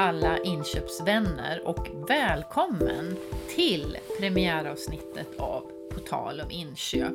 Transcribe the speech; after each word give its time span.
Alla 0.00 0.38
inköpsvänner 0.38 1.66
och 1.66 1.88
välkommen 2.08 3.16
till 3.48 3.96
premiäravsnittet 4.20 5.40
av 5.40 5.70
På 5.94 6.00
tal 6.00 6.40
om 6.40 6.50
inköp. 6.50 7.12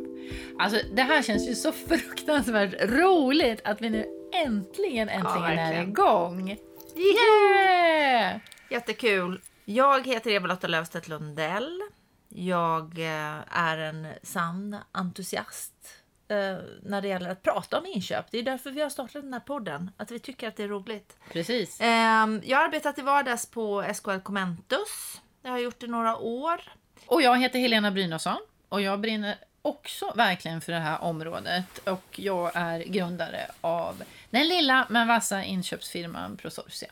Alltså 0.59 0.79
det 0.93 1.01
här 1.01 1.21
känns 1.21 1.49
ju 1.49 1.55
så 1.55 1.71
fruktansvärt 1.87 2.73
roligt 2.81 3.61
att 3.63 3.81
vi 3.81 3.89
nu 3.89 4.05
äntligen, 4.33 5.09
äntligen 5.09 5.45
är 5.45 5.57
verkligen. 5.57 5.89
igång. 5.89 6.57
Yeah! 6.95 8.39
Jättekul. 8.69 9.41
Jag 9.65 10.07
heter 10.07 10.31
Eva-Lotta 10.31 10.67
Löfstedt 10.67 11.07
Lundell. 11.07 11.81
Jag 12.29 12.99
eh, 12.99 13.57
är 13.57 13.77
en 13.77 14.07
sann 14.23 14.77
entusiast 14.91 16.04
eh, 16.27 16.57
när 16.83 17.01
det 17.01 17.07
gäller 17.07 17.29
att 17.29 17.43
prata 17.43 17.77
om 17.79 17.85
inköp. 17.85 18.25
Det 18.31 18.37
är 18.37 18.43
därför 18.43 18.71
vi 18.71 18.81
har 18.81 18.89
startat 18.89 19.21
den 19.21 19.33
här 19.33 19.39
podden. 19.39 19.91
Att 19.97 20.11
vi 20.11 20.19
tycker 20.19 20.47
att 20.47 20.55
det 20.55 20.63
är 20.63 20.67
roligt. 20.67 21.17
Precis. 21.31 21.77
Ehm, 21.81 22.41
Jag 22.45 22.57
har 22.57 22.65
arbetat 22.65 22.97
i 22.99 23.01
vardags 23.01 23.45
på 23.45 23.83
SKL 23.93 24.17
Commentus. 24.19 25.21
Jag 25.41 25.51
har 25.51 25.59
gjort 25.59 25.79
det 25.79 25.87
några 25.87 26.17
år. 26.17 26.61
Och 27.07 27.21
jag 27.21 27.39
heter 27.39 27.59
Helena 27.59 27.91
Brynolfsson 27.91 28.37
och 28.69 28.81
jag 28.81 28.99
brinner 28.99 29.35
också 29.61 30.13
verkligen 30.15 30.61
för 30.61 30.71
det 30.71 30.79
här 30.79 31.01
området 31.01 31.77
och 31.87 32.19
jag 32.19 32.51
är 32.55 32.79
grundare 32.79 33.51
av 33.61 34.03
den 34.29 34.47
lilla 34.47 34.85
men 34.89 35.07
vassa 35.07 35.43
inköpsfirman 35.43 36.37
Prosorcia. 36.37 36.91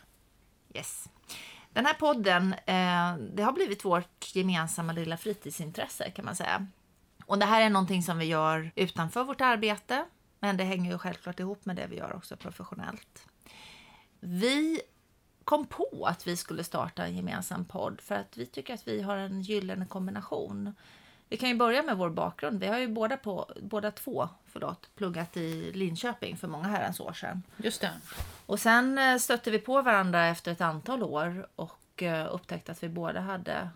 Yes. 0.74 1.06
Den 1.74 1.86
här 1.86 1.94
podden, 1.94 2.54
eh, 2.66 3.16
det 3.34 3.44
har 3.44 3.52
blivit 3.52 3.86
vårt 3.86 4.36
gemensamma 4.36 4.94
lilla 4.94 5.18
fritidsintresse 5.18 6.10
kan 6.12 6.26
man 6.26 6.36
säga. 6.36 6.68
Och 7.26 7.40
det 7.40 7.46
här 7.46 7.62
är 7.62 7.70
någonting 7.70 8.04
som 8.04 8.18
vi 8.18 8.26
gör 8.26 8.72
utanför 8.76 9.24
vårt 9.24 9.42
arbete, 9.42 10.06
men 10.40 10.58
det 10.58 10.64
hänger 10.64 10.92
ju 10.92 10.98
självklart 10.98 11.40
ihop 11.40 11.66
med 11.66 11.76
det 11.76 11.88
vi 11.88 11.98
gör 11.98 12.16
också 12.16 12.38
professionellt. 12.38 13.28
Vi 14.20 14.82
kom 15.44 15.66
på 15.66 16.06
att 16.10 16.28
vi 16.28 16.38
skulle 16.38 16.64
starta 16.64 17.06
en 17.06 17.16
gemensam 17.16 17.66
podd 17.66 18.02
för 18.02 18.16
att 18.16 18.38
vi 18.38 18.46
tycker 18.46 18.74
att 18.74 18.88
vi 18.88 19.02
har 19.02 19.18
en 19.18 19.42
gyllene 19.42 19.86
kombination. 19.86 20.76
Vi 21.30 21.38
kan 21.38 21.50
ju 21.50 21.56
börja 21.56 21.84
med 21.84 21.98
vår 21.98 22.10
bakgrund. 22.10 22.60
Vi 22.60 22.68
har 22.68 22.78
ju 22.78 22.88
båda, 22.88 23.18
på, 23.18 23.52
båda 23.62 23.92
två 23.92 24.30
förlåt, 24.46 24.90
pluggat 24.96 25.38
i 25.38 25.72
Linköping 25.72 26.38
för 26.38 26.48
många 26.48 26.68
herrans 26.68 27.00
år 27.00 27.14
sedan. 27.14 27.44
Just 27.58 27.82
det. 27.82 27.92
Och 28.46 28.60
sen 28.60 28.98
eh, 28.98 29.18
stötte 29.18 29.52
vi 29.52 29.60
på 29.60 29.82
varandra 29.82 30.26
efter 30.26 30.52
ett 30.52 30.62
antal 30.62 31.04
år 31.04 31.48
och 31.56 32.04
eh, 32.04 32.34
upptäckte 32.34 32.72
att 32.72 32.84
vi 32.84 32.90
båda 32.90 33.20
hade 33.20 33.70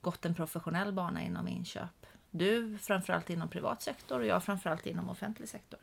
gått 0.00 0.24
en 0.24 0.34
professionell 0.34 0.92
bana 0.92 1.22
inom 1.22 1.48
inköp. 1.48 2.06
Du 2.36 2.78
framförallt 2.78 3.30
inom 3.30 3.48
privat 3.48 3.82
sektor 3.82 4.20
och 4.20 4.26
jag 4.26 4.44
framförallt 4.44 4.86
inom 4.86 5.10
offentlig 5.10 5.48
sektor. 5.48 5.80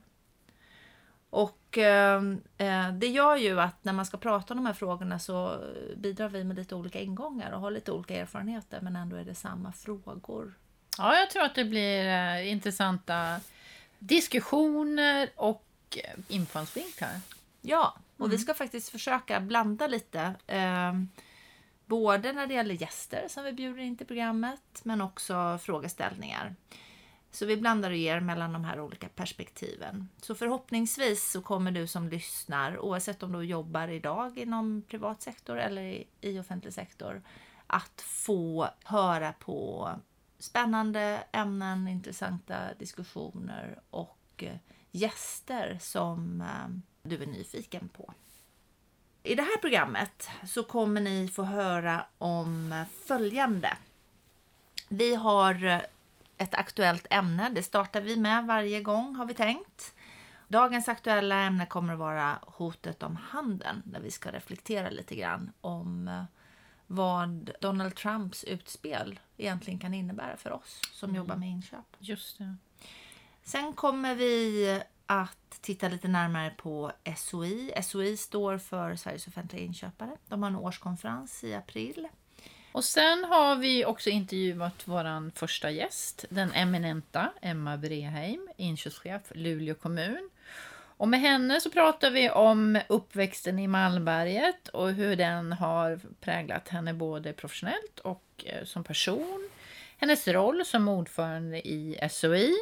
Och 1.29 1.77
eh, 1.77 2.23
eh, 2.57 2.91
det 2.93 3.07
gör 3.07 3.35
ju 3.35 3.61
att 3.61 3.83
när 3.83 3.93
man 3.93 4.05
ska 4.05 4.17
prata 4.17 4.53
om 4.53 4.57
de 4.57 4.65
här 4.65 4.73
frågorna 4.73 5.19
så 5.19 5.63
bidrar 5.95 6.29
vi 6.29 6.43
med 6.43 6.55
lite 6.55 6.75
olika 6.75 6.99
ingångar 6.99 7.51
och 7.51 7.59
har 7.59 7.71
lite 7.71 7.91
olika 7.91 8.15
erfarenheter 8.15 8.81
men 8.81 8.95
ändå 8.95 9.15
är 9.15 9.23
det 9.23 9.35
samma 9.35 9.71
frågor. 9.71 10.53
Ja, 10.97 11.15
jag 11.15 11.29
tror 11.29 11.43
att 11.43 11.55
det 11.55 11.65
blir 11.65 12.07
eh, 12.07 12.51
intressanta 12.51 13.39
diskussioner 13.99 15.29
och 15.35 15.65
eh, 15.95 16.19
infallsvinklar. 16.27 17.19
Ja, 17.61 17.97
och 18.17 18.31
vi 18.31 18.37
ska 18.37 18.53
faktiskt 18.53 18.89
försöka 18.89 19.39
blanda 19.39 19.87
lite. 19.87 20.33
Eh, 20.47 20.93
både 21.91 22.33
när 22.33 22.47
det 22.47 22.53
gäller 22.53 22.75
gäster 22.75 23.27
som 23.27 23.43
vi 23.43 23.53
bjuder 23.53 23.81
in 23.81 23.97
till 23.97 24.07
programmet, 24.07 24.81
men 24.83 25.01
också 25.01 25.59
frågeställningar. 25.61 26.55
Så 27.31 27.45
vi 27.45 27.57
blandar 27.57 27.91
och 27.91 27.97
ger 27.97 28.19
mellan 28.19 28.53
de 28.53 28.63
här 28.65 28.79
olika 28.79 29.09
perspektiven. 29.09 30.09
Så 30.21 30.35
förhoppningsvis 30.35 31.31
så 31.31 31.41
kommer 31.41 31.71
du 31.71 31.87
som 31.87 32.09
lyssnar, 32.09 32.79
oavsett 32.79 33.23
om 33.23 33.31
du 33.31 33.43
jobbar 33.43 33.87
idag 33.87 34.37
inom 34.37 34.81
privat 34.87 35.21
sektor 35.21 35.59
eller 35.59 36.03
i, 36.21 36.39
offentlig 36.39 36.73
sektor, 36.73 37.21
att 37.67 38.01
få 38.01 38.67
höra 38.83 39.33
på 39.33 39.89
spännande 40.39 41.23
ämnen, 41.31 41.87
intressanta 41.87 42.73
diskussioner 42.79 43.79
och 43.89 44.19
eh, 44.37 44.55
gäster 44.91 45.77
som 45.81 46.41
eh, 46.41 47.09
du 47.09 47.23
är 47.23 47.27
nyfiken 47.27 47.89
på. 47.89 48.13
I 49.23 49.35
det 49.35 49.41
här 49.41 49.57
programmet 49.57 50.29
så 50.47 50.63
kommer 50.63 51.01
ni 51.01 51.27
få 51.27 51.43
höra 51.43 52.05
om 52.17 52.85
följande. 53.05 53.77
Vi 54.89 55.15
har 55.15 55.81
ett 56.37 56.55
aktuellt 56.55 57.07
ämne. 57.09 57.49
Det 57.49 57.63
startar 57.63 58.01
vi 58.01 58.15
med 58.17 58.45
varje 58.45 58.81
gång 58.81 59.15
har 59.15 59.25
vi 59.25 59.33
tänkt. 59.33 59.93
Dagens 60.47 60.87
aktuella 60.87 61.35
ämne 61.35 61.65
kommer 61.65 61.93
att 61.93 61.99
vara 61.99 62.39
hotet 62.41 63.03
om 63.03 63.15
handeln 63.15 63.81
där 63.85 63.99
vi 63.99 64.11
ska 64.11 64.31
reflektera 64.31 64.89
lite 64.89 65.15
grann 65.15 65.51
om 65.61 66.25
vad 66.87 67.51
Donald 67.61 67.95
Trumps 67.95 68.43
utspel 68.43 69.19
egentligen 69.37 69.79
kan 69.79 69.93
innebära 69.93 70.37
för 70.37 70.51
oss 70.51 70.81
som 70.91 71.15
jobbar 71.15 71.35
med 71.35 71.49
inköp. 71.49 71.95
Just 71.99 72.37
det. 72.37 72.55
Sen 73.43 73.73
kommer 73.73 74.15
vi 74.15 74.81
att 75.05 75.61
titta 75.61 75.87
lite 75.87 76.07
närmare 76.07 76.53
på 76.57 76.91
SOI. 77.17 77.73
SOI 77.83 78.17
står 78.17 78.57
för 78.57 78.95
Sveriges 78.95 79.27
offentliga 79.27 79.63
inköpare. 79.63 80.11
De 80.27 80.43
har 80.43 80.49
en 80.49 80.55
årskonferens 80.55 81.43
i 81.43 81.53
april. 81.55 82.07
Och 82.71 82.83
sen 82.83 83.23
har 83.23 83.55
vi 83.55 83.85
också 83.85 84.09
intervjuat 84.09 84.83
vår 84.85 85.31
första 85.39 85.71
gäst, 85.71 86.25
den 86.29 86.51
eminenta 86.51 87.33
Emma 87.41 87.77
Breheim, 87.77 88.49
inköpschef 88.57 89.21
Luleå 89.35 89.75
kommun. 89.75 90.29
Och 90.97 91.07
med 91.07 91.19
henne 91.19 91.61
så 91.61 91.69
pratar 91.69 92.11
vi 92.11 92.29
om 92.29 92.79
uppväxten 92.89 93.59
i 93.59 93.67
Malmberget 93.67 94.67
och 94.67 94.91
hur 94.91 95.15
den 95.15 95.53
har 95.53 95.99
präglat 96.19 96.69
henne 96.69 96.93
både 96.93 97.33
professionellt 97.33 97.99
och 97.99 98.23
eh, 98.45 98.63
som 98.65 98.83
person. 98.83 99.49
Hennes 99.97 100.27
roll 100.27 100.65
som 100.65 100.87
ordförande 100.87 101.67
i 101.67 102.09
SOI. 102.11 102.55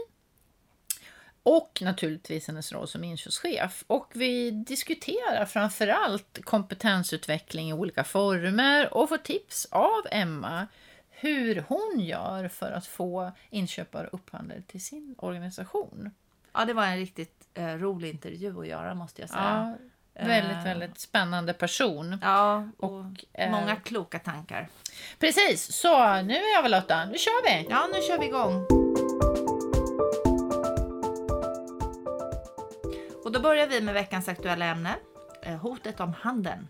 Och 1.43 1.79
naturligtvis 1.81 2.47
hennes 2.47 2.71
roll 2.71 2.87
som 2.87 3.03
inköpschef. 3.03 3.83
Och 3.87 4.11
vi 4.15 4.51
diskuterar 4.51 5.45
framförallt 5.45 6.39
kompetensutveckling 6.45 7.69
i 7.69 7.73
olika 7.73 8.03
former 8.03 8.93
och 8.93 9.09
får 9.09 9.17
tips 9.17 9.67
av 9.71 10.01
Emma 10.11 10.67
hur 11.09 11.65
hon 11.67 11.99
gör 11.99 12.47
för 12.47 12.71
att 12.71 12.87
få 12.87 13.31
inköpare 13.49 14.07
och 14.07 14.13
upphandlare 14.13 14.61
till 14.61 14.83
sin 14.83 15.15
organisation. 15.17 16.11
Ja, 16.53 16.65
det 16.65 16.73
var 16.73 16.85
en 16.85 16.97
riktigt 16.97 17.47
eh, 17.53 17.67
rolig 17.67 18.09
intervju 18.09 18.59
att 18.59 18.67
göra 18.67 18.93
måste 18.93 19.21
jag 19.21 19.29
säga. 19.29 19.77
Ja, 20.13 20.25
väldigt, 20.25 20.57
Eh. 20.57 20.63
väldigt 20.63 20.99
spännande 20.99 21.53
person. 21.53 22.17
Ja, 22.21 22.69
och, 22.77 22.91
Och, 22.91 23.25
eh, 23.33 23.51
många 23.51 23.75
kloka 23.75 24.19
tankar. 24.19 24.69
Precis, 25.19 25.73
så 25.73 26.21
nu 26.21 26.33
är 26.35 26.53
jag 26.55 26.63
väl 26.63 26.71
Lotta, 26.71 27.05
nu 27.05 27.17
kör 27.17 27.43
vi! 27.43 27.67
Ja, 27.69 27.87
nu 27.93 28.01
kör 28.01 28.19
vi 28.19 28.25
igång. 28.25 28.78
Och 33.29 33.33
då 33.33 33.39
börjar 33.39 33.67
vi 33.67 33.81
med 33.81 33.93
veckans 33.93 34.27
aktuella 34.27 34.65
ämne, 34.65 34.95
eh, 35.41 35.57
hotet 35.57 35.99
om 35.99 36.13
handeln. 36.13 36.67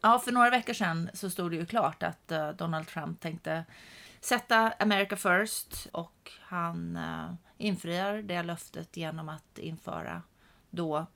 Ja, 0.00 0.18
för 0.18 0.32
några 0.32 0.50
veckor 0.50 0.72
sedan 0.72 1.10
så 1.14 1.30
stod 1.30 1.50
det 1.50 1.56
ju 1.56 1.66
klart 1.66 2.02
att 2.02 2.32
eh, 2.32 2.48
Donald 2.50 2.88
Trump 2.88 3.20
tänkte 3.20 3.64
sätta 4.20 4.72
America 4.78 5.16
first 5.16 5.86
och 5.92 6.32
han 6.40 6.96
eh, 6.96 7.34
infriar 7.58 8.22
det 8.22 8.42
löftet 8.42 8.96
genom 8.96 9.28
att 9.28 9.58
införa 9.58 10.22
då 10.70 11.06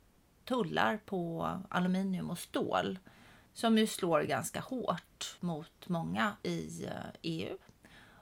tullar 0.44 0.96
på 0.96 1.50
aluminium 1.68 2.30
och 2.30 2.38
stål 2.38 2.98
som 3.52 3.78
ju 3.78 3.86
slår 3.86 4.22
ganska 4.22 4.60
hårt 4.60 5.36
mot 5.40 5.88
många 5.88 6.36
i 6.42 6.88
EU. 7.22 7.58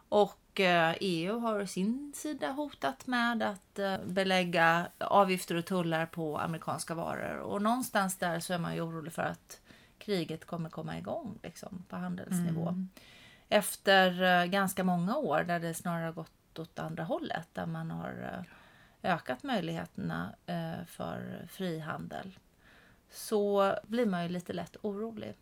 Och 0.09 0.42
EU 0.61 1.39
har 1.39 1.61
å 1.61 1.67
sin 1.67 2.13
sida 2.17 2.53
hotat 2.53 3.07
med 3.07 3.43
att 3.43 3.79
eh, 3.79 3.99
belägga 4.05 4.89
avgifter 4.99 5.55
och 5.55 5.65
tullar 5.65 6.07
på 6.07 6.39
amerikanska 6.39 6.95
varor. 6.95 7.39
Och 7.39 7.63
någonstans 7.63 8.17
där 8.17 8.41
så 8.41 8.55
är 8.55 8.59
man 8.59 8.75
ju 8.75 8.81
orolig 8.81 9.13
för 9.13 9.23
att 9.23 9.61
kriget 9.99 10.45
kommer 10.45 10.71
komma 10.71 10.99
igång 10.99 11.39
liksom, 11.43 11.85
på 11.89 11.97
handelsnivå. 11.97 12.75
Efter 13.49 14.23
eh, 14.23 14.47
ganska 14.47 14.85
många 14.85 15.17
år 15.17 15.45
där 15.45 15.61
det 15.61 15.75
snarare 15.75 16.05
har 16.05 16.13
gått 16.13 16.59
åt 16.59 16.79
andra 16.79 17.05
hållet. 17.05 17.49
Där 17.53 17.67
man 17.67 17.91
har 17.91 18.45
eh, 19.03 19.13
ökat 19.13 19.43
möjligheterna 19.43 20.35
eh, 20.47 20.85
för 20.87 21.47
frihandel. 21.49 22.39
Så 23.11 23.75
blir 23.83 24.07
man 24.07 24.23
ju 24.23 24.29
lite 24.29 24.53
lätt 24.53 24.77
orolig. 24.83 25.35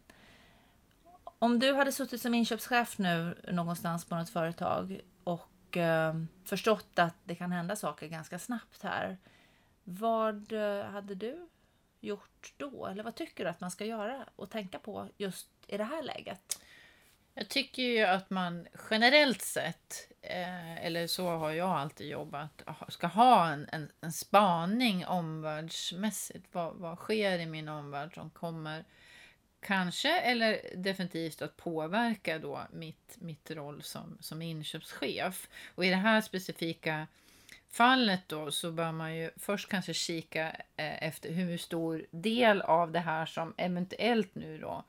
Om 1.43 1.59
du 1.59 1.73
hade 1.73 1.93
suttit 1.93 2.23
som 2.23 2.35
inköpschef 2.35 2.99
nu 2.99 3.39
någonstans 3.49 4.05
på 4.05 4.17
något 4.17 4.31
företag 4.31 5.01
och 5.25 5.77
eh, 5.77 6.15
förstått 6.45 6.99
att 6.99 7.15
det 7.25 7.35
kan 7.35 7.53
hända 7.53 7.77
saker 7.77 8.07
ganska 8.07 8.39
snabbt 8.39 8.83
här. 8.83 9.19
Vad 9.85 10.53
eh, 10.53 10.85
hade 10.85 11.15
du 11.15 11.49
gjort 12.01 12.55
då? 12.57 12.87
Eller 12.87 13.03
vad 13.03 13.15
tycker 13.15 13.45
du 13.45 13.51
att 13.51 13.61
man 13.61 13.71
ska 13.71 13.85
göra 13.85 14.27
och 14.37 14.51
tänka 14.51 14.79
på 14.79 15.09
just 15.17 15.49
i 15.67 15.77
det 15.77 15.85
här 15.85 16.03
läget? 16.03 16.61
Jag 17.35 17.49
tycker 17.49 17.83
ju 17.83 18.05
att 18.05 18.31
man 18.31 18.67
generellt 18.91 19.43
sett, 19.43 20.13
eh, 20.23 20.87
eller 20.87 21.07
så 21.07 21.29
har 21.29 21.51
jag 21.51 21.71
alltid 21.71 22.09
jobbat, 22.09 22.63
ska 22.89 23.07
ha 23.07 23.49
en, 23.49 23.69
en, 23.73 23.91
en 24.01 24.13
spaning 24.13 25.07
omvärldsmässigt. 25.07 26.47
Vad, 26.53 26.75
vad 26.75 26.99
sker 26.99 27.39
i 27.39 27.47
min 27.47 27.69
omvärld 27.69 28.15
som 28.15 28.31
kommer 28.31 28.85
kanske 29.61 30.21
eller 30.21 30.61
definitivt 30.77 31.43
att 31.43 31.57
påverka 31.57 32.39
då 32.39 32.61
mitt, 32.73 33.17
mitt 33.19 33.51
roll 33.51 33.83
som, 33.83 34.19
som 34.21 34.43
inköpschef. 34.43 35.49
Och 35.75 35.85
i 35.85 35.91
det 35.91 35.97
här 35.97 36.21
specifika 36.21 37.07
fallet 37.71 38.21
då 38.27 38.51
så 38.51 38.73
bör 38.73 38.93
man 38.93 39.17
ju 39.17 39.31
först 39.37 39.69
kanske 39.69 39.95
kika 39.95 40.49
eh, 40.77 41.03
efter 41.03 41.33
hur 41.33 41.57
stor 41.57 42.07
del 42.11 42.63
av 42.63 42.93
det 42.93 42.99
här 42.99 43.27
som 43.27 43.55
eventuellt 43.57 44.35
nu 44.35 44.59
då 44.59 44.85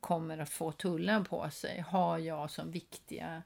kommer 0.00 0.38
att 0.38 0.50
få 0.50 0.72
tullen 0.72 1.24
på 1.24 1.50
sig 1.50 1.80
har 1.80 2.18
jag 2.18 2.50
som 2.50 2.70
viktiga 2.70 3.42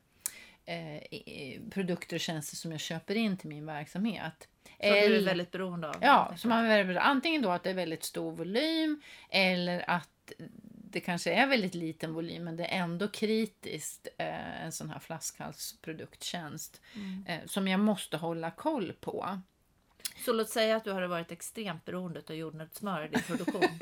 eh, 0.64 1.60
produkter 1.70 2.16
och 2.16 2.20
tjänster 2.20 2.56
som 2.56 2.70
jag 2.70 2.80
köper 2.80 3.14
in 3.14 3.36
till 3.36 3.48
min 3.48 3.66
verksamhet. 3.66 4.48
Som 4.64 4.90
du 4.90 5.16
är 5.16 5.24
väldigt 5.24 5.50
beroende 5.50 5.88
av. 5.88 5.96
Ja, 6.00 6.34
som 6.36 6.48
man 6.48 6.64
är 6.64 6.84
väldigt, 6.84 7.02
antingen 7.02 7.42
då 7.42 7.50
att 7.50 7.62
det 7.62 7.70
är 7.70 7.74
väldigt 7.74 8.04
stor 8.04 8.32
volym 8.32 9.02
eller 9.30 9.90
att 9.90 10.32
det 10.96 11.00
kanske 11.00 11.32
är 11.32 11.46
väldigt 11.46 11.74
liten 11.74 12.14
volym 12.14 12.44
men 12.44 12.56
det 12.56 12.64
är 12.64 12.78
ändå 12.78 13.08
kritiskt 13.08 14.08
eh, 14.18 14.64
en 14.64 14.72
sån 14.72 14.90
här 14.90 14.98
flaskhalsprodukttjänst 14.98 16.80
mm. 16.94 17.24
eh, 17.26 17.46
som 17.46 17.68
jag 17.68 17.80
måste 17.80 18.16
hålla 18.16 18.50
koll 18.50 18.92
på. 19.00 19.40
Så 20.24 20.32
låt 20.32 20.48
säga 20.48 20.76
att 20.76 20.84
du 20.84 20.92
hade 20.92 21.06
varit 21.06 21.32
extremt 21.32 21.84
beroende 21.84 22.22
av 22.28 22.36
jordnötssmör 22.36 23.04
i 23.04 23.08
din 23.08 23.22
produktion. 23.22 23.62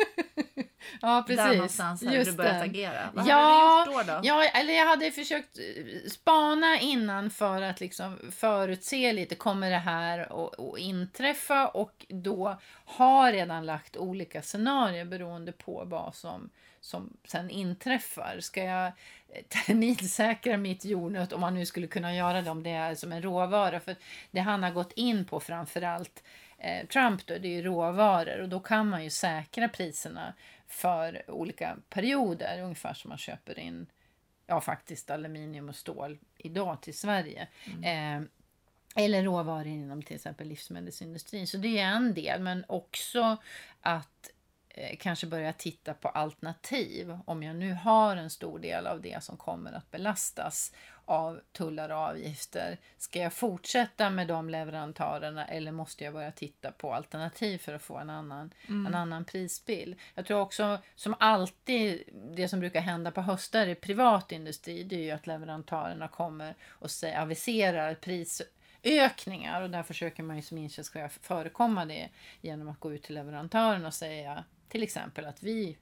Ja, 1.00 1.24
precis. 1.26 1.44
Där 1.44 1.54
någonstans 1.54 2.04
hade 2.04 2.16
Just 2.16 2.30
du 2.30 2.36
börjat 2.36 2.58
det. 2.58 2.64
agera. 2.64 3.10
Vad 3.14 3.26
ja, 3.26 3.36
hade 3.36 3.90
du 3.90 3.96
gjort 3.96 4.06
då, 4.06 4.12
då? 4.12 4.20
Ja, 4.22 4.44
eller 4.44 4.74
jag 4.74 4.86
hade 4.86 5.10
försökt 5.10 5.58
eh, 5.58 6.10
spana 6.10 6.80
innan 6.80 7.30
för 7.30 7.62
att 7.62 7.80
liksom 7.80 8.18
förutse 8.30 9.12
lite, 9.12 9.34
kommer 9.34 9.70
det 9.70 9.76
här 9.76 10.18
att 10.18 10.78
inträffa? 10.78 11.68
Och 11.68 12.06
då 12.08 12.60
har 12.84 13.32
redan 13.32 13.66
lagt 13.66 13.96
olika 13.96 14.42
scenarier 14.42 15.04
beroende 15.04 15.52
på 15.52 15.84
vad 15.84 16.14
som, 16.14 16.50
som 16.84 17.16
sen 17.24 17.50
inträffar. 17.50 18.40
Ska 18.40 18.64
jag 18.64 18.92
terminsäkra 19.48 20.56
mitt 20.56 20.84
jordnöt, 20.84 21.32
om 21.32 21.40
man 21.40 21.54
nu 21.54 21.66
skulle 21.66 21.86
kunna 21.86 22.14
göra 22.14 22.42
det 22.42 22.50
om 22.50 22.62
det 22.62 22.70
är 22.70 22.94
som 22.94 23.12
en 23.12 23.22
råvara? 23.22 23.80
För 23.80 23.96
det 24.30 24.40
han 24.40 24.62
har 24.62 24.70
gått 24.70 24.92
in 24.92 25.24
på 25.24 25.40
framförallt 25.40 26.22
eh, 26.58 26.86
Trump 26.86 27.26
då, 27.26 27.38
det 27.38 27.48
är 27.48 27.52
ju 27.52 27.62
råvaror 27.62 28.40
och 28.40 28.48
då 28.48 28.60
kan 28.60 28.88
man 28.88 29.04
ju 29.04 29.10
säkra 29.10 29.68
priserna 29.68 30.34
för 30.66 31.30
olika 31.30 31.76
perioder, 31.88 32.60
ungefär 32.62 32.94
som 32.94 33.08
man 33.08 33.18
köper 33.18 33.58
in 33.58 33.86
ja, 34.46 34.60
faktiskt 34.60 35.10
aluminium 35.10 35.68
och 35.68 35.76
stål 35.76 36.18
idag 36.38 36.80
till 36.82 36.98
Sverige. 36.98 37.48
Mm. 37.66 38.22
Eh, 38.22 38.28
eller 39.04 39.22
råvaror 39.22 39.66
inom 39.66 40.02
till 40.02 40.16
exempel 40.16 40.48
livsmedelsindustrin. 40.48 41.46
Så 41.46 41.56
det 41.56 41.78
är 41.78 41.86
en 41.86 42.14
del, 42.14 42.40
men 42.40 42.64
också 42.68 43.36
att 43.80 44.30
Eh, 44.30 44.33
kanske 44.98 45.26
börja 45.26 45.52
titta 45.52 45.94
på 45.94 46.08
alternativ. 46.08 47.18
Om 47.26 47.42
jag 47.42 47.56
nu 47.56 47.72
har 47.72 48.16
en 48.16 48.30
stor 48.30 48.58
del 48.58 48.86
av 48.86 49.00
det 49.00 49.22
som 49.22 49.36
kommer 49.36 49.72
att 49.72 49.90
belastas 49.90 50.72
av 51.06 51.40
tullar 51.52 51.90
och 51.90 51.98
avgifter. 51.98 52.78
Ska 52.98 53.18
jag 53.18 53.32
fortsätta 53.32 54.10
med 54.10 54.28
de 54.28 54.50
leverantörerna 54.50 55.46
eller 55.46 55.72
måste 55.72 56.04
jag 56.04 56.12
börja 56.12 56.30
titta 56.30 56.72
på 56.72 56.94
alternativ 56.94 57.58
för 57.58 57.74
att 57.74 57.82
få 57.82 57.98
en 57.98 58.10
annan, 58.10 58.50
mm. 58.68 58.86
en 58.86 58.94
annan 58.94 59.24
prisbild? 59.24 59.98
Jag 60.14 60.26
tror 60.26 60.40
också, 60.40 60.78
som 60.94 61.14
alltid, 61.20 62.02
det 62.36 62.48
som 62.48 62.60
brukar 62.60 62.80
hända 62.80 63.10
på 63.10 63.20
höstar 63.20 63.66
i 63.66 63.74
privat 63.74 64.32
industri, 64.32 64.82
det 64.82 64.96
är 64.96 65.02
ju 65.02 65.10
att 65.10 65.26
leverantörerna 65.26 66.08
kommer 66.08 66.54
och 66.68 66.90
säger, 66.90 67.20
aviserar 67.20 67.94
pris 67.94 68.42
ökningar 68.82 69.62
och 69.62 69.70
där 69.70 69.82
försöker 69.82 70.22
man 70.22 70.36
ju 70.36 70.42
som 70.42 70.58
inköpschef 70.58 71.18
förekomma 71.22 71.84
det 71.84 72.08
genom 72.40 72.68
att 72.68 72.80
gå 72.80 72.92
ut 72.92 73.02
till 73.02 73.14
leverantören 73.14 73.86
och 73.86 73.94
säga 73.94 74.44
till 74.74 74.82
exempel 74.82 75.24
att 75.24 75.42
vi 75.42 75.76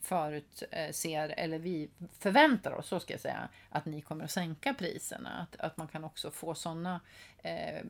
förutser, 0.00 1.34
eller 1.36 1.58
vi 1.58 1.88
förväntar 2.18 2.72
oss, 2.72 2.88
så 2.88 3.00
ska 3.00 3.14
jag 3.14 3.20
säga, 3.20 3.48
att 3.70 3.86
ni 3.86 4.00
kommer 4.00 4.24
att 4.24 4.30
sänka 4.30 4.74
priserna. 4.74 5.30
Att, 5.30 5.60
att 5.60 5.76
man 5.76 5.88
kan 5.88 6.04
också 6.04 6.30
få 6.30 6.54
sådana 6.54 7.00
eh, 7.42 7.84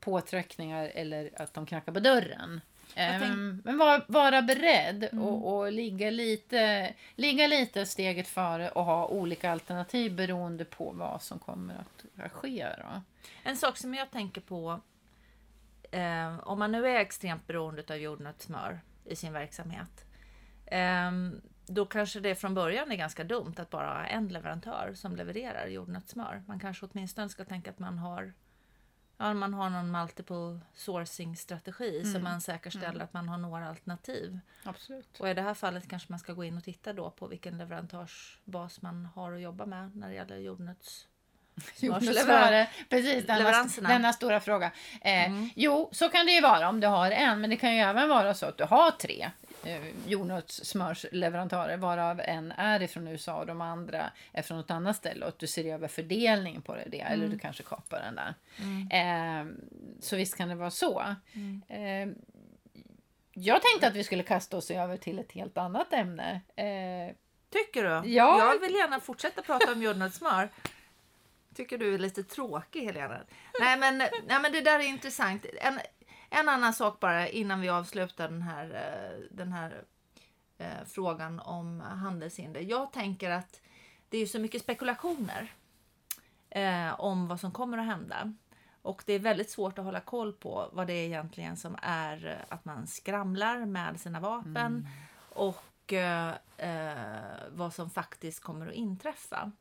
påtryckningar 0.00 0.90
eller 0.94 1.30
att 1.36 1.54
de 1.54 1.66
knackar 1.66 1.92
på 1.92 2.00
dörren. 2.00 2.60
Tänk... 2.94 3.22
Um, 3.22 3.62
men 3.64 3.78
var, 3.78 4.04
vara 4.06 4.42
beredd 4.42 5.08
mm. 5.12 5.24
och, 5.24 5.56
och, 5.56 5.72
ligga, 5.72 6.10
lite, 6.10 6.94
ligga 7.14 7.46
lite 7.46 7.86
steget 7.86 8.28
före 8.28 8.70
och 8.70 8.84
ha 8.84 9.06
olika 9.06 9.50
alternativ 9.50 10.14
beroende 10.14 10.64
på 10.64 10.92
vad 10.92 11.22
som 11.22 11.38
kommer 11.38 11.74
att 11.74 12.32
ske. 12.32 12.66
Då. 12.78 13.02
En 13.42 13.56
sak 13.56 13.76
som 13.76 13.94
jag 13.94 14.10
tänker 14.10 14.40
på, 14.40 14.80
eh, 15.90 16.48
om 16.48 16.58
man 16.58 16.72
nu 16.72 16.86
är 16.88 17.00
extremt 17.00 17.46
beroende 17.46 17.82
av 17.88 17.96
jordnötssmör 17.96 18.80
i 19.08 19.16
sin 19.16 19.32
verksamhet. 19.32 20.06
Ehm, 20.66 21.40
då 21.66 21.86
kanske 21.86 22.20
det 22.20 22.34
från 22.34 22.54
början 22.54 22.92
är 22.92 22.96
ganska 22.96 23.24
dumt 23.24 23.54
att 23.56 23.70
bara 23.70 23.86
ha 23.86 24.04
en 24.04 24.28
leverantör 24.28 24.92
som 24.94 25.16
levererar 25.16 25.66
jordnötssmör. 25.66 26.42
Man 26.46 26.60
kanske 26.60 26.86
åtminstone 26.86 27.28
ska 27.28 27.44
tänka 27.44 27.70
att 27.70 27.78
man 27.78 27.98
har 27.98 28.32
Ja, 29.20 29.34
man 29.34 29.54
har 29.54 29.70
någon 29.70 29.90
multiple 29.90 30.60
sourcing 30.74 31.36
strategi 31.36 32.00
mm. 32.00 32.12
så 32.12 32.18
man 32.18 32.40
säkerställer 32.40 32.88
mm. 32.88 33.02
att 33.02 33.12
man 33.12 33.28
har 33.28 33.38
några 33.38 33.68
alternativ. 33.68 34.38
Absolut. 34.64 35.20
Och 35.20 35.28
i 35.28 35.34
det 35.34 35.42
här 35.42 35.54
fallet 35.54 35.88
kanske 35.88 36.12
man 36.12 36.18
ska 36.18 36.32
gå 36.32 36.44
in 36.44 36.56
och 36.56 36.64
titta 36.64 36.92
då 36.92 37.10
på 37.10 37.26
vilken 37.26 37.58
leverantörsbas 37.58 38.82
man 38.82 39.06
har 39.06 39.32
att 39.32 39.40
jobba 39.40 39.66
med 39.66 39.96
när 39.96 40.08
det 40.08 40.14
gäller 40.14 40.36
jordnöts 40.36 41.07
Lever 41.80 42.66
Precis, 42.88 43.26
denna, 43.26 43.88
denna 43.88 44.12
stora 44.12 44.40
fråga. 44.40 44.70
Eh, 45.00 45.24
mm. 45.24 45.50
Jo, 45.54 45.88
så 45.92 46.08
kan 46.08 46.26
det 46.26 46.32
ju 46.32 46.40
vara 46.40 46.68
om 46.68 46.80
du 46.80 46.86
har 46.86 47.10
en, 47.10 47.40
men 47.40 47.50
det 47.50 47.56
kan 47.56 47.74
ju 47.74 47.80
även 47.80 48.08
vara 48.08 48.34
så 48.34 48.46
att 48.46 48.58
du 48.58 48.64
har 48.64 48.90
tre 48.90 49.30
eh, 49.64 49.82
jordnötssmörsleverantörer 50.06 51.76
varav 51.76 52.20
en 52.20 52.52
är 52.52 52.82
ifrån 52.82 53.08
USA 53.08 53.34
och 53.34 53.46
de 53.46 53.60
andra 53.60 54.10
är 54.32 54.42
från 54.42 54.58
något 54.58 54.70
annat 54.70 54.96
ställe 54.96 55.24
och 55.24 55.28
att 55.28 55.38
du 55.38 55.46
ser 55.46 55.64
över 55.74 55.88
fördelningen 55.88 56.62
på 56.62 56.74
det, 56.74 57.00
mm. 57.00 57.12
eller 57.12 57.28
du 57.28 57.38
kanske 57.38 57.62
kapar 57.62 58.00
den 58.00 58.14
där. 58.14 58.34
Mm. 58.58 59.50
Eh, 59.50 59.54
så 60.00 60.16
visst 60.16 60.36
kan 60.36 60.48
det 60.48 60.54
vara 60.54 60.70
så. 60.70 61.00
Eh, 61.68 62.08
jag 63.32 63.62
tänkte 63.62 63.86
att 63.88 63.94
vi 63.94 64.04
skulle 64.04 64.22
kasta 64.22 64.56
oss 64.56 64.70
över 64.70 64.96
till 64.96 65.18
ett 65.18 65.32
helt 65.32 65.58
annat 65.58 65.92
ämne. 65.92 66.40
Eh, 66.56 67.14
Tycker 67.50 67.84
du? 67.84 68.10
Ja. 68.10 68.38
Jag 68.38 68.60
vill 68.60 68.74
gärna 68.74 69.00
fortsätta 69.00 69.42
prata 69.42 69.72
om 69.72 69.82
jordnötssmör 69.82 70.48
tycker 71.58 71.78
du 71.78 71.94
är 71.94 71.98
lite 71.98 72.22
tråkig 72.22 72.84
Helena. 72.84 73.20
Nej 73.60 73.78
men, 73.78 73.98
nej, 73.98 74.40
men 74.42 74.52
det 74.52 74.60
där 74.60 74.80
är 74.80 74.84
intressant. 74.84 75.46
En, 75.60 75.80
en 76.30 76.48
annan 76.48 76.74
sak 76.74 77.00
bara 77.00 77.28
innan 77.28 77.60
vi 77.60 77.68
avslutar 77.68 78.28
den 78.28 78.42
här, 78.42 78.64
eh, 78.64 79.36
den 79.36 79.52
här 79.52 79.84
eh, 80.58 80.84
frågan 80.86 81.40
om 81.40 81.80
handelshinder. 81.80 82.60
Jag 82.60 82.92
tänker 82.92 83.30
att 83.30 83.60
det 84.08 84.18
är 84.18 84.26
så 84.26 84.38
mycket 84.38 84.62
spekulationer 84.62 85.52
eh, 86.50 87.00
om 87.00 87.28
vad 87.28 87.40
som 87.40 87.52
kommer 87.52 87.78
att 87.78 87.86
hända. 87.86 88.32
Och 88.82 89.02
det 89.06 89.12
är 89.12 89.18
väldigt 89.18 89.50
svårt 89.50 89.78
att 89.78 89.84
hålla 89.84 90.00
koll 90.00 90.32
på 90.32 90.68
vad 90.72 90.86
det 90.86 90.92
är 90.92 91.06
egentligen 91.06 91.56
som 91.56 91.76
är 91.82 92.26
eh, 92.26 92.54
att 92.54 92.64
man 92.64 92.86
skramlar 92.86 93.66
med 93.66 94.00
sina 94.00 94.20
vapen 94.20 94.56
mm. 94.56 94.86
och 95.28 95.92
eh, 95.92 96.34
vad 97.50 97.74
som 97.74 97.90
faktiskt 97.90 98.42
kommer 98.42 98.66
att 98.66 98.74
inträffa. 98.74 99.52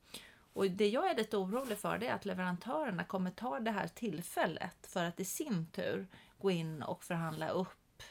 Och 0.57 0.71
det 0.71 0.87
jag 0.87 1.09
är 1.09 1.15
lite 1.15 1.37
orolig 1.37 1.77
för 1.77 1.97
det 1.97 2.07
är 2.07 2.13
att 2.13 2.25
leverantörerna 2.25 3.03
kommer 3.03 3.31
ta 3.31 3.59
det 3.59 3.71
här 3.71 3.87
tillfället 3.87 4.87
för 4.87 5.05
att 5.05 5.19
i 5.19 5.25
sin 5.25 5.65
tur 5.65 6.07
gå 6.37 6.51
in 6.51 6.83
och 6.83 7.03
förhandla 7.03 7.49
upp 7.49 8.03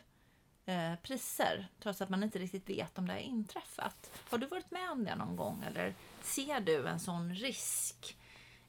eh, 0.66 0.94
priser 1.02 1.68
trots 1.82 2.00
att 2.00 2.08
man 2.08 2.22
inte 2.22 2.38
riktigt 2.38 2.70
vet 2.70 2.98
om 2.98 3.06
det 3.06 3.12
har 3.12 3.20
inträffat. 3.20 4.10
Har 4.30 4.38
du 4.38 4.46
varit 4.46 4.70
med 4.70 4.90
om 4.90 5.04
det 5.04 5.14
någon 5.14 5.36
gång 5.36 5.64
eller 5.68 5.94
ser 6.22 6.60
du 6.60 6.86
en 6.86 7.00
sån 7.00 7.34
risk? 7.34 8.16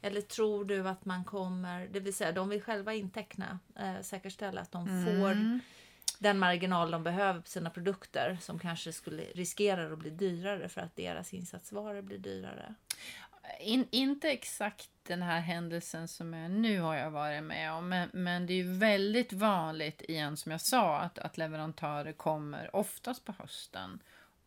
Eller 0.02 0.22
tror 0.22 0.66
du 0.66 0.90
att 0.90 1.06
man 1.06 1.24
kommer, 1.24 1.88
det 1.88 2.00
vill 2.00 2.14
säga 2.14 2.32
de 2.32 2.50
vill 2.50 2.62
själva 2.62 2.94
inteckna, 2.94 3.60
eh, 3.76 4.02
säkerställa 4.02 4.62
att 4.62 4.72
de 4.72 4.88
mm. 4.88 5.06
får 5.06 5.60
den 6.20 6.40
marginal 6.40 6.92
de 6.92 7.04
behöver 7.04 7.42
på 7.42 7.48
sina 7.48 7.70
produkter 7.70 8.38
som 8.42 8.60
kanske 8.60 8.94
skulle 8.94 9.24
riskera 9.24 9.94
att 9.94 10.00
bli 10.00 10.10
dyrare 10.10 10.70
för 10.70 10.82
att 10.82 10.96
deras 10.96 11.34
insatsvaror 11.34 12.02
blir 12.02 12.18
dyrare. 12.18 12.76
In, 13.60 13.88
inte 13.92 14.30
exakt 14.30 14.90
den 15.04 15.22
här 15.22 15.40
händelsen 15.40 16.08
som 16.08 16.34
jag 16.34 16.52
nu 16.52 16.80
har 16.80 16.96
jag 16.96 17.12
varit 17.12 17.44
med 17.44 17.72
om, 17.72 17.90
men, 17.90 18.10
men 18.14 18.46
det 18.46 18.54
är 18.54 18.64
ju 18.64 18.74
väldigt 18.74 19.34
vanligt 19.34 20.02
igen 20.02 20.38
som 20.38 20.52
jag 20.52 20.62
sa 20.62 20.98
att, 20.98 21.20
att 21.20 21.38
leverantörer 21.38 22.14
kommer 22.14 22.76
oftast 22.76 23.26
på 23.26 23.34
hösten 23.40 24.00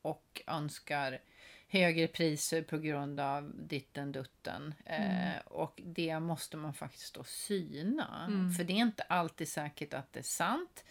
och 0.02 0.42
önskar 0.46 1.18
högre 1.68 2.06
priser 2.06 2.62
på 2.62 2.78
grund 2.78 3.20
av 3.20 3.52
ditten 3.54 4.12
dutten. 4.12 4.74
Mm. 4.84 5.28
Eh, 5.28 5.40
och 5.44 5.80
det 5.84 6.20
måste 6.20 6.56
man 6.56 6.74
faktiskt 6.74 7.14
då 7.14 7.24
syna. 7.24 8.24
Mm. 8.28 8.52
För 8.52 8.64
det 8.64 8.72
är 8.72 8.76
inte 8.76 9.02
alltid 9.02 9.48
säkert 9.48 9.94
att 9.94 10.12
det 10.12 10.18
är 10.18 10.24
sant. 10.24 10.84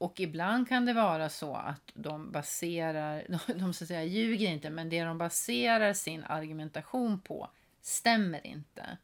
Och 0.00 0.20
ibland 0.20 0.68
kan 0.68 0.86
det 0.86 0.92
vara 0.92 1.28
så 1.28 1.54
att 1.54 1.92
de 1.94 2.32
baserar, 2.32 3.26
de 3.58 3.72
så 3.74 3.84
att 3.84 3.88
säga 3.88 4.04
ljuger 4.04 4.48
inte, 4.48 4.70
men 4.70 4.88
det 4.88 5.04
de 5.04 5.18
baserar 5.18 5.92
sin 5.92 6.24
argumentation 6.24 7.20
på 7.20 7.50
stämmer 7.82 8.46
inte. 8.46 8.98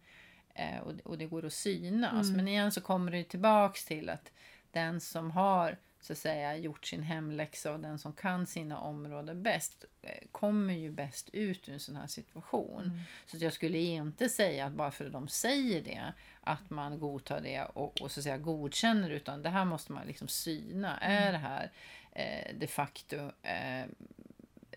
Eh, 0.54 0.78
och, 0.80 0.92
och 1.04 1.18
det 1.18 1.26
går 1.26 1.46
att 1.46 1.52
synas. 1.52 2.26
Mm. 2.26 2.36
Men 2.36 2.48
igen 2.48 2.72
så 2.72 2.80
kommer 2.80 3.12
det 3.12 3.24
tillbaks 3.24 3.84
till 3.84 4.10
att 4.10 4.32
den 4.72 5.00
som 5.00 5.30
har 5.30 5.78
så 6.06 6.12
att 6.12 6.18
säga 6.18 6.56
gjort 6.56 6.86
sin 6.86 7.02
hemläxa 7.02 7.72
och 7.72 7.80
den 7.80 7.98
som 7.98 8.12
kan 8.12 8.46
sina 8.46 8.78
områden 8.78 9.42
bäst 9.42 9.84
eh, 10.02 10.26
kommer 10.32 10.74
ju 10.74 10.90
bäst 10.90 11.28
ut 11.32 11.68
ur 11.68 11.72
en 11.72 11.80
sån 11.80 11.96
här 11.96 12.06
situation. 12.06 12.84
Mm. 12.84 12.98
Så 13.26 13.36
att 13.36 13.42
jag 13.42 13.52
skulle 13.52 13.78
inte 13.78 14.28
säga 14.28 14.66
att 14.66 14.72
bara 14.72 14.90
för 14.90 15.06
att 15.06 15.12
de 15.12 15.28
säger 15.28 15.82
det 15.82 16.12
att 16.40 16.70
man 16.70 16.98
godtar 16.98 17.40
det 17.40 17.62
och, 17.62 18.00
och 18.00 18.10
så 18.10 18.20
att 18.20 18.24
säga 18.24 18.38
godkänner 18.38 19.10
utan 19.10 19.42
det 19.42 19.50
här 19.50 19.64
måste 19.64 19.92
man 19.92 20.06
liksom 20.06 20.28
syna. 20.28 20.98
Är 20.98 21.32
det 21.32 21.38
här 21.38 21.72
eh, 22.12 22.54
de 22.58 22.66
facto 22.66 23.16
eh, 23.42 23.86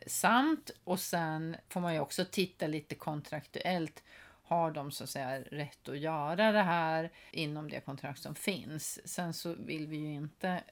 sant? 0.05 0.71
Och 0.83 0.99
sen 0.99 1.55
får 1.69 1.81
man 1.81 1.93
ju 1.93 1.99
också 1.99 2.25
titta 2.25 2.67
lite 2.67 2.95
kontraktuellt 2.95 4.03
har 4.43 4.71
de 4.71 4.91
så 4.91 5.03
att 5.03 5.09
säga 5.09 5.41
rätt 5.41 5.89
att 5.89 5.99
göra 5.99 6.51
det 6.51 6.61
här 6.61 7.11
inom 7.31 7.69
det 7.69 7.79
kontrakt 7.79 8.21
som 8.21 8.35
finns. 8.35 9.07
Sen 9.07 9.33
så 9.33 9.53
vill 9.53 9.87
vi 9.87 9.97
ju 9.97 10.13
inte 10.13 10.63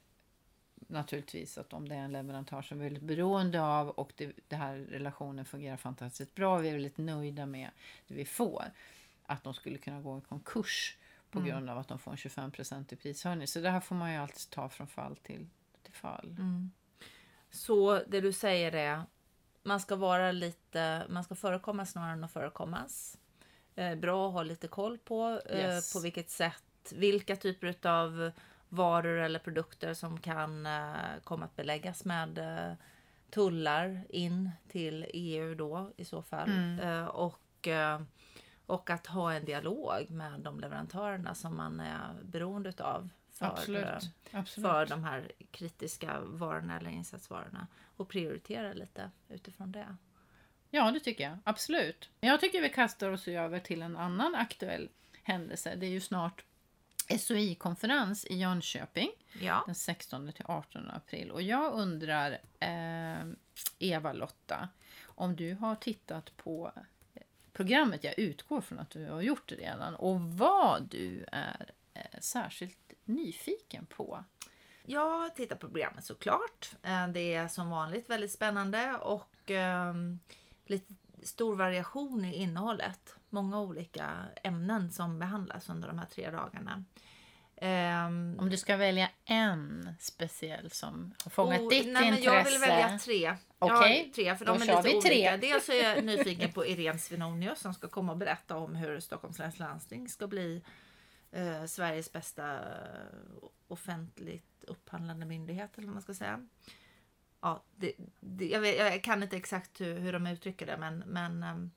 naturligtvis 0.87 1.57
att 1.57 1.73
om 1.73 1.89
det 1.89 1.95
är 1.95 1.99
en 1.99 2.11
leverantör 2.11 2.61
som 2.61 2.79
är 2.79 2.83
väldigt 2.83 3.03
beroende 3.03 3.61
av 3.61 3.89
och 3.89 4.13
det, 4.15 4.31
det 4.47 4.55
här 4.55 4.77
relationen 4.77 5.45
fungerar 5.45 5.77
fantastiskt 5.77 6.35
bra, 6.35 6.57
vi 6.57 6.69
är 6.69 6.73
väldigt 6.73 6.97
nöjda 6.97 7.45
med 7.45 7.69
det 8.07 8.13
vi 8.13 8.25
får, 8.25 8.63
att 9.25 9.43
de 9.43 9.53
skulle 9.53 9.77
kunna 9.77 10.01
gå 10.01 10.17
i 10.17 10.21
konkurs 10.21 10.97
på 11.31 11.39
Mm. 11.39 11.49
grund 11.51 11.69
av 11.69 11.77
att 11.77 11.87
de 11.87 11.99
får 11.99 12.11
en 12.11 12.17
25 12.17 12.51
i 12.89 12.95
prishöjning. 12.95 13.47
Så 13.47 13.59
det 13.59 13.69
här 13.69 13.79
får 13.79 13.95
man 13.95 14.11
ju 14.13 14.17
alltid 14.17 14.49
ta 14.49 14.69
från 14.69 14.87
fall 14.87 15.15
till, 15.15 15.47
till 15.83 15.93
fall. 15.93 16.35
Mm. 16.39 16.71
Så 17.49 18.01
det 18.07 18.21
du 18.21 18.33
säger 18.33 18.71
är 18.75 19.01
man 19.63 19.79
ska 19.79 19.95
vara 19.95 20.31
lite, 20.31 21.05
man 21.09 21.23
ska 21.23 21.35
förekomma 21.35 21.85
snarare 21.85 22.13
än 22.13 22.23
att 22.23 22.31
förekommas. 22.31 23.17
Eh, 23.75 23.95
bra 23.95 24.27
att 24.27 24.33
ha 24.33 24.43
lite 24.43 24.67
koll 24.67 24.97
på 24.97 25.41
eh, 25.49 25.57
Yes. 25.59 25.93
på 25.93 25.99
vilket 25.99 26.29
sätt, 26.29 26.93
vilka 26.95 27.35
typer 27.35 27.87
av 27.87 28.31
varor 28.69 29.17
eller 29.17 29.39
produkter 29.39 29.93
som 29.93 30.19
kan 30.19 30.65
eh, 30.65 31.19
komma 31.23 31.45
att 31.45 31.55
beläggas 31.55 32.05
med 32.05 32.37
eh, 32.37 32.73
tullar 33.29 34.03
in 34.09 34.51
till 34.67 35.05
EU 35.13 35.55
då 35.55 35.91
i 35.97 36.05
så 36.05 36.21
fall. 36.21 36.49
Mm. 36.49 36.79
Eh, 36.79 37.05
och, 37.05 37.67
och 38.65 38.89
att 38.89 39.07
ha 39.07 39.33
en 39.33 39.45
dialog 39.45 40.09
med 40.09 40.39
de 40.39 40.59
leverantörerna 40.59 41.35
som 41.35 41.57
man 41.57 41.79
är 41.79 42.13
beroende 42.23 42.73
av. 42.79 43.09
För, 43.31 43.45
Absolut. 43.45 44.11
Absolut. 44.31 44.69
för 44.69 44.85
de 44.85 45.03
här 45.03 45.31
kritiska 45.51 46.19
varorna 46.19 46.77
eller 46.77 46.89
insatsvarorna 46.89 47.67
och 47.97 48.09
prioritera 48.09 48.73
lite 48.73 49.11
utifrån 49.29 49.71
det. 49.71 49.95
Ja, 50.69 50.91
det 50.91 50.99
tycker 50.99 51.23
jag. 51.23 51.37
Absolut. 51.43 52.09
Jag 52.19 52.39
tycker 52.39 52.61
vi 52.61 52.69
kastar 52.69 53.09
oss 53.09 53.27
över 53.27 53.59
till 53.59 53.81
en 53.81 53.97
annan 53.97 54.35
aktuell 54.35 54.89
händelse. 55.23 55.75
Det 55.75 55.85
är 55.85 55.89
ju 55.89 56.01
snart 56.01 56.43
SOI-konferens 57.19 58.25
i 58.25 58.35
Jönköping 58.37 59.09
Ja. 59.41 59.63
den 59.65 59.75
16 59.75 60.31
till 60.33 60.45
18 60.47 60.89
april. 60.89 61.31
Och 61.31 61.41
jag 61.41 61.73
undrar, 61.73 62.31
eh, 62.59 63.25
Eva-Lotta, 63.79 64.69
om 65.05 65.35
du 65.35 65.53
har 65.53 65.75
tittat 65.75 66.37
på 66.37 66.71
programmet. 67.53 68.03
Jag 68.03 68.19
utgår 68.19 68.61
från 68.61 68.79
att 68.79 68.89
du 68.89 69.05
har 69.09 69.21
gjort 69.21 69.49
det 69.49 69.55
redan. 69.55 69.95
Och 69.95 70.21
vad 70.21 70.83
du 70.83 71.25
är 71.31 71.71
eh, 71.93 72.19
särskilt 72.19 72.93
nyfiken 73.05 73.85
på. 73.85 74.23
Jag 74.85 75.35
tittar 75.35 75.55
på 75.55 75.67
programmet 75.69 76.05
såklart. 76.05 76.71
Eh, 76.83 77.07
Det 77.07 77.33
är 77.33 77.47
som 77.47 77.69
vanligt 77.69 78.09
väldigt 78.09 78.31
spännande 78.31 78.93
och 78.97 79.51
ehm, 79.51 80.19
lite 80.65 80.93
stor 81.23 81.55
variation 81.55 82.25
i 82.25 82.35
innehållet. 82.35 83.15
Många 83.29 83.59
olika 83.61 84.09
ämnen 84.43 84.91
som 84.91 85.19
behandlas 85.19 85.69
under 85.69 85.87
de 85.87 85.99
här 85.99 86.05
tre 86.05 86.31
dagarna. 86.31 86.83
Ehm, 87.61 88.35
Om 88.39 88.49
du 88.49 88.57
ska 88.57 88.77
välja 88.77 89.09
en 89.25 89.89
speciell 89.99 90.71
som 90.71 91.13
har 91.23 91.31
fångat 91.31 91.61
och- 91.61 91.69
ditt 91.69 91.85
nej, 91.85 91.93
men 91.93 92.05
intresse. 92.19 92.35
Jag 92.35 92.43
vill 92.43 92.59
välja 92.59 92.99
tre. 92.99 93.35
Okej, 93.59 94.03
Ja, 94.07 94.13
tre 94.15 94.35
för 94.35 94.45
då 94.45 94.53
de 94.53 94.61
är 94.61 94.65
kör 94.65 94.83
lite 94.83 94.95
vi 94.95 95.01
tre. 95.01 95.11
olika. 95.11 95.37
Dels 95.37 95.69
är 95.69 95.83
jag 95.83 96.03
nyfiken 96.05 96.51
på 96.51 96.65
Irene 96.65 96.99
Svenonius 96.99 97.59
som 97.59 97.73
ska 97.73 97.87
komma 97.87 98.11
och 98.11 98.17
berätta 98.17 98.57
om 98.57 98.75
hur 98.75 98.99
Stockholms 98.99 99.39
läns 99.39 99.59
landsting 99.59 100.09
ska 100.09 100.27
bli 100.27 100.63
eh, 101.31 101.65
Sveriges 101.65 102.11
bästa 102.13 102.53
eh, 102.55 103.43
offentligt 103.67 104.63
upphandlande 104.67 105.25
myndighet 105.25 105.77
eller 105.77 105.87
vad 105.87 105.93
man 105.93 106.03
ska 106.03 106.13
säga. 106.13 106.47
Ja, 107.41 107.63
det, 107.75 107.93
det, 108.19 108.45
jag, 108.47 108.59
vet, 108.59 108.77
jag 108.77 109.03
kan 109.03 109.23
inte 109.23 109.37
exakt 109.37 109.81
hur, 109.81 109.99
hur 109.99 110.13
de 110.13 110.27
uttrycker 110.27 110.65
det 110.65 110.77
men, 110.77 111.03
men 111.07 111.43
ehm, 111.43 111.71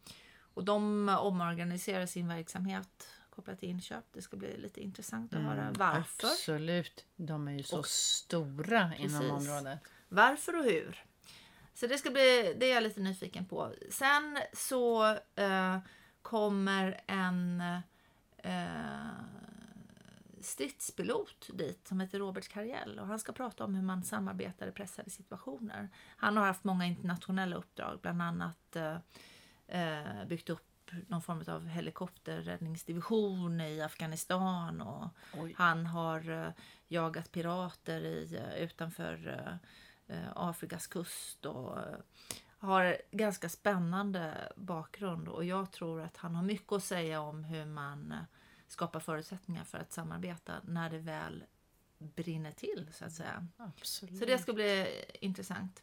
och 0.54 0.64
de 0.64 1.08
omorganiserar 1.08 2.06
sin 2.06 2.28
verksamhet 2.28 3.08
kopplat 3.30 3.58
till 3.58 3.68
inköp. 3.68 4.04
Det 4.12 4.22
ska 4.22 4.36
bli 4.36 4.56
lite 4.56 4.80
intressant 4.80 5.34
att 5.34 5.42
höra 5.42 5.72
varför. 5.78 6.24
Mm, 6.24 6.32
Absolut. 6.32 7.04
De 7.16 7.48
är 7.48 7.52
ju 7.52 7.62
så 7.62 7.78
Och- 7.78 7.86
stora 7.86 8.88
Precis. 8.96 9.20
inom 9.20 9.30
området. 9.30 9.78
Varför 10.08 10.58
och 10.58 10.64
hur? 10.64 11.04
Så 11.74 11.86
det 11.86 11.98
ska 11.98 12.10
bli, 12.10 12.56
det 12.60 12.70
är 12.70 12.74
jag 12.74 12.82
lite 12.82 13.00
nyfiken 13.00 13.44
på. 13.44 13.72
Sen 13.90 14.38
så 14.52 15.06
eh, 15.34 15.78
kommer 16.22 17.00
en 17.06 17.60
eh, 18.38 19.10
stridspilot 20.40 21.50
dit 21.54 21.88
som 21.88 22.00
heter 22.00 22.18
Robert 22.18 22.48
Cariell 22.48 22.98
och 22.98 23.06
han 23.06 23.18
ska 23.18 23.32
prata 23.32 23.64
om 23.64 23.74
hur 23.74 23.82
man 23.82 24.04
samarbetar 24.04 24.66
i 24.66 24.72
pressade 24.72 25.10
situationer. 25.10 25.88
Han 26.16 26.36
har 26.36 26.46
haft 26.46 26.64
många 26.64 26.86
internationella 26.86 27.56
uppdrag, 27.56 27.98
bland 28.02 28.22
annat 28.22 28.76
eh, 28.76 28.96
eh, 29.70 30.24
byggt 30.26 30.50
upp 30.50 30.66
någon 31.08 31.22
form 31.22 31.44
av 31.46 31.66
helikopterräddningsdivision 31.66 33.60
i 33.60 33.80
Afghanistan 33.80 34.80
och 34.80 35.08
Oj. 35.34 35.54
han 35.58 35.86
har 35.86 36.30
eh, 36.30 36.50
jagat 36.88 37.32
pirater 37.32 38.00
i, 38.00 38.36
eh, 38.36 38.62
utanför 38.62 39.38
eh, 40.08 40.16
eh, 40.16 40.28
Afrikas 40.34 40.86
kust 40.86 41.46
och 41.46 41.78
eh, 41.78 41.98
har 42.58 42.96
ganska 43.10 43.48
spännande 43.48 44.52
bakgrund 44.56 45.28
och 45.28 45.44
jag 45.44 45.70
tror 45.72 46.00
att 46.00 46.16
han 46.16 46.34
har 46.34 46.42
mycket 46.42 46.72
att 46.72 46.84
säga 46.84 47.20
om 47.20 47.44
hur 47.44 47.64
man 47.66 48.14
skapar 48.66 49.00
förutsättningar 49.00 49.64
för 49.64 49.78
att 49.78 49.92
samarbeta 49.92 50.54
när 50.64 50.90
det 50.90 50.98
väl 50.98 51.44
brinner 51.98 52.52
till 52.52 52.88
så 52.92 53.04
att 53.04 53.12
säga. 53.12 53.46
Absolut. 53.56 54.18
Så 54.18 54.24
det 54.24 54.38
ska 54.38 54.52
bli 54.52 55.04
intressant. 55.20 55.82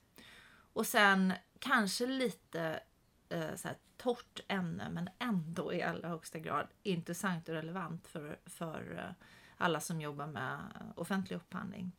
Och 0.73 0.87
sen 0.87 1.33
kanske 1.59 2.05
lite 2.05 2.79
eh, 3.29 3.55
så 3.55 3.67
här, 3.67 3.77
torrt 3.97 4.39
ämne 4.47 4.89
men 4.89 5.09
ändå 5.19 5.73
i 5.73 5.83
allra 5.83 6.09
högsta 6.09 6.39
grad 6.39 6.67
intressant 6.83 7.49
och 7.49 7.55
relevant 7.55 8.07
för, 8.07 8.39
för 8.45 8.95
eh, 8.97 9.25
alla 9.57 9.79
som 9.79 10.01
jobbar 10.01 10.27
med 10.27 10.59
offentlig 10.95 11.37
upphandling. 11.37 11.91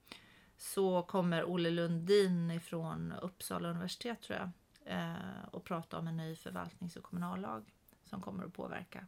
Så 0.56 1.02
kommer 1.02 1.44
Olle 1.44 1.70
Lundin 1.70 2.50
ifrån 2.50 3.12
Uppsala 3.23 3.68
universitet 3.68 4.20
tror 4.20 4.38
jag 4.38 4.50
eh, 4.97 5.44
och 5.50 5.64
prata 5.64 5.99
om 5.99 6.08
en 6.08 6.16
ny 6.16 6.37
förvaltnings 6.37 6.97
och 6.97 7.04
kommunallag 7.04 7.73
som 8.04 8.20
kommer 8.20 8.44
att 8.44 8.52
påverka 8.52 9.06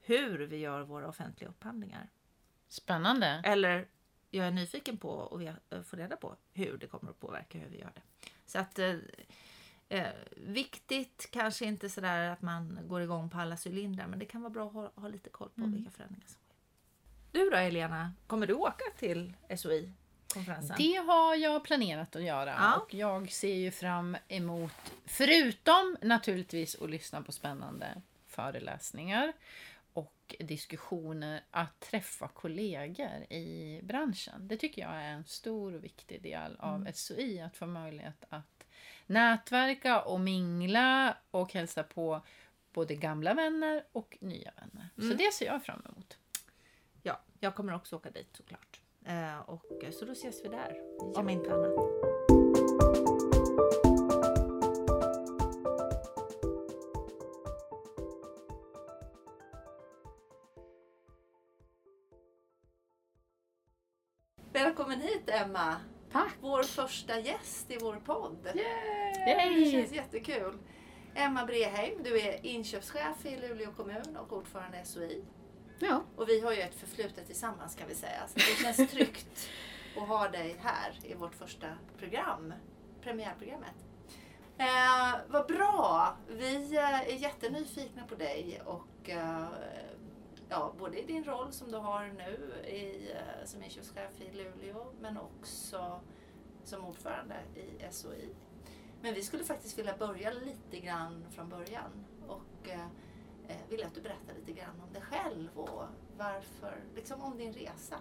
hur 0.00 0.38
vi 0.38 0.56
gör 0.56 0.80
våra 0.82 1.08
offentliga 1.08 1.50
upphandlingar. 1.50 2.08
Spännande. 2.68 3.42
Eller 3.44 3.88
jag 4.30 4.46
är 4.46 4.50
nyfiken 4.50 4.96
på 4.96 5.40
att 5.70 5.86
få 5.86 5.96
reda 5.96 6.16
på 6.16 6.36
hur 6.52 6.78
det 6.78 6.86
kommer 6.86 7.10
att 7.10 7.20
påverka 7.20 7.58
hur 7.58 7.68
vi 7.68 7.78
gör 7.78 7.92
det. 7.94 8.28
Så 8.46 8.58
att 8.58 8.78
eh, 8.78 8.96
eh, 9.92 10.06
viktigt 10.36 11.28
kanske 11.32 11.64
inte 11.64 11.88
sådär 11.90 12.28
att 12.28 12.42
man 12.42 12.78
går 12.88 13.02
igång 13.02 13.30
på 13.30 13.38
alla 13.38 13.56
cylindrar 13.66 14.06
men 14.06 14.18
det 14.18 14.24
kan 14.24 14.42
vara 14.42 14.50
bra 14.50 14.66
att 14.66 14.72
ha, 14.72 14.92
ha 14.94 15.08
lite 15.08 15.30
koll 15.30 15.48
på 15.48 15.60
Mm. 15.60 15.72
vilka 15.74 15.90
förändringar 15.90 16.26
som 16.26 16.36
sker. 16.40 17.38
Du 17.44 17.50
då 17.50 17.56
Helena, 17.56 18.12
kommer 18.26 18.46
du 18.46 18.54
åka 18.54 18.84
till 18.98 19.32
SOI-konferensen? 19.56 20.76
Det 20.78 20.94
har 20.96 21.34
jag 21.36 21.64
planerat 21.64 22.16
att 22.16 22.22
göra 22.22 22.50
Ja. 22.50 22.76
och 22.76 22.94
jag 22.94 23.30
ser 23.32 23.54
ju 23.54 23.70
fram 23.70 24.16
emot, 24.28 24.94
förutom 25.04 25.96
naturligtvis 26.02 26.74
att 26.82 26.90
lyssna 26.90 27.22
på 27.22 27.32
spännande 27.32 28.02
föreläsningar 28.26 29.32
och 29.92 30.34
diskussioner, 30.38 31.40
att 31.50 31.80
träffa 31.80 32.28
kollegor 32.28 33.32
i 33.32 33.80
branschen. 33.82 34.48
Det 34.48 34.56
tycker 34.56 34.82
jag 34.82 34.94
är 34.94 35.08
en 35.12 35.24
stor 35.24 35.74
och 35.74 35.84
viktig 35.84 36.22
del 36.22 36.56
av 36.58 36.76
Mm. 36.80 36.92
SOI, 36.92 37.40
att 37.40 37.56
få 37.56 37.66
möjlighet 37.66 38.24
att 38.28 38.64
nätverka 39.06 40.00
och 40.02 40.20
mingla 40.20 41.16
och 41.30 41.52
hälsa 41.52 41.82
på 41.82 42.20
både 42.72 42.94
gamla 42.94 43.34
vänner 43.34 43.84
och 43.92 44.18
nya 44.20 44.52
vänner. 44.56 44.88
Så 44.96 45.02
Mm. 45.02 45.16
det 45.16 45.32
ser 45.32 45.46
jag 45.46 45.64
fram 45.64 45.82
emot. 45.92 46.18
Ja, 47.02 47.20
jag 47.40 47.54
kommer 47.54 47.74
också 47.74 47.96
åka 47.96 48.10
dit 48.10 48.36
såklart. 48.36 48.80
Eh, 49.04 49.38
och, 49.40 49.64
så 49.92 50.04
då 50.04 50.12
ses 50.12 50.44
vi 50.44 50.48
där, 50.48 50.76
om 51.18 51.28
inte 51.28 51.54
annat. 51.54 51.72
Välkommen 64.52 65.00
hit 65.00 65.22
Emma! 65.30 65.76
Vår 66.62 66.66
första 66.66 67.20
gäst 67.20 67.70
i 67.70 67.78
vår 67.80 67.94
podd. 67.94 68.36
Det 69.24 69.30
Yay! 69.30 69.70
känns 69.70 69.92
jättekul. 69.92 70.58
Emma 71.14 71.44
Breheim, 71.46 72.02
du 72.02 72.20
är 72.20 72.46
inköpschef 72.46 73.26
i 73.26 73.36
Luleå 73.36 73.72
kommun 73.72 74.16
och 74.16 74.32
ordförande 74.32 74.80
i 74.80 74.84
SOI. 74.84 75.24
Ja. 75.78 76.02
Och 76.16 76.28
vi 76.28 76.40
har 76.40 76.52
ju 76.52 76.60
ett 76.60 76.74
förflutet 76.74 77.26
tillsammans 77.26 77.74
kan 77.74 77.88
vi 77.88 77.94
säga. 77.94 78.28
Så 78.28 78.34
det 78.34 78.74
känns 78.74 78.90
tryggt 78.92 79.48
att 79.96 80.08
ha 80.08 80.28
dig 80.28 80.56
här 80.60 80.98
i 81.02 81.14
vårt 81.14 81.34
första 81.34 81.66
program, 81.98 82.54
premiärprogrammet. 83.00 83.74
Eh, 84.58 85.20
vad 85.28 85.46
bra! 85.46 86.16
Vi 86.28 86.76
eh, 86.76 87.00
är 87.00 87.14
jättenyfikna 87.14 88.02
på 88.06 88.14
dig 88.14 88.60
och 88.64 89.10
eh, 89.10 89.46
ja, 90.48 90.74
både 90.78 91.00
i 91.00 91.06
din 91.06 91.24
roll 91.24 91.52
som 91.52 91.70
du 91.70 91.76
har 91.78 92.06
nu 92.06 92.54
i, 92.70 93.10
eh, 93.12 93.44
som 93.44 93.62
inköpschef 93.62 94.20
i 94.20 94.36
Luleå 94.36 94.92
men 95.00 95.18
också 95.18 96.00
som 96.64 96.84
ordförande 96.84 97.34
i 97.54 97.92
SOI. 97.92 98.28
Men 99.02 99.14
vi 99.14 99.22
skulle 99.22 99.44
faktiskt 99.44 99.78
vilja 99.78 99.96
börja 99.98 100.30
lite 100.30 100.86
grann 100.86 101.24
från 101.30 101.48
början 101.48 102.04
och 102.28 102.68
eh, 102.68 102.86
eh 103.48 103.56
vill 103.70 103.84
att 103.84 103.94
du 103.94 104.00
berättar 104.00 104.34
lite 104.34 104.52
grann 104.60 104.80
om 104.86 104.92
dig 104.92 105.02
själv 105.02 105.48
och 105.54 105.84
varför, 106.16 106.76
liksom 106.94 107.20
om 107.20 107.38
din 107.38 107.52
resa. 107.52 107.96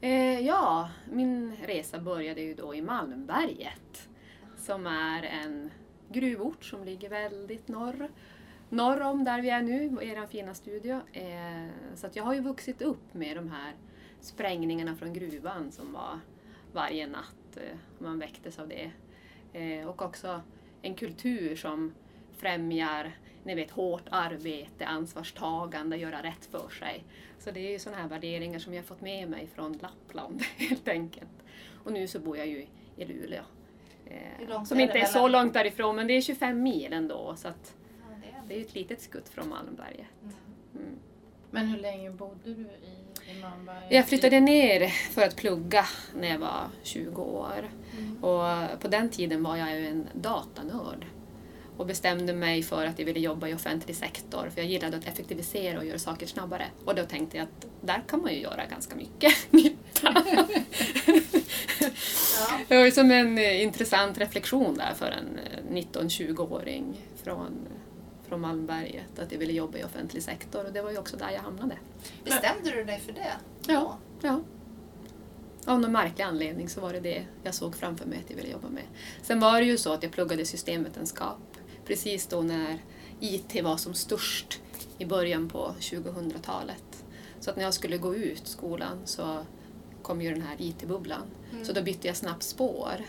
Eh, 0.00 0.40
ja, 0.40 0.90
min 1.10 1.56
resa 1.56 1.98
började 1.98 2.40
ju 2.40 2.54
då 2.54 2.74
i 2.74 2.82
Malmberget 2.82 4.08
som 4.56 4.86
är 4.86 5.22
en 5.22 5.70
gruvort 6.08 6.64
som 6.64 6.84
ligger 6.84 7.08
väldigt 7.08 7.68
norr, 7.68 8.08
norr 8.68 9.00
om 9.00 9.24
där 9.24 9.42
vi 9.42 9.50
är 9.50 9.62
nu, 9.62 9.98
er 10.00 10.26
fina 10.26 10.54
studio. 10.54 11.00
Eh, 11.12 11.68
så 11.94 12.06
att 12.06 12.16
jag 12.16 12.24
har 12.24 12.34
ju 12.34 12.40
vuxit 12.40 12.82
upp 12.82 13.14
med 13.14 13.36
de 13.36 13.50
här 13.50 13.74
sprängningarna 14.20 14.96
från 14.96 15.12
gruvan 15.12 15.72
som 15.72 15.92
var 15.92 16.20
varje 16.72 17.06
natt. 17.06 17.41
Eh, 17.56 17.76
man 17.98 18.18
väcktes 18.18 18.58
av 18.58 18.68
det. 18.68 18.90
Eh, 19.52 19.88
och 19.88 20.02
också 20.02 20.42
en 20.82 20.94
kultur 20.94 21.56
som 21.56 21.94
främjar 22.32 23.12
ni 23.44 23.54
vet, 23.54 23.70
hårt 23.70 24.04
arbete, 24.10 24.86
ansvarstagande, 24.86 25.96
göra 25.96 26.22
rätt 26.22 26.44
för 26.44 26.68
sig. 26.68 27.04
Så 27.38 27.50
det 27.50 27.60
är 27.60 27.70
ju 27.70 27.78
sådana 27.78 28.02
här 28.02 28.08
värderingar 28.08 28.58
som 28.58 28.74
jag 28.74 28.84
fått 28.84 29.00
med 29.00 29.28
mig 29.28 29.48
från 29.54 29.78
Lappland 29.82 30.42
helt 30.56 30.88
enkelt. 30.88 31.44
Och 31.84 31.92
nu 31.92 32.08
så 32.08 32.18
bor 32.18 32.36
jag 32.36 32.46
ju 32.46 32.66
i 32.96 33.04
Luleå. 33.04 33.42
Eh, 34.06 34.64
som 34.64 34.80
inte 34.80 34.98
är 34.98 35.04
så 35.04 35.28
långt 35.28 35.54
därifrån, 35.54 35.96
men 35.96 36.06
det 36.06 36.14
är 36.14 36.20
25 36.20 36.62
mil 36.62 36.92
ändå. 36.92 37.36
Så 37.36 37.48
att 37.48 37.76
ja, 38.00 38.16
det, 38.22 38.26
är... 38.26 38.42
det 38.48 38.54
är 38.54 38.58
ju 38.58 38.64
ett 38.64 38.74
litet 38.74 39.00
skutt 39.00 39.28
från 39.28 39.48
Malmberget. 39.48 40.06
Mm. 40.22 40.34
Mm. 40.74 40.98
Men 41.52 41.66
hur 41.66 41.78
länge 41.78 42.10
bodde 42.10 42.54
du 42.54 42.62
i, 42.62 43.30
i 43.30 43.40
Malmberget? 43.40 43.84
Jag 43.90 44.08
flyttade 44.08 44.40
ner 44.40 44.88
för 44.88 45.22
att 45.22 45.36
plugga 45.36 45.86
när 46.14 46.28
jag 46.28 46.38
var 46.38 46.68
20 46.82 47.22
år. 47.22 47.70
Mm. 47.98 48.24
Och 48.24 48.80
på 48.80 48.88
den 48.88 49.10
tiden 49.10 49.42
var 49.42 49.56
jag 49.56 49.80
ju 49.80 49.86
en 49.86 50.08
datanörd 50.14 51.06
och 51.76 51.86
bestämde 51.86 52.32
mig 52.32 52.62
för 52.62 52.86
att 52.86 52.98
jag 52.98 53.06
ville 53.06 53.20
jobba 53.20 53.48
i 53.48 53.54
offentlig 53.54 53.96
sektor 53.96 54.50
för 54.54 54.60
jag 54.60 54.70
gillade 54.70 54.96
att 54.96 55.08
effektivisera 55.08 55.78
och 55.78 55.84
göra 55.84 55.98
saker 55.98 56.26
snabbare. 56.26 56.66
Och 56.84 56.94
då 56.94 57.04
tänkte 57.04 57.36
jag 57.36 57.44
att 57.44 57.66
där 57.80 58.02
kan 58.08 58.22
man 58.22 58.32
ju 58.32 58.40
göra 58.40 58.66
ganska 58.66 58.96
mycket 58.96 59.34
nytta. 59.50 59.76
ja. 62.38 62.60
Det 62.68 62.76
var 62.76 62.90
som 62.90 63.10
en 63.10 63.38
intressant 63.38 64.18
reflektion 64.18 64.74
där 64.74 64.94
för 64.94 65.10
en 65.10 65.40
19-20-åring 65.70 66.84
eh, 66.88 67.24
från, 67.24 67.68
från 68.32 68.40
Malmberget 68.40 69.18
att 69.18 69.32
jag 69.32 69.38
ville 69.38 69.52
jobba 69.52 69.78
i 69.78 69.84
offentlig 69.84 70.22
sektor 70.22 70.64
och 70.64 70.72
det 70.72 70.82
var 70.82 70.90
ju 70.90 70.98
också 70.98 71.16
där 71.16 71.30
jag 71.30 71.40
hamnade. 71.40 71.76
Bestämde 72.24 72.70
du 72.70 72.84
dig 72.84 73.00
för 73.00 73.12
det? 73.12 73.32
Ja. 73.66 73.98
ja. 74.22 74.40
Av 75.66 75.80
någon 75.80 75.92
märklig 75.92 76.24
anledning 76.24 76.68
så 76.68 76.80
var 76.80 76.92
det 76.92 77.00
det 77.00 77.26
jag 77.42 77.54
såg 77.54 77.76
framför 77.76 78.06
mig 78.06 78.18
att 78.24 78.30
jag 78.30 78.36
ville 78.36 78.48
jobba 78.48 78.68
med. 78.68 78.82
Sen 79.22 79.40
var 79.40 79.60
det 79.60 79.66
ju 79.66 79.78
så 79.78 79.92
att 79.92 80.02
jag 80.02 80.12
pluggade 80.12 80.44
systemvetenskap 80.44 81.56
precis 81.86 82.26
då 82.26 82.40
när 82.40 82.78
IT 83.20 83.62
var 83.62 83.76
som 83.76 83.94
störst 83.94 84.60
i 84.98 85.04
början 85.04 85.48
på 85.48 85.74
2000-talet. 85.80 87.04
Så 87.40 87.50
att 87.50 87.56
när 87.56 87.64
jag 87.64 87.74
skulle 87.74 87.98
gå 87.98 88.14
ut 88.14 88.48
skolan 88.48 88.98
så 89.04 89.46
kom 90.02 90.22
ju 90.22 90.30
den 90.30 90.42
här 90.42 90.56
IT-bubblan. 90.58 91.26
Mm. 91.52 91.64
Så 91.64 91.72
då 91.72 91.82
bytte 91.82 92.06
jag 92.06 92.16
snabbt 92.16 92.42
spår 92.42 93.04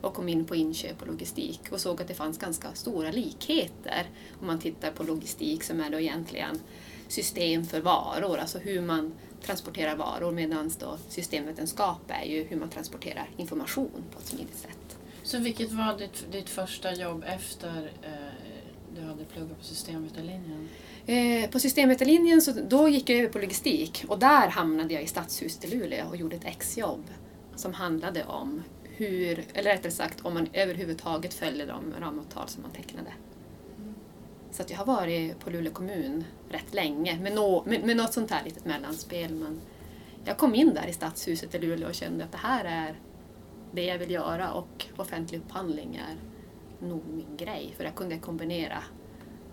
och 0.00 0.14
kom 0.14 0.28
in 0.28 0.44
på 0.44 0.56
inköp 0.56 1.02
och 1.02 1.06
logistik 1.06 1.60
och 1.70 1.80
såg 1.80 2.00
att 2.00 2.08
det 2.08 2.14
fanns 2.14 2.38
ganska 2.38 2.74
stora 2.74 3.10
likheter 3.10 4.10
om 4.40 4.46
man 4.46 4.58
tittar 4.58 4.90
på 4.90 5.02
logistik 5.02 5.62
som 5.62 5.80
är 5.80 5.90
då 5.90 6.00
egentligen 6.00 6.60
system 7.08 7.64
för 7.64 7.80
varor, 7.80 8.38
alltså 8.38 8.58
hur 8.58 8.80
man 8.80 9.12
transporterar 9.42 9.96
varor 9.96 10.32
medan 10.32 10.70
systemvetenskap 11.08 12.02
är 12.08 12.24
ju 12.24 12.44
hur 12.44 12.56
man 12.56 12.68
transporterar 12.68 13.30
information 13.36 14.04
på 14.12 14.18
ett 14.18 14.26
smidigt 14.26 14.58
sätt. 14.58 14.98
Så 15.22 15.38
vilket 15.38 15.72
var 15.72 15.98
ditt, 15.98 16.32
ditt 16.32 16.48
första 16.48 16.94
jobb 16.94 17.24
efter 17.26 17.92
eh, 18.02 18.10
du 18.94 19.02
hade 19.02 19.24
pluggat 19.24 19.58
på 19.58 19.64
systemvetarlinjen? 19.64 20.68
Eh, 21.06 21.50
på 21.50 21.60
systemvetarlinjen 21.60 22.42
så 22.42 22.52
då 22.68 22.88
gick 22.88 23.10
jag 23.10 23.18
över 23.18 23.28
på 23.28 23.38
logistik 23.38 24.04
och 24.08 24.18
där 24.18 24.48
hamnade 24.48 24.94
jag 24.94 25.02
i 25.02 25.06
Stadshuset 25.06 25.64
i 25.64 25.76
Luleå 25.76 26.08
och 26.08 26.16
gjorde 26.16 26.36
ett 26.36 26.44
exjobb 26.44 27.04
som 27.56 27.74
handlade 27.74 28.24
om 28.24 28.62
hur, 28.98 29.44
eller 29.54 29.70
rättare 29.70 29.92
sagt 29.92 30.20
om 30.24 30.34
man 30.34 30.48
överhuvudtaget 30.52 31.34
följde 31.34 31.66
de 31.66 31.94
ramavtal 32.00 32.48
som 32.48 32.62
man 32.62 32.70
tecknade. 32.70 33.12
Så 34.50 34.62
att 34.62 34.70
jag 34.70 34.78
har 34.78 34.84
varit 34.84 35.38
på 35.38 35.50
Luleå 35.50 35.72
kommun 35.72 36.24
rätt 36.50 36.74
länge 36.74 37.18
med, 37.20 37.32
no, 37.32 37.62
med, 37.66 37.84
med 37.84 37.96
något 37.96 38.12
sånt 38.12 38.30
här 38.30 38.44
litet 38.44 38.64
mellanspel. 38.64 39.34
Men 39.34 39.60
jag 40.24 40.38
kom 40.38 40.54
in 40.54 40.74
där 40.74 40.86
i 40.86 40.92
Stadshuset 40.92 41.54
i 41.54 41.58
Luleå 41.58 41.88
och 41.88 41.94
kände 41.94 42.24
att 42.24 42.32
det 42.32 42.38
här 42.38 42.64
är 42.64 42.98
det 43.72 43.84
jag 43.84 43.98
vill 43.98 44.10
göra 44.10 44.52
och 44.52 44.86
offentlig 44.96 45.38
upphandling 45.38 45.96
är 45.96 46.16
nog 46.86 47.02
min 47.08 47.36
grej 47.36 47.74
för 47.76 47.84
jag 47.84 47.94
kunde 47.94 48.18
kombinera 48.18 48.82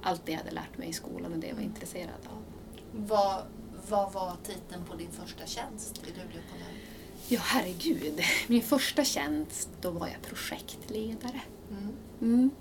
allt 0.02 0.26
det 0.26 0.32
jag 0.32 0.40
hade 0.40 0.52
lärt 0.52 0.78
mig 0.78 0.90
i 0.90 0.94
skolan 0.94 1.34
och 1.34 1.40
det 1.40 1.48
jag 1.48 1.56
var 1.56 1.64
intresserad 1.64 2.28
av. 2.30 2.44
Vad, 2.92 3.42
vad 3.90 4.14
var 4.14 4.36
titeln 4.44 4.86
på 4.86 4.96
din 4.96 5.12
första 5.12 5.46
tjänst 5.46 6.02
i 6.08 6.10
Luleå 6.10 6.42
kommun? 6.52 6.85
Ja, 7.28 7.40
herregud. 7.44 8.22
Min 8.48 8.62
första 8.62 9.04
tjänst, 9.04 9.70
då 9.82 9.92
var 9.92 10.08
jag 10.08 10.22
projektledare. 10.22 11.42
Mm. 11.72 11.94
Mm. 12.22 12.52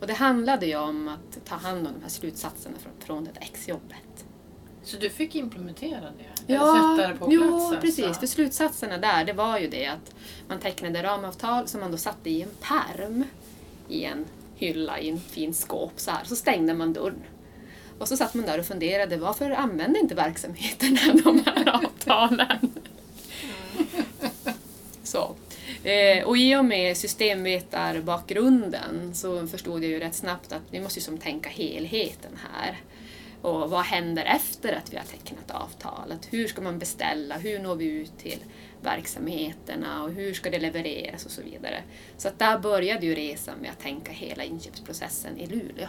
Och 0.00 0.06
det 0.06 0.12
handlade 0.12 0.66
ju 0.66 0.76
om 0.76 1.08
att 1.08 1.44
ta 1.44 1.54
hand 1.54 1.86
om 1.86 1.92
de 1.92 2.02
här 2.02 2.08
slutsatserna 2.08 2.76
från, 2.78 2.92
från 2.98 3.24
det 3.24 3.40
exjobbet. 3.40 4.24
Så 4.82 4.96
du 4.96 5.10
fick 5.10 5.34
implementera 5.34 6.00
det? 6.00 6.52
Ja, 6.52 6.60
Eller 6.60 6.96
sätta 6.96 7.08
det 7.12 7.18
på 7.18 7.32
jo, 7.32 7.40
plats? 7.42 7.64
Alltså? 7.64 7.80
precis. 7.80 8.18
För 8.18 8.26
slutsatserna 8.26 8.98
där, 8.98 9.24
det 9.24 9.32
var 9.32 9.58
ju 9.58 9.68
det 9.68 9.86
att 9.86 10.14
man 10.48 10.58
tecknade 10.58 11.02
ramavtal 11.02 11.68
som 11.68 11.80
man 11.80 11.90
då 11.90 11.96
satte 11.96 12.30
i 12.30 12.42
en 12.42 12.50
perm 12.60 13.24
i 13.88 14.04
en 14.04 14.24
hylla 14.56 14.98
i 14.98 15.08
en 15.08 15.20
fin 15.20 15.54
skåp 15.54 15.92
så 15.96 16.10
här. 16.10 16.24
Så 16.24 16.36
stängde 16.36 16.74
man 16.74 16.92
dörren. 16.92 17.22
Och 17.98 18.08
så 18.08 18.16
satt 18.16 18.34
man 18.34 18.46
där 18.46 18.58
och 18.58 18.66
funderade, 18.66 19.16
varför 19.16 19.50
använde 19.50 19.98
inte 19.98 20.14
verksamheterna 20.14 21.00
de 21.24 21.42
här 21.46 21.68
avtalen? 21.84 22.72
Så. 25.02 25.36
Eh, 25.84 26.24
och 26.24 26.36
i 26.36 26.56
och 26.56 26.64
med 26.64 26.96
systemvetarbakgrunden 26.96 29.14
så 29.14 29.46
förstod 29.46 29.84
jag 29.84 29.90
ju 29.90 30.00
rätt 30.00 30.14
snabbt 30.14 30.52
att 30.52 30.62
vi 30.70 30.80
måste 30.80 30.98
ju 30.98 31.04
som 31.04 31.18
tänka 31.18 31.48
helheten 31.48 32.38
här. 32.52 32.80
Och 33.42 33.70
vad 33.70 33.82
händer 33.82 34.24
efter 34.24 34.72
att 34.72 34.92
vi 34.92 34.96
har 34.96 35.04
tecknat 35.04 35.50
avtalet? 35.50 36.28
Hur 36.30 36.48
ska 36.48 36.62
man 36.62 36.78
beställa? 36.78 37.38
Hur 37.38 37.58
når 37.58 37.76
vi 37.76 37.84
ut 37.84 38.18
till 38.18 38.38
verksamheterna 38.80 40.02
och 40.02 40.10
hur 40.10 40.34
ska 40.34 40.50
det 40.50 40.58
levereras 40.58 41.26
och 41.26 41.30
så 41.30 41.42
vidare. 41.42 41.82
Så 42.16 42.28
att 42.28 42.38
där 42.38 42.58
började 42.58 43.06
ju 43.06 43.14
resan 43.14 43.58
med 43.58 43.70
att 43.70 43.80
tänka 43.80 44.12
hela 44.12 44.44
inköpsprocessen 44.44 45.38
i 45.38 45.46
Luleå. 45.46 45.88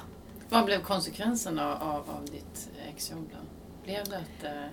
Vad 0.49 0.65
blev 0.65 0.81
konsekvenserna 0.81 1.77
av, 1.77 2.09
av 2.09 2.25
ditt 2.25 2.69
exjobb 2.95 3.29
då? 3.31 3.37
Blev 3.83 4.05
det 4.05 4.17
att 4.17 4.43
eh, 4.43 4.65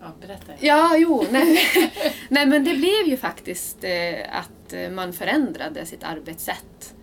Ja, 0.00 0.12
berätta. 0.20 0.52
Ja, 0.60 0.96
jo, 0.96 1.24
nej. 1.30 1.58
nej 2.28 2.46
men 2.46 2.64
det 2.64 2.74
blev 2.74 3.06
ju 3.06 3.16
faktiskt 3.16 3.84
eh, 3.84 4.38
att 4.38 4.72
eh, 4.72 4.90
man 4.90 5.12
förändrade 5.12 5.86
sitt 5.86 6.04
arbetssätt 6.04 6.94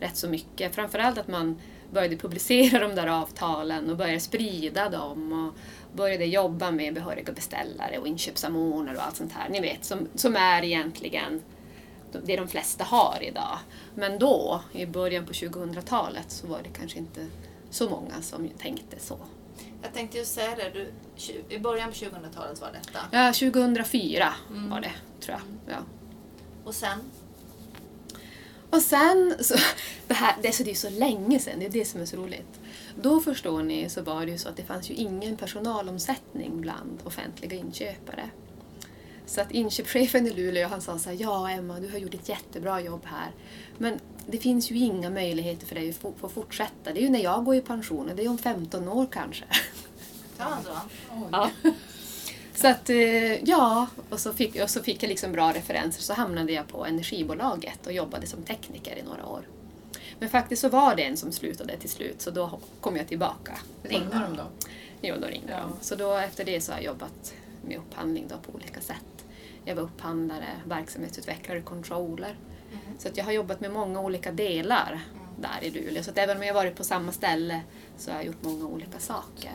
rätt 0.00 0.16
så 0.16 0.28
mycket. 0.28 0.74
Framförallt 0.74 1.18
att 1.18 1.28
man 1.28 1.60
började 1.90 2.16
publicera 2.16 2.78
de 2.88 2.94
där 2.94 3.06
avtalen 3.06 3.90
och 3.90 3.96
började 3.96 4.20
sprida 4.20 4.88
dem 4.88 5.32
och 5.32 5.58
började 5.96 6.24
jobba 6.24 6.70
med 6.70 6.94
behöriga 6.94 7.32
beställare 7.32 7.98
och 7.98 8.06
inköpssamordnare 8.08 8.96
och 8.96 9.02
allt 9.06 9.16
sånt 9.16 9.32
här. 9.32 9.48
Ni 9.48 9.60
vet, 9.60 9.84
som, 9.84 10.08
som 10.14 10.36
är 10.36 10.64
egentligen 10.64 11.42
det 12.24 12.36
de 12.36 12.48
flesta 12.48 12.84
har 12.84 13.18
idag. 13.22 13.58
Men 13.94 14.18
då, 14.18 14.60
i 14.72 14.86
början 14.86 15.26
på 15.26 15.32
2000-talet, 15.32 16.30
så 16.30 16.46
var 16.46 16.58
det 16.62 16.78
kanske 16.78 16.98
inte 16.98 17.26
så 17.70 17.90
många 17.90 18.22
som 18.22 18.48
tänkte 18.48 18.98
så. 18.98 19.18
Jag 19.84 19.92
tänkte 19.92 20.18
ju 20.18 20.24
säga 20.24 20.56
det, 20.56 20.70
du, 20.70 21.54
i 21.54 21.58
början 21.58 21.88
på 21.88 21.94
2000-talet 21.94 22.60
var 22.60 22.72
detta? 22.72 22.98
Ja, 23.12 23.32
2004 23.32 24.34
mm. 24.50 24.70
var 24.70 24.80
det, 24.80 24.92
tror 25.20 25.38
jag. 25.38 25.74
Ja. 25.74 25.80
Och 26.64 26.74
sen? 26.74 26.98
Och 28.70 28.82
sen, 28.82 29.34
så, 29.40 29.54
det, 30.06 30.14
här, 30.14 30.36
det, 30.42 30.48
är 30.48 30.52
så, 30.52 30.62
det 30.62 30.70
är 30.70 30.74
så 30.74 30.90
länge 30.90 31.38
sedan, 31.38 31.58
det 31.58 31.66
är 31.66 31.70
det 31.70 31.84
som 31.84 32.00
är 32.00 32.06
så 32.06 32.16
roligt. 32.16 32.60
Då 33.02 33.20
förstår 33.20 33.62
ni 33.62 33.88
så 33.88 34.02
var 34.02 34.26
det 34.26 34.32
ju 34.32 34.38
så 34.38 34.48
att 34.48 34.56
det 34.56 34.64
fanns 34.64 34.90
ju 34.90 34.94
ingen 34.94 35.36
personalomsättning 35.36 36.60
bland 36.60 37.00
offentliga 37.04 37.56
inköpare. 37.56 38.30
Så 39.26 39.40
att 39.40 39.50
inköpschefen 39.50 40.26
i 40.26 40.30
Luleå 40.30 40.68
han 40.68 40.80
sa 40.80 40.98
så 40.98 41.10
här, 41.10 41.16
ja 41.20 41.50
Emma 41.50 41.80
du 41.80 41.90
har 41.90 41.98
gjort 41.98 42.14
ett 42.14 42.28
jättebra 42.28 42.80
jobb 42.80 43.02
här. 43.04 43.30
Men 43.78 44.00
det 44.26 44.38
finns 44.38 44.70
ju 44.70 44.78
inga 44.78 45.10
möjligheter 45.10 45.66
för 45.66 45.74
dig 45.74 45.90
att 45.90 45.96
få 46.20 46.28
fortsätta. 46.28 46.92
Det 46.92 47.00
är 47.00 47.02
ju 47.02 47.08
när 47.08 47.22
jag 47.22 47.44
går 47.44 47.54
i 47.54 47.60
pension, 47.60 48.10
det 48.16 48.24
är 48.24 48.28
om 48.28 48.38
15 48.38 48.88
år 48.88 49.06
kanske. 49.12 49.44
Ja, 50.38 50.58
så. 50.64 50.70
Ja. 51.32 51.50
Så 52.54 52.68
att, 52.68 52.90
eh, 52.90 53.44
ja, 53.44 53.86
och 54.10 54.20
så 54.20 54.32
fick, 54.32 54.62
och 54.62 54.70
så 54.70 54.82
fick 54.82 55.02
jag 55.02 55.08
liksom 55.08 55.32
bra 55.32 55.52
referenser. 55.52 56.02
Så 56.02 56.12
hamnade 56.14 56.52
jag 56.52 56.68
på 56.68 56.84
energibolaget 56.86 57.86
och 57.86 57.92
jobbade 57.92 58.26
som 58.26 58.42
tekniker 58.42 58.96
i 58.96 59.02
några 59.02 59.26
år. 59.26 59.48
Men 60.18 60.28
faktiskt 60.28 60.62
så 60.62 60.68
var 60.68 60.94
det 60.94 61.02
en 61.02 61.16
som 61.16 61.32
slutade 61.32 61.76
till 61.76 61.90
slut, 61.90 62.20
så 62.22 62.30
då 62.30 62.60
kom 62.80 62.96
jag 62.96 63.08
tillbaka. 63.08 63.58
Ringde 63.82 64.26
de 64.28 64.36
då? 64.36 64.42
Jo, 65.00 65.14
då 65.20 65.26
ringde 65.26 65.52
Ja. 65.52 65.58
de. 65.60 65.72
Så 65.80 65.94
då, 65.94 66.12
efter 66.16 66.44
det 66.44 66.60
så 66.60 66.72
har 66.72 66.78
jag 66.78 66.84
jobbat 66.84 67.34
med 67.62 67.78
upphandling 67.78 68.28
då 68.28 68.36
på 68.50 68.52
olika 68.58 68.80
sätt. 68.80 69.24
Jag 69.64 69.74
var 69.74 69.82
upphandlare, 69.82 70.48
verksamhetsutvecklare, 70.64 71.60
controller. 71.60 72.36
Så 72.98 73.08
att 73.08 73.16
jag 73.16 73.24
har 73.24 73.32
jobbat 73.32 73.60
med 73.60 73.70
många 73.72 74.00
olika 74.00 74.32
delar 74.32 75.00
där 75.40 75.58
i 75.64 75.70
Luleå. 75.70 76.02
Så 76.02 76.10
att 76.10 76.18
även 76.18 76.36
om 76.36 76.42
jag 76.42 76.54
varit 76.54 76.76
på 76.76 76.84
samma 76.84 77.12
ställe 77.12 77.60
så 77.98 78.10
har 78.10 78.18
jag 78.18 78.26
gjort 78.26 78.42
många 78.42 78.64
olika 78.66 78.98
saker. 78.98 79.52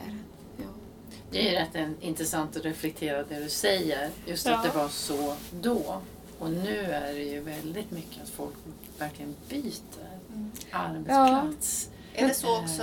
Ja. 1.32 1.40
Det 1.42 1.56
är 1.56 1.60
rätt 1.60 1.74
en- 1.74 1.96
intressant 2.00 2.56
att 2.56 2.64
reflektera 2.64 3.22
det 3.22 3.40
du 3.40 3.48
säger. 3.48 4.10
Just 4.26 4.46
att 4.46 4.52
Ja. 4.64 4.70
det 4.72 4.78
var 4.78 4.88
så 4.88 5.34
då. 5.60 6.00
Och 6.38 6.50
nu 6.50 6.78
är 6.80 7.12
det 7.14 7.22
ju 7.22 7.40
väldigt 7.40 7.90
mycket 7.90 8.22
att 8.22 8.28
folk 8.28 8.54
verkligen 8.98 9.34
byter 9.48 9.72
arbetsplats. 10.70 11.90
Är 12.14 12.28
det 12.28 12.34
så 12.34 12.58
också 12.60 12.82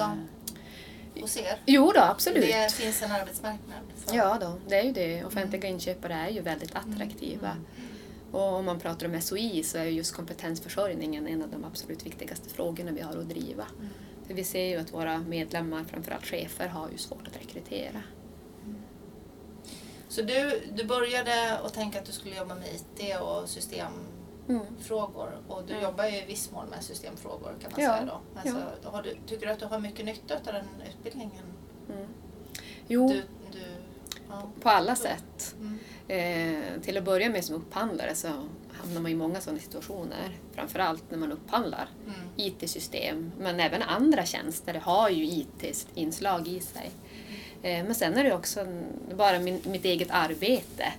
Eh, 1.15 1.21
hos 1.21 1.38
er? 1.38 1.57
Jo 1.65 1.91
då, 1.95 2.01
absolut. 2.01 2.41
Det 2.45 2.71
finns 2.73 3.01
en 3.01 3.12
arbetsmarknad? 3.12 3.77
för- 3.97 4.15
Ja 4.15 4.38
då, 4.41 4.53
det 4.67 4.75
är 4.79 4.83
ju 4.83 4.91
det. 4.91 5.23
Offentliga 5.25 5.67
inköpare 5.69 6.13
är 6.13 6.29
ju 6.29 6.41
väldigt 6.41 6.75
attraktiva. 6.75 7.57
Och 8.31 8.53
om 8.53 8.65
man 8.65 8.79
pratar 8.79 9.05
om 9.05 9.21
SOI 9.21 9.63
så 9.63 9.77
är 9.77 9.83
ju 9.83 9.91
just 9.91 10.13
kompetensförsörjningen 10.13 11.27
en 11.27 11.41
av 11.43 11.49
de 11.49 11.65
absolut 11.65 12.05
viktigaste 12.05 12.49
frågorna 12.49 12.91
vi 12.91 13.01
har 13.01 13.17
att 13.17 13.29
driva. 13.29 13.65
För 14.27 14.33
vi 14.33 14.43
ser 14.43 14.65
ju 14.65 14.77
att 14.77 14.93
våra 14.93 15.17
medlemmar, 15.19 15.83
framförallt 15.91 16.25
chefer, 16.25 16.67
har 16.67 16.89
ju 16.91 16.97
svårt 16.97 17.27
att 17.27 17.36
rekrytera. 17.41 18.01
Så 20.17 20.23
du, 20.23 20.62
du 20.73 20.84
började 20.84 21.58
att 21.60 21.73
tänka 21.73 21.99
att 21.99 22.06
du 22.06 22.12
skulle 22.12 22.36
jobba 22.36 22.56
med 22.56 22.67
IT 22.75 23.15
och 23.21 23.49
systemfrågor 23.49 25.38
och 25.47 25.63
du 25.67 25.73
Ja. 25.73 25.82
jobbar 25.82 26.06
ju 26.06 26.17
i 26.17 26.25
viss 26.25 26.51
mån 26.51 26.69
med 26.69 26.84
systemfrågor 26.84 27.56
kan 27.62 27.71
man 27.71 27.82
Ja, 27.84 27.93
säga 27.97 28.06
då. 28.06 28.39
Alltså, 28.39 28.89
har 28.89 29.03
du, 29.03 29.15
tycker 29.27 29.45
du 29.45 29.51
att 29.51 29.60
du 29.60 29.65
har 29.65 29.80
mycket 29.80 30.06
nytta 30.06 30.36
av 30.36 30.41
den 30.43 30.65
utbildningen? 30.89 31.43
Jo, 32.88 33.08
Du, 33.08 33.21
du, 33.60 33.65
ja. 34.30 34.49
på 34.62 34.69
alla 34.69 34.95
sätt. 34.95 35.56
Mm. 35.60 35.80
Eh, 36.08 36.82
till 36.82 36.97
att 36.97 37.03
börja 37.03 37.30
med 37.30 37.45
som 37.45 37.56
upphandlare 37.56 38.15
så 38.15 38.27
hamnar 38.82 39.01
man 39.01 39.12
i 39.12 39.15
många 39.15 39.41
sådana 39.41 39.60
situationer. 39.60 40.38
Framförallt 40.56 41.12
när 41.12 41.17
man 41.17 41.32
upphandlar 41.32 41.89
Mm. 42.06 42.19
IT-system, 42.36 43.32
men 43.39 43.60
även 43.60 43.82
andra 43.84 44.25
tjänster 44.25 44.73
har 44.73 45.10
ju 45.10 45.25
IT-inslag 45.25 46.47
i 46.47 46.60
sig. 46.60 46.91
Eh, 47.62 47.84
men 47.86 47.96
sen 47.96 48.17
är 48.17 48.24
det 48.24 48.34
också 48.36 48.65
bara 49.17 49.39
min, 49.39 49.62
mitt 49.65 49.86
eget 49.86 50.12
arbete 50.12 50.93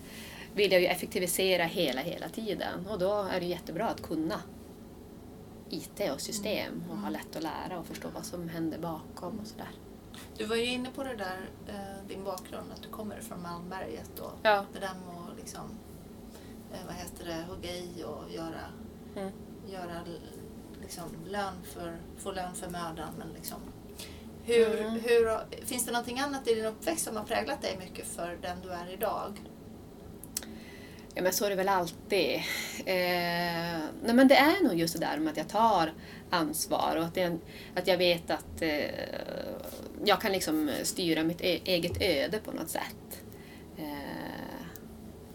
vill 0.54 0.72
jag 0.72 0.80
ju 0.80 0.86
effektivisera 0.86 1.64
hela, 1.64 2.00
hela 2.00 2.28
tiden 2.28 2.86
och 2.90 2.98
då 2.98 3.22
är 3.32 3.40
det 3.40 3.46
jättebra 3.46 3.86
att 3.88 4.02
kunna 4.02 4.40
IT 5.70 6.00
och 6.14 6.20
system 6.20 6.84
och 6.90 6.96
ha 6.96 7.10
lätt 7.10 7.36
att 7.36 7.42
lära 7.42 7.78
och 7.78 7.86
förstå 7.86 8.08
vad 8.14 8.24
som 8.26 8.48
händer 8.48 8.78
bakom 8.78 9.38
och 9.38 9.46
sådär. 9.46 9.70
Du 10.36 10.44
var 10.44 10.56
ju 10.56 10.64
inne 10.66 10.90
på 10.90 11.04
det 11.04 11.16
där, 11.16 11.38
eh, 11.68 12.08
din 12.08 12.24
bakgrund, 12.24 12.72
att 12.72 12.82
du 12.82 12.88
kommer 12.88 13.20
från 13.20 13.42
Malmberget 13.42 14.18
och 14.18 14.32
Ja. 14.42 14.64
det 14.72 14.78
där 14.80 14.88
med 14.94 15.30
att 15.32 15.38
liksom, 15.38 15.60
eh, 16.72 16.78
vad 16.86 16.94
heter 16.94 17.24
det, 17.26 17.44
hugga 17.54 17.70
i 17.76 18.04
och 18.04 18.32
göra, 18.34 18.60
Mm. 19.16 19.32
göra 19.70 20.00
liksom, 20.82 21.04
lön 21.26 21.54
för, 21.64 21.96
få 22.18 22.32
lön 22.32 22.54
för 22.54 22.70
mödan. 22.70 23.08
Men 23.18 23.28
liksom, 23.34 23.58
hur, 24.48 24.80
Mm. 24.80 25.00
hur, 25.04 25.38
finns 25.66 25.84
det 25.86 25.92
någonting 25.92 26.18
annat 26.18 26.48
i 26.48 26.54
din 26.54 26.64
uppväxt 26.64 27.04
som 27.04 27.16
har 27.16 27.24
präglat 27.24 27.62
dig 27.62 27.76
mycket 27.78 28.06
för 28.06 28.38
den 28.42 28.56
du 28.62 28.70
är 28.70 28.92
idag? 28.92 29.40
Ja, 31.14 31.22
men 31.22 31.32
så 31.32 31.44
är 31.44 31.50
det 31.50 31.56
väl 31.56 31.68
alltid. 31.68 32.34
Eh, 32.78 33.78
nej, 34.02 34.14
men 34.14 34.28
det 34.28 34.36
är 34.36 34.62
nog 34.64 34.74
just 34.74 34.94
det 34.94 35.00
där 35.00 35.18
med 35.18 35.30
att 35.30 35.36
jag 35.36 35.48
tar 35.48 35.92
ansvar 36.30 36.96
och 36.98 37.04
att, 37.04 37.14
det, 37.14 37.38
att 37.74 37.86
jag 37.86 37.96
vet 37.98 38.30
att 38.30 38.62
eh, 38.62 38.84
jag 40.04 40.20
kan 40.20 40.32
liksom 40.32 40.70
styra 40.82 41.22
mitt 41.24 41.40
e- 41.40 41.60
eget 41.64 42.02
öde 42.02 42.38
på 42.38 42.52
något 42.52 42.68
sätt. 42.70 43.22
Eh, 43.78 43.84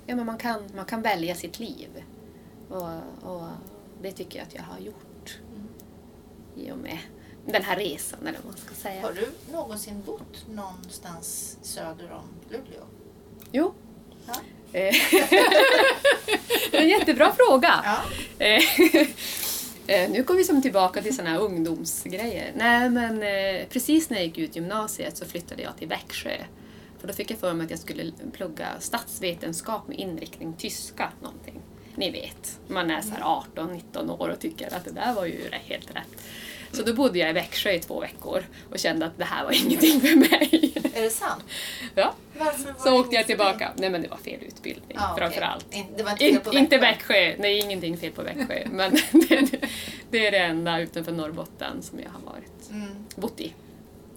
ja, 0.06 0.16
men 0.16 0.26
man, 0.26 0.38
kan, 0.38 0.64
man 0.76 0.86
kan 0.86 1.02
välja 1.02 1.36
sitt 1.36 1.60
liv. 1.60 2.04
Och, 2.70 2.90
och 3.34 3.48
det 4.02 4.12
tycker 4.12 4.40
jag 4.40 4.48
att 4.48 4.56
jag 4.56 4.64
har 4.64 4.80
gjort 4.80 5.38
i 6.56 6.72
och 6.72 6.78
med 6.78 6.98
den 7.46 7.64
här 7.64 7.76
resan, 7.76 8.20
eller 8.22 8.40
vad 8.44 8.46
man 8.46 8.58
ska 8.58 8.76
säga. 8.76 9.02
Har 9.02 9.14
du 9.14 9.30
någonsin 9.52 10.04
bott 10.06 10.46
någonstans 10.50 11.58
söder 11.62 12.12
om 12.12 12.30
Luleå? 12.50 12.84
Jo. 13.52 13.74
Ja. 14.28 14.34
Det 16.72 16.78
är 16.78 16.82
en 16.82 16.90
jättebra 16.90 17.34
fråga. 17.34 18.02
Ja. 18.40 18.58
Eh, 19.88 20.10
nu 20.10 20.24
kommer 20.24 20.38
vi 20.38 20.44
som 20.44 20.62
tillbaka 20.62 21.02
till 21.02 21.16
såna 21.16 21.30
här 21.30 21.40
ungdomsgrejer. 21.40 22.52
Nej, 22.56 22.90
men 22.90 23.24
eh, 23.24 23.68
precis 23.70 24.10
när 24.10 24.18
jag 24.18 24.26
gick 24.26 24.38
ut 24.38 24.56
gymnasiet 24.56 25.18
så 25.18 25.26
flyttade 25.26 25.62
jag 25.62 25.78
till 25.78 25.88
Växjö. 25.88 26.38
För 27.00 27.08
då 27.08 27.14
fick 27.14 27.32
jag 27.32 27.40
för 27.40 27.54
mig 27.54 27.66
att 27.66 27.70
jag 27.70 27.80
skulle 27.80 28.12
plugga 28.34 28.68
statsvetenskap 28.80 29.88
med 29.88 30.00
inriktning 30.00 30.54
tyska 30.54 31.12
någonting. 31.22 31.62
Ni 31.96 32.12
vet, 32.12 32.60
man 32.68 32.92
är 32.92 33.02
så 33.02 33.10
här 33.10 33.42
18-19 33.56 34.20
år 34.22 34.30
och 34.30 34.40
tycker 34.40 34.76
att 34.76 34.86
det 34.86 34.92
där 34.92 35.14
var 35.14 35.26
ju 35.26 35.50
helt 35.52 35.96
rätt. 35.96 36.24
Så 36.74 36.84
då 36.84 36.94
bodde 36.94 37.20
jag 37.20 37.30
i 37.30 37.34
Växjö 37.34 37.72
i 37.72 37.80
två 37.80 38.00
veckor 38.00 38.44
och 38.72 38.80
kände 38.80 39.06
att 39.06 39.18
det 39.18 39.24
här 39.26 39.44
var 39.44 39.52
ingenting 39.66 40.02
för 40.02 40.16
mig. 40.16 40.74
Är 40.94 41.02
det 41.02 41.10
sant? 41.10 41.44
Ja. 41.96 42.14
Varför 42.40 42.74
Så 42.80 42.90
det 42.90 42.96
åkte 43.00 43.16
jag 43.16 43.26
tillbaka. 43.26 43.72
Nej 43.76 43.90
men 43.90 44.02
det 44.02 44.08
var 44.08 44.18
fel 44.18 44.40
utbildning 44.48 44.92
Ja, 44.96 45.10
okej. 45.14 45.22
framförallt. 45.24 45.66
Det 45.98 46.04
var 46.04 46.12
inte 46.12 46.20
fel 46.26 46.34
In, 46.34 46.40
på 46.42 46.54
inte 46.54 46.78
Växjö. 46.78 47.36
Nej 47.40 47.60
ingenting 47.60 47.98
fel 47.98 48.12
på 48.12 48.22
Växjö. 48.24 48.68
men 48.72 48.92
det, 49.12 49.60
det 50.10 50.28
är 50.28 50.32
det 50.32 50.38
enda 50.38 50.80
utanför 50.80 51.12
Norrbotten 51.12 51.82
som 51.82 52.00
jag 52.00 52.10
har 52.10 52.32
varit, 52.34 52.70
Mm. 52.72 52.90
bott 53.16 53.40
i. 53.42 53.54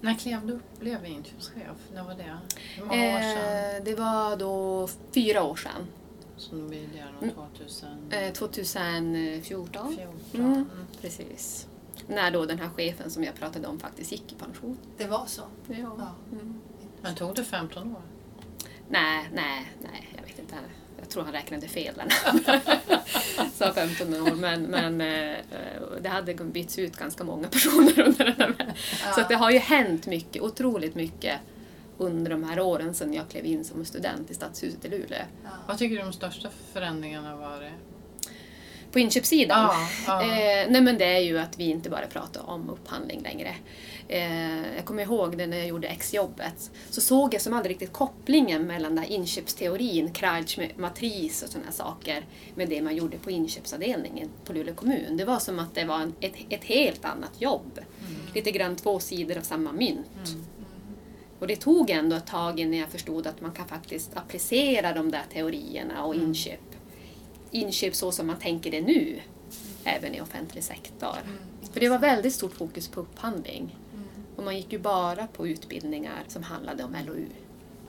När 0.01 0.15
klev 0.15 0.47
du 0.47 0.53
upp 0.53 0.81
blev 0.81 1.07
inköpschef? 1.07 1.77
När 1.95 2.03
var 2.05 2.15
det? 2.15 2.37
Hur 2.77 2.85
många 2.85 3.17
år 3.17 3.21
sedan? 3.21 3.77
Eh, 3.77 3.85
det 3.85 3.95
var 3.95 4.37
då 4.37 4.89
fyra 5.15 5.43
år 5.43 5.57
sedan. 5.57 5.87
Som 6.37 6.71
vi 6.71 6.77
gör 6.77 7.33
år 7.41 7.49
2014? 7.57 8.11
Eh, 8.11 8.33
2014. 8.33 9.99
Mm. 10.35 10.47
Mm. 10.53 10.67
Precis. 11.01 11.67
När 12.09 12.31
då 12.31 12.47
den 12.47 12.59
här 12.59 12.69
chefen 12.69 13.11
som 13.11 13.25
jag 13.25 13.35
pratade 13.35 13.67
om 13.67 13.79
faktiskt 13.79 14.13
gick 14.13 14.33
i 14.33 14.35
pension. 14.35 14.79
Det 14.97 15.07
var 15.07 15.27
så? 15.27 15.43
Ja. 15.69 15.77
Ja. 15.77 16.15
Mm. 16.33 16.61
Men 17.03 17.15
tog 17.15 17.35
det 17.35 17.45
15 17.45 17.93
år? 17.93 18.03
Nej, 18.89 19.29
nej, 19.35 19.73
nej, 19.83 20.09
jag 20.17 20.23
vet 20.23 20.39
inte. 20.39 20.55
Jag 20.99 21.09
tror 21.09 21.23
han 21.23 21.33
räknade 21.33 21.69
fel 21.69 21.95
där 21.97 22.11
sa 23.55 23.73
15 23.73 24.15
år. 24.15 24.35
Men, 24.35 24.63
men 24.63 25.01
eh, 25.01 25.37
det 26.01 26.09
hade 26.09 26.35
bytts 26.35 26.79
ut 26.79 26.97
ganska 26.97 27.25
många 27.25 27.49
personer 27.49 28.01
under 28.01 28.25
den 28.25 28.55
här 28.59 28.75
Så 29.15 29.21
att 29.21 29.29
det 29.29 29.35
har 29.35 29.51
ju 29.51 29.59
hänt 29.59 30.07
mycket, 30.07 30.43
otroligt 30.43 30.95
mycket 30.95 31.41
under 31.99 32.31
de 32.31 32.45
här 32.45 32.61
åren 32.61 32.95
sedan 32.95 33.15
jag 33.15 33.29
klev 33.29 33.47
in 33.47 33.65
som 33.65 33.85
student 33.85 34.31
i 34.31 34.35
Stadshuset 34.35 34.85
i 34.85 34.89
Luleå. 34.89 35.23
Ja. 35.45 35.51
Vad 35.67 35.79
tycker 35.79 35.97
du 35.97 36.03
de 36.03 36.13
största 36.13 36.49
förändringarna 36.73 37.37
var 37.37 37.61
det? 37.61 37.73
På 38.97 39.01
inköpssidan? 39.01 39.59
Ja, 39.59 39.89
ja. 40.07 40.23
Eh, 40.23 40.71
nej 40.71 40.81
men 40.81 40.99
det 40.99 41.05
är 41.05 41.21
ju 41.21 41.39
att 41.39 41.59
vi 41.59 41.71
inte 41.71 41.91
bara 41.91 42.07
pratar 42.07 42.51
om 42.51 42.71
upphandling 42.71 43.23
längre. 43.23 43.55
Eh, 44.09 44.75
jag 44.77 44.85
kommer 44.85 45.03
ihåg 45.03 45.39
det 45.39 45.47
när 45.47 45.57
jag 45.57 45.67
gjorde 45.67 45.89
exjobbet. 45.89 46.71
Så 46.91 47.01
såg 47.01 47.35
jag 47.35 47.43
som 47.43 47.53
aldrig 47.53 47.71
riktigt 47.71 47.93
kopplingen 47.93 48.67
mellan 48.67 48.95
den 48.95 49.05
här 49.05 49.11
inköpsteorin, 49.11 50.13
Kralj 50.13 50.75
matris 50.77 51.43
och 51.43 51.49
sådana 51.49 51.73
saker 51.73 52.25
med 52.55 52.69
det 52.69 52.83
man 52.83 52.97
gjorde 52.97 53.19
på 53.19 53.31
inköpsavdelningen 53.31 54.29
på 54.45 54.53
Luleå 54.53 54.75
kommun. 54.75 55.17
Det 55.17 55.25
var 55.25 55.39
som 55.39 55.59
att 55.59 55.75
det 55.75 55.85
var 55.85 56.01
en, 56.01 56.15
ett, 56.21 56.35
ett 56.49 56.65
helt 56.65 57.05
annat 57.05 57.41
jobb. 57.41 57.81
Lite 58.35 58.51
grann 58.51 58.77
två 58.77 58.99
sidor 58.99 59.39
av 59.39 59.43
samma 59.43 59.73
mynt. 59.73 60.37
Och 61.39 61.47
det 61.47 61.57
tog 61.57 61.91
ändå 61.91 62.17
ett 62.17 62.27
tag 62.27 62.61
innan 62.61 62.79
jag 62.79 62.89
förstod 62.89 63.27
att 63.27 63.41
man 63.41 63.53
kan 63.53 63.69
faktiskt 63.69 64.17
applicera 64.17 64.93
de 64.93 65.11
där 65.11 65.25
teorierna 65.33 66.05
och 66.05 66.15
inköp, 66.15 66.76
inköp 67.51 67.95
så 67.95 68.13
som 68.13 68.27
man 68.27 68.39
tänker 68.39 68.71
det 68.71 68.81
nu, 68.81 69.21
även 69.85 70.15
i 70.15 70.21
offentlig 70.21 70.65
sektor. 70.65 71.17
För 71.73 71.81
det 71.81 71.89
var 71.89 71.99
väldigt 71.99 72.35
stort 72.35 72.55
fokus 72.55 72.89
på 72.89 73.01
upphandling. 73.01 73.77
Och 74.37 74.45
man 74.45 74.57
gick 74.57 74.73
ju 74.73 74.79
bara 74.79 75.27
på 75.27 75.47
utbildningar 75.47 76.25
som 76.29 76.43
handlade 76.43 76.85
om 76.85 76.97
LOU. 77.07 77.27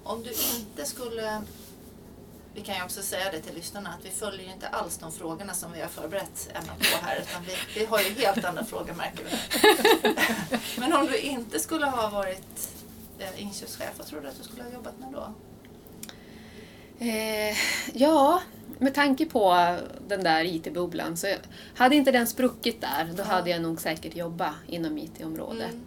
Om 0.04 0.24
du 0.24 0.30
inte 0.30 0.86
skulle... 0.86 1.42
Vi 2.54 2.62
kan 2.62 2.76
ju 2.76 2.84
också 2.84 3.02
säga 3.02 3.32
det 3.32 3.40
till 3.40 3.56
lyssnarna 3.56 3.90
att 3.90 4.06
vi 4.06 4.10
följer 4.10 4.54
inte 4.54 4.68
alls 4.68 4.98
de 4.98 5.12
frågorna 5.12 5.54
som 5.54 5.72
vi 5.72 5.82
har 5.82 5.88
förberett 5.88 6.50
Emma 6.54 6.74
på 6.78 7.06
här. 7.06 7.22
Utan 7.22 7.44
vi, 7.44 7.80
vi 7.80 7.86
har 7.86 8.00
ju 8.00 8.10
helt 8.10 8.46
andra 8.46 8.66
frågor 8.66 8.94
märker 8.94 9.24
vi. 9.24 10.16
Men 10.80 10.94
om 10.94 11.06
du 11.08 11.18
inte 11.18 11.60
skulle 11.60 11.86
ha 11.86 12.10
varit 12.10 12.70
eh, 13.20 13.42
inköpschef, 13.42 13.92
vad 13.98 14.08
tror 14.08 14.22
du 14.22 14.28
att 14.28 14.38
du 14.38 14.44
skulle 14.44 14.64
ha 14.64 14.72
jobbat 14.72 15.00
med 15.00 15.12
då? 15.14 15.34
Eh, 17.00 17.56
ja, 17.94 18.42
med 18.80 18.94
tanke 18.94 19.26
på 19.26 19.76
den 20.08 20.24
där 20.24 20.44
IT-bubblan 20.46 21.18
så 21.18 21.28
hade 21.76 21.96
inte 21.96 22.12
den 22.12 22.28
spruckit 22.28 22.82
där, 22.82 23.06
då 23.16 23.24
Ja. 23.24 23.24
hade 23.24 23.50
jag 23.50 23.62
nog 23.62 23.82
säkert 23.82 24.16
jobbat 24.16 24.54
inom 24.68 24.98
IT-området. 24.98 25.70
Mm. 25.72 25.86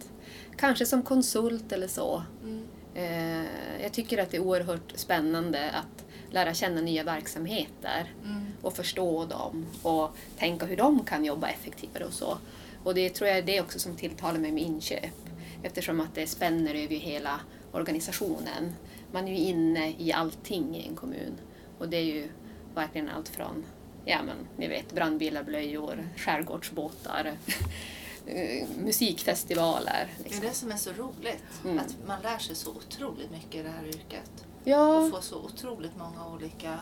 Kanske 0.57 0.85
som 0.85 1.03
konsult 1.03 1.71
eller 1.71 1.87
så. 1.87 2.23
Mm. 2.43 2.63
Eh, 2.95 3.45
jag 3.83 3.91
tycker 3.91 4.17
att 4.17 4.31
det 4.31 4.37
är 4.37 4.41
oerhört 4.41 4.91
spännande 4.95 5.69
att 5.71 6.03
lära 6.33 6.53
känna 6.53 6.81
nya 6.81 7.03
verksamheter 7.03 8.13
Mm. 8.23 8.45
och 8.61 8.73
förstå 8.75 9.25
dem 9.25 9.65
och 9.83 10.15
tänka 10.37 10.65
hur 10.65 10.77
de 10.77 11.05
kan 11.05 11.25
jobba 11.25 11.47
effektivare 11.49 12.05
och 12.05 12.13
så. 12.13 12.37
Och 12.83 12.95
det 12.95 13.09
tror 13.09 13.27
jag 13.29 13.37
är 13.37 13.41
det 13.41 13.61
också 13.61 13.79
som 13.79 13.95
tilltalar 13.95 14.39
mig 14.39 14.51
med 14.51 14.63
inköp 14.63 15.15
eftersom 15.63 15.99
att 16.01 16.15
det 16.15 16.27
spänner 16.27 16.75
över 16.75 16.95
hela 16.95 17.39
organisationen. 17.71 18.75
Man 19.11 19.27
är 19.27 19.31
ju 19.31 19.37
inne 19.37 19.93
i 19.97 20.13
allting 20.13 20.75
i 20.75 20.87
en 20.87 20.95
kommun 20.95 21.33
och 21.79 21.89
det 21.89 21.97
är 21.97 22.03
ju 22.03 22.29
verkligen 22.75 23.09
allt 23.09 23.29
från 23.29 23.65
ja, 24.05 24.23
men, 24.23 24.35
ni 24.57 24.67
vet, 24.67 24.93
brandbilar, 24.95 25.43
blöjor, 25.43 26.09
skärgårdsbåtar, 26.17 27.25
eh, 28.25 28.67
musikfestivaler. 28.77 30.07
Det 30.17 30.21
är 30.21 30.23
Liksom. 30.23 30.45
det 30.45 30.53
som 30.53 30.71
är 30.71 30.77
så 30.77 30.91
roligt. 30.91 31.43
Mm. 31.65 31.79
Att 31.79 31.95
man 32.07 32.21
lär 32.21 32.37
sig 32.37 32.55
så 32.55 32.69
otroligt 32.71 33.31
mycket 33.31 33.55
i 33.55 33.63
det 33.63 33.69
här 33.69 33.87
yrket. 33.87 34.45
Ja, 34.63 34.97
Och 34.97 35.09
får 35.11 35.21
så 35.21 35.35
otroligt 35.45 35.97
många 35.97 36.27
olika, 36.33 36.79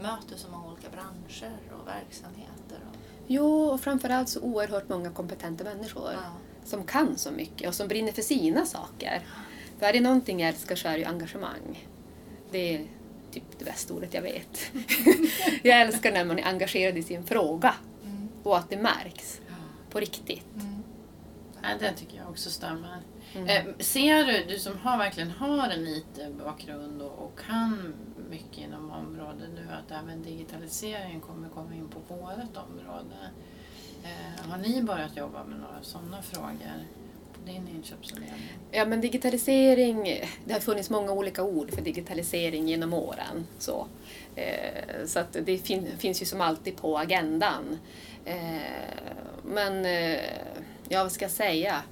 möter 0.00 0.36
så 0.36 0.50
många 0.50 0.72
olika 0.72 0.88
branscher 0.88 1.56
och 1.80 1.86
verksamheter. 1.88 2.78
Och, 2.90 2.96
jo, 3.26 3.64
och 3.64 3.80
framförallt 3.80 4.28
så 4.28 4.40
oerhört 4.40 4.88
många 4.88 5.10
kompetenta 5.10 5.64
människor. 5.64 6.10
ja. 6.12 6.32
som 6.64 6.84
kan 6.84 7.18
så 7.18 7.30
mycket 7.30 7.68
och 7.68 7.74
som 7.74 7.88
brinner 7.88 8.12
för 8.12 8.22
sina 8.22 8.66
saker. 8.66 9.22
För 9.82 9.88
är 9.88 9.92
det 9.92 10.00
någonting 10.00 10.40
jag 10.40 10.48
älskar 10.48 10.76
så 10.76 10.88
är 10.88 10.92
det 10.92 10.98
ju 10.98 11.04
engagemang. 11.04 11.88
Det 12.50 12.74
är 12.74 12.86
typ 13.30 13.42
det 13.58 13.64
bästa 13.64 13.94
ordet 13.94 14.14
jag 14.14 14.22
vet. 14.22 14.72
jag 15.62 15.80
älskar 15.80 16.12
när 16.12 16.24
man 16.24 16.38
är 16.38 16.46
engagerad 16.46 16.98
i 16.98 17.02
sin 17.02 17.24
fråga 17.24 17.74
Mm. 18.04 18.28
och 18.42 18.58
att 18.58 18.70
det 18.70 18.76
märks 18.76 19.40
på 19.90 20.00
riktigt. 20.00 20.54
Mm. 20.54 20.82
Ja, 21.62 21.68
det 21.80 21.92
tycker 21.92 22.16
jag 22.16 22.30
också 22.30 22.50
stämmer. 22.50 22.96
Mm. 23.34 23.48
Eh, 23.48 23.74
ser 23.78 24.24
du, 24.24 24.44
du 24.48 24.58
som 24.58 24.78
har, 24.78 24.98
verkligen 24.98 25.30
har 25.30 25.68
en 25.68 25.86
IT-bakgrund 25.86 27.02
och, 27.02 27.24
och 27.24 27.38
kan 27.46 27.94
mycket 28.30 28.58
inom 28.58 28.90
området 28.90 29.48
nu, 29.54 29.68
att 29.72 30.02
även 30.02 30.22
digitalisering 30.22 31.20
kommer 31.20 31.48
komma 31.48 31.74
in 31.74 31.88
på 31.88 32.14
vårt 32.14 32.56
område. 32.56 33.30
Eh, 34.04 34.50
har 34.50 34.58
ni 34.58 34.82
börjat 34.82 35.16
jobba 35.16 35.44
med 35.44 35.60
några 35.60 35.82
sådana 35.82 36.22
frågor 36.22 36.86
din 37.46 37.68
inköpsavdelning? 37.76 38.52
Ja, 38.70 38.84
men 38.86 39.00
digitalisering, 39.00 40.20
det 40.44 40.52
har 40.52 40.60
funnits 40.60 40.90
många 40.90 41.12
olika 41.12 41.42
ord 41.42 41.74
för 41.74 41.82
digitalisering 41.82 42.68
genom 42.68 42.94
åren. 42.94 43.46
Så, 43.58 43.86
eh, 44.36 45.06
så 45.06 45.18
att 45.18 45.36
det 45.46 45.58
fin- 45.58 45.88
finns 45.98 46.22
ju 46.22 46.26
som 46.26 46.40
alltid 46.40 46.76
på 46.76 46.98
agendan. 46.98 47.78
Eh, 48.24 48.36
men, 49.44 49.84
eh, 49.86 50.18
ja 50.88 51.02
vad 51.02 51.12
ska 51.12 51.24
jag 51.24 51.32
säga? 51.32 51.82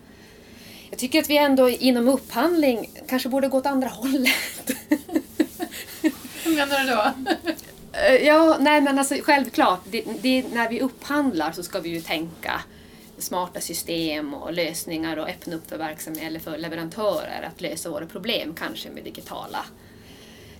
Jag 0.90 0.98
tycker 0.98 1.18
att 1.20 1.30
vi 1.30 1.36
ändå 1.36 1.68
inom 1.70 2.08
upphandling 2.08 2.90
kanske 3.08 3.28
borde 3.28 3.48
gå 3.48 3.58
åt 3.58 3.66
andra 3.66 3.88
hållet. 3.88 4.70
Hur 6.44 6.56
menar 6.56 6.84
du 6.84 6.90
då? 6.90 7.32
Eh, 7.98 8.14
Ja, 8.26 8.56
nej 8.60 8.80
men 8.80 8.98
alltså 8.98 9.14
självklart, 9.22 9.80
det, 9.90 10.04
det, 10.22 10.44
när 10.54 10.68
vi 10.68 10.80
upphandlar 10.80 11.52
så 11.52 11.62
ska 11.62 11.80
vi 11.80 11.88
ju 11.88 12.00
tänka 12.00 12.60
smarta 13.20 13.60
system 13.60 14.34
och 14.34 14.52
lösningar 14.52 15.16
och 15.16 15.28
öppna 15.28 15.54
upp 15.54 15.70
för 15.70 15.78
verksamhet 15.78 16.24
eller 16.24 16.40
för 16.40 16.58
leverantörer 16.58 17.42
att 17.42 17.60
lösa 17.60 17.90
våra 17.90 18.06
problem, 18.06 18.54
kanske 18.54 18.90
med 18.90 19.04
digitala 19.04 19.64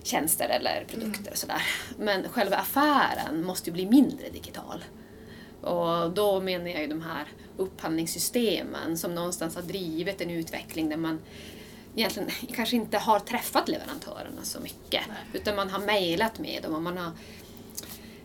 tjänster 0.03 0.49
eller 0.49 0.85
produkter 0.87 1.31
och 1.31 1.37
sådär. 1.37 1.61
Men 1.97 2.29
själva 2.29 2.57
affären 2.57 3.43
måste 3.43 3.69
ju 3.69 3.73
bli 3.73 3.85
mindre 3.85 4.29
digital. 4.29 4.83
Och 5.61 6.11
då 6.11 6.41
menar 6.41 6.67
jag 6.67 6.81
ju 6.81 6.87
de 6.87 7.01
här 7.01 7.27
upphandlingssystemen 7.57 8.97
som 8.97 9.15
någonstans 9.15 9.55
har 9.55 9.61
drivit 9.61 10.21
en 10.21 10.29
utveckling 10.29 10.89
där 10.89 10.97
man 10.97 11.19
egentligen 11.95 12.29
kanske 12.55 12.75
inte 12.75 12.97
har 12.97 13.19
träffat 13.19 13.69
leverantörerna 13.69 14.43
så 14.43 14.59
mycket. 14.59 15.01
Nej. 15.07 15.17
Utan 15.33 15.55
man 15.55 15.69
har 15.69 15.79
mejlat 15.79 16.39
med 16.39 16.63
dem 16.63 16.75
och 16.75 16.81
man 16.81 16.97
har 16.97 17.11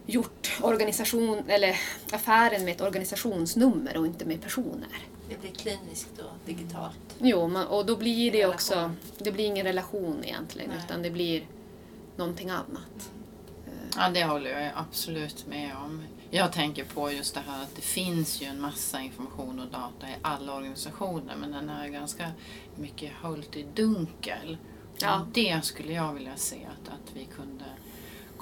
gjort 0.06 0.58
organisation, 0.62 1.42
eller 1.48 1.76
affären 2.12 2.64
med 2.64 2.74
ett 2.74 2.80
organisationsnummer 2.80 3.96
och 3.96 4.06
inte 4.06 4.24
med 4.24 4.42
personer. 4.42 4.98
Det 5.28 5.40
blir 5.40 5.50
kliniskt 5.50 6.18
och 6.18 6.46
digitalt. 6.46 7.16
Jo, 7.18 7.58
och 7.68 7.86
då 7.86 7.96
blir 7.96 8.32
det 8.32 8.38
Relation. 8.38 8.54
också, 8.54 8.90
det 9.18 9.32
blir 9.32 9.44
ingen 9.46 9.66
relation 9.66 10.24
egentligen 10.24 10.70
Nej. 10.70 10.80
utan 10.84 11.02
det 11.02 11.10
blir 11.10 11.46
någonting 12.16 12.50
annat. 12.50 13.10
Ja, 13.96 14.08
det 14.08 14.24
håller 14.24 14.50
jag 14.60 14.72
absolut 14.76 15.46
med 15.46 15.76
om. 15.84 16.02
Jag 16.30 16.52
tänker 16.52 16.84
på 16.84 17.12
just 17.12 17.34
det 17.34 17.40
här 17.46 17.62
att 17.62 17.76
det 17.76 17.82
finns 17.82 18.42
ju 18.42 18.46
en 18.46 18.60
massa 18.60 19.00
information 19.00 19.60
och 19.60 19.66
data 19.66 20.08
i 20.08 20.14
alla 20.22 20.54
organisationer 20.54 21.36
men 21.36 21.52
den 21.52 21.68
är 21.68 21.88
ganska 21.88 22.30
mycket 22.76 23.12
höljt 23.12 23.56
i 23.56 23.66
dunkel. 23.74 24.56
Ja. 24.98 25.20
Och 25.20 25.26
Det 25.26 25.60
skulle 25.64 25.92
jag 25.92 26.12
vilja 26.14 26.36
se 26.36 26.56
att, 26.56 26.88
att 26.88 27.12
vi 27.14 27.24
kunde 27.24 27.64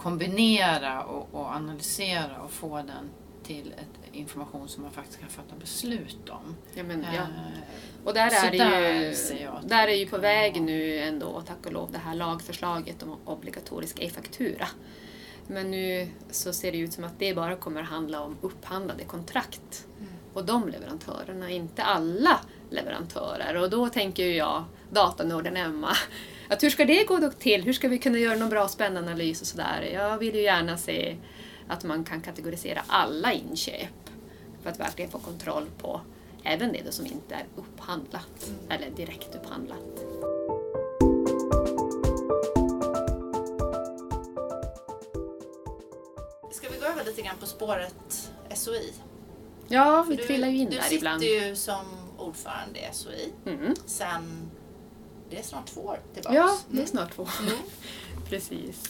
kombinera 0.04 1.02
och, 1.04 1.28
och 1.34 1.46
analysera 1.46 2.40
och 2.44 2.50
få 2.50 2.76
den 2.76 3.10
till 3.42 3.74
ett 3.78 4.14
information 4.14 4.68
som 4.68 4.82
man 4.82 4.92
faktiskt 4.92 5.20
kan 5.20 5.28
fatta 5.28 5.56
beslut 5.60 6.28
om. 6.28 6.56
Ja, 6.74 6.82
men, 6.82 7.02
ja. 7.02 7.20
Eh, 7.20 8.04
Och 8.04 8.14
där 8.14 8.30
är 8.46 8.50
det 8.50 8.56
ju, 8.56 9.68
där 9.68 9.88
är 9.88 9.94
ju 9.94 10.06
på 10.06 10.18
väg 10.18 10.62
nu 10.62 10.98
ändå, 10.98 11.40
tack 11.46 11.66
och 11.66 11.72
lov, 11.72 11.92
det 11.92 11.98
här 11.98 12.14
lagförslaget 12.14 13.02
om 13.02 13.16
obligatorisk 13.24 14.00
e-faktura. 14.00 14.66
Men 15.46 15.70
nu 15.70 16.08
så 16.30 16.52
ser 16.52 16.72
det 16.72 16.78
ut 16.78 16.92
som 16.92 17.04
att 17.04 17.18
det 17.18 17.34
bara 17.34 17.56
kommer 17.56 17.82
att 17.82 17.88
handla 17.88 18.20
om 18.20 18.36
upphandlade 18.40 19.04
kontrakt. 19.04 19.86
Och 20.32 20.44
de 20.44 20.68
leverantörerna, 20.68 21.50
inte 21.50 21.82
alla 21.82 22.40
leverantörer. 22.70 23.56
Och 23.56 23.70
då 23.70 23.88
tänker 23.88 24.26
jag, 24.26 24.64
datanörden 24.90 25.56
Emma, 25.56 25.96
att 26.48 26.62
hur 26.62 26.70
ska 26.70 26.84
det 26.84 27.04
gå 27.04 27.16
då 27.16 27.30
till? 27.30 27.62
Hur 27.62 27.72
ska 27.72 27.88
vi 27.88 27.98
kunna 27.98 28.18
göra 28.18 28.36
någon 28.36 28.48
bra 28.50 28.68
spännande 28.68 29.10
analys 29.10 29.40
och 29.40 29.46
sådär? 29.46 29.90
Jag 29.94 30.18
vill 30.18 30.34
ju 30.34 30.42
gärna 30.42 30.76
se 30.78 31.16
att 31.68 31.84
man 31.84 32.04
kan 32.04 32.20
kategorisera 32.20 32.82
alla 32.86 33.32
inköp 33.32 34.10
för 34.62 34.70
att 34.70 34.80
verkligen 34.80 35.10
få 35.10 35.18
kontroll 35.18 35.66
på 35.78 36.00
även 36.44 36.72
det 36.72 36.92
som 36.94 37.06
inte 37.06 37.34
är 37.34 37.44
upphandlat 37.56 38.50
eller 38.68 38.90
direkt 38.90 39.34
upphandlat. 39.34 40.04
Ska 46.52 46.68
vi 46.68 46.78
gå 46.78 46.86
över 46.86 47.04
lite 47.04 47.22
grann 47.22 47.36
på 47.40 47.46
spåret 47.46 48.30
SOI? 48.54 48.92
Ja, 49.68 50.06
vi 50.08 50.16
Du- 50.16 50.24
trillar 50.26 50.48
ju 50.48 50.58
in 50.58 50.70
du 50.70 50.76
där 50.76 50.82
sitter 50.82 50.96
ibland. 50.96 51.22
ju 51.22 51.56
som 51.56 51.84
ordförande 52.18 52.78
i 52.78 52.82
SOI 52.92 53.32
Mm. 53.46 53.74
sen, 53.86 54.50
det 55.34 55.40
är 55.40 55.44
snart 55.44 55.66
två 55.66 55.80
år 55.80 56.00
tillbaks. 56.14 56.34
Ja, 56.36 56.58
det 56.68 56.72
är 56.72 56.78
Mm. 56.78 56.86
snart 56.86 57.14
två. 57.14 57.28
Mm. 57.42 57.54
Precis. 58.28 58.82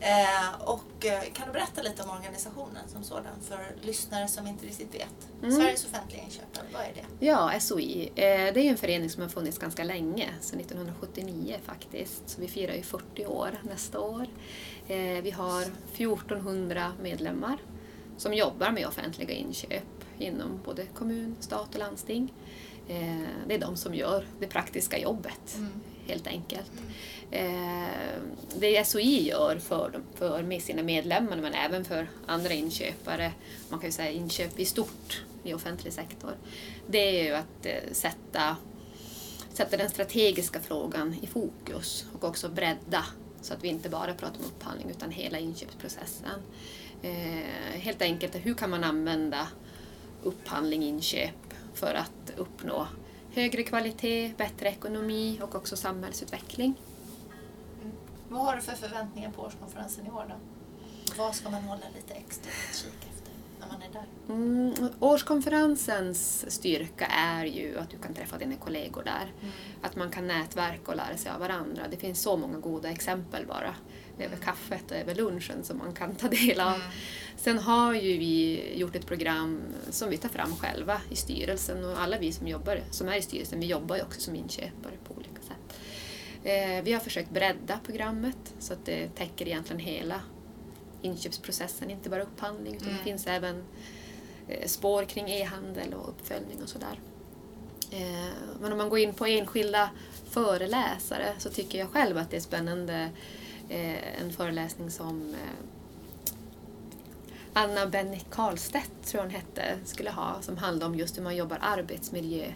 Eh, 0.00 0.60
och 0.64 1.04
eh, 1.06 1.22
kan 1.32 1.46
du 1.46 1.52
berätta 1.52 1.82
lite 1.82 2.02
om 2.02 2.10
organisationen 2.10 2.88
som 2.88 3.02
sådan 3.04 3.40
för 3.48 3.76
lyssnare 3.82 4.28
som 4.28 4.46
inte 4.46 4.66
riktigt 4.66 4.94
vet? 4.94 5.28
Mm. 5.42 5.52
Sveriges 5.56 5.84
offentliga 5.84 6.22
inköpare, 6.22 6.64
vad 6.72 6.82
är 6.82 6.92
det? 6.94 7.26
Ja, 7.26 7.60
SOI. 7.60 8.06
Eh, 8.06 8.12
det 8.54 8.60
är 8.60 8.70
en 8.70 8.76
förening 8.76 9.10
som 9.10 9.22
har 9.22 9.28
funnits 9.28 9.58
ganska 9.58 9.84
länge, 9.84 10.28
sedan 10.40 10.60
1979 10.60 11.56
faktiskt. 11.64 12.22
Så 12.26 12.40
vi 12.40 12.48
firar 12.48 12.74
ju 12.74 12.82
40 12.82 13.26
år 13.26 13.60
nästa 13.62 14.00
år. 14.00 14.26
Eh, 14.88 14.96
vi 15.22 15.30
har 15.30 15.62
1400 15.94 16.92
medlemmar 17.02 17.56
som 18.16 18.34
jobbar 18.34 18.70
med 18.70 18.86
offentliga 18.86 19.30
inköp 19.34 19.82
inom 20.18 20.60
både 20.64 20.86
kommun, 20.86 21.36
stat 21.40 21.68
och 21.74 21.78
landsting. 21.78 22.32
Eh, 22.88 23.26
det 23.46 23.54
är 23.54 23.58
de 23.58 23.76
som 23.76 23.94
gör 23.94 24.26
det 24.40 24.46
praktiska 24.46 24.98
jobbet, 24.98 25.54
Mm. 25.56 25.72
helt 26.08 26.26
enkelt. 26.26 26.70
Eh, 27.30 27.86
det 28.58 28.84
SOI 28.86 29.28
gör 29.28 29.58
för, 29.58 29.90
dem- 29.90 30.02
för 30.14 30.42
med 30.42 30.62
sina 30.62 30.82
medlemmar 30.82 31.36
men 31.36 31.54
även 31.54 31.84
för 31.84 32.08
andra 32.26 32.52
inköpare, 32.52 33.32
man 33.68 33.80
kan 33.80 33.88
ju 33.88 33.92
säga 33.92 34.10
inköp 34.10 34.58
i 34.58 34.64
stort 34.64 35.22
i 35.44 35.54
offentlig 35.54 35.92
sektor, 35.92 36.30
det 36.88 36.98
är 37.20 37.24
ju 37.24 37.32
att 37.34 37.66
eh, 37.66 37.92
sätta, 37.92 38.56
sätta 39.52 39.76
den 39.76 39.90
strategiska 39.90 40.60
frågan 40.60 41.14
i 41.22 41.26
fokus 41.26 42.06
och 42.12 42.24
också 42.24 42.48
bredda 42.48 43.04
så 43.40 43.54
att 43.54 43.64
vi 43.64 43.68
inte 43.68 43.88
bara 43.88 44.14
pratar 44.14 44.38
om 44.40 44.44
upphandling 44.46 44.90
utan 44.90 45.10
hela 45.10 45.38
inköpsprocessen. 45.38 46.40
Helt 47.72 48.02
enkelt, 48.02 48.34
hur 48.36 48.54
kan 48.54 48.70
man 48.70 48.84
använda 48.84 49.48
upphandling, 50.22 50.82
inköp 50.82 51.45
för 51.76 51.94
att 51.94 52.32
uppnå 52.36 52.86
högre 53.30 53.62
kvalitet, 53.62 54.32
bättre 54.36 54.68
ekonomi 54.68 55.40
och 55.42 55.54
också 55.54 55.76
samhällsutveckling. 55.76 56.74
Vad 58.28 58.44
har 58.44 58.56
du 58.56 58.62
för 58.62 58.72
förväntningar 58.72 59.30
på 59.30 59.42
årskonferensen 59.42 60.06
i 60.06 60.10
år 60.10 60.24
då? 60.28 60.34
Vad 61.18 61.34
ska 61.34 61.50
man 61.50 61.62
hålla 61.62 61.86
lite 61.96 62.14
extra 62.14 62.50
utkik 62.50 63.10
efter 63.10 63.32
när 63.60 63.66
man 63.66 63.82
är 63.82 63.92
där? 63.92 64.04
Mm, 64.28 64.74
årskonferensens 65.00 66.50
styrka 66.50 67.06
är 67.06 67.44
ju 67.44 67.78
att 67.78 67.90
du 67.90 67.98
kan 67.98 68.14
träffa 68.14 68.38
dina 68.38 68.56
kollegor 68.56 69.02
där. 69.04 69.32
Att 69.82 69.96
man 69.96 70.10
kan 70.10 70.26
nätverka 70.26 70.90
och 70.90 70.96
lära 70.96 71.16
sig 71.16 71.32
av 71.32 71.40
varandra. 71.40 71.82
Det 71.90 71.96
finns 71.96 72.20
så 72.22 72.36
många 72.36 72.58
goda 72.58 72.90
exempel 72.90 73.46
bara 73.46 73.74
över 74.18 74.36
kaffet 74.36 74.90
och 74.90 74.96
över 74.96 75.14
lunchen 75.14 75.64
som 75.64 75.78
man 75.78 75.94
kan 75.94 76.14
ta 76.14 76.28
del 76.28 76.60
av. 76.60 76.80
Sen 77.36 77.58
har 77.58 77.94
ju 77.94 78.18
vi 78.18 78.62
gjort 78.78 78.96
ett 78.96 79.06
program 79.06 79.60
som 79.90 80.10
vi 80.10 80.16
tar 80.16 80.28
fram 80.28 80.56
själva 80.56 81.00
i 81.10 81.16
styrelsen 81.16 81.84
och 81.84 82.00
alla 82.00 82.18
vi 82.18 82.32
som 82.32 82.48
jobbar, 82.48 82.80
som 82.90 83.08
är 83.08 83.16
i 83.16 83.22
styrelsen, 83.22 83.60
vi 83.60 83.66
jobbar 83.66 83.96
ju 83.96 84.02
också 84.02 84.20
som 84.20 84.34
inköpare 84.36 84.94
på 85.04 85.14
olika 85.14 85.40
sätt. 85.42 85.76
Eh, 86.44 86.84
vi 86.84 86.92
har 86.92 87.00
försökt 87.00 87.30
bredda 87.30 87.78
programmet 87.86 88.54
så 88.58 88.72
att 88.72 88.84
det 88.84 89.08
täcker 89.14 89.46
egentligen 89.48 89.80
hela 89.80 90.20
inköpsprocessen, 91.02 91.90
inte 91.90 92.10
bara 92.10 92.22
upphandling 92.22 92.74
utan 92.74 92.88
Mm. 92.88 92.98
det 92.98 93.04
finns 93.04 93.26
även 93.26 93.64
eh, 94.48 94.66
spår 94.66 95.04
kring 95.04 95.28
e-handel 95.30 95.94
och 95.94 96.08
uppföljning 96.08 96.62
och 96.62 96.68
sådär. 96.68 97.00
Eh, 97.90 98.32
Men 98.60 98.72
om 98.72 98.78
man 98.78 98.88
går 98.88 98.98
in 98.98 99.14
på 99.14 99.26
enskilda 99.26 99.90
föreläsare 100.30 101.34
så 101.38 101.50
tycker 101.50 101.78
jag 101.78 101.88
själv 101.90 102.18
att 102.18 102.30
det 102.30 102.36
är 102.36 102.40
spännande 102.40 103.10
en 104.20 104.32
föreläsning 104.32 104.90
som 104.90 105.34
Anna 107.58 107.86
Bennick 107.86 108.30
Karlstedt, 108.30 108.90
tror 109.04 109.20
hon 109.20 109.30
hette, 109.30 109.78
skulle 109.84 110.10
ha 110.10 110.42
som 110.42 110.56
handlar 110.56 110.86
om 110.86 110.94
just 110.94 111.18
hur 111.18 111.22
man 111.22 111.36
jobbar 111.36 111.58
arbetsmiljö 111.60 112.52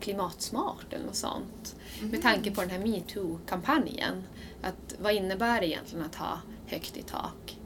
klimatsmart 0.00 0.92
eller 0.92 1.06
något 1.06 1.14
sånt. 1.14 1.76
Med 2.00 2.22
tanke 2.22 2.50
på 2.50 2.60
den 2.60 2.70
här 2.70 2.78
metoo-kampanjen. 2.78 4.24
Att 4.62 4.94
vad 4.98 5.12
innebär 5.12 5.60
det 5.60 5.66
egentligen 5.66 6.04
att 6.04 6.14
ha 6.14 6.40
högt 6.66 6.96
i 6.96 7.02
tak? 7.02 7.58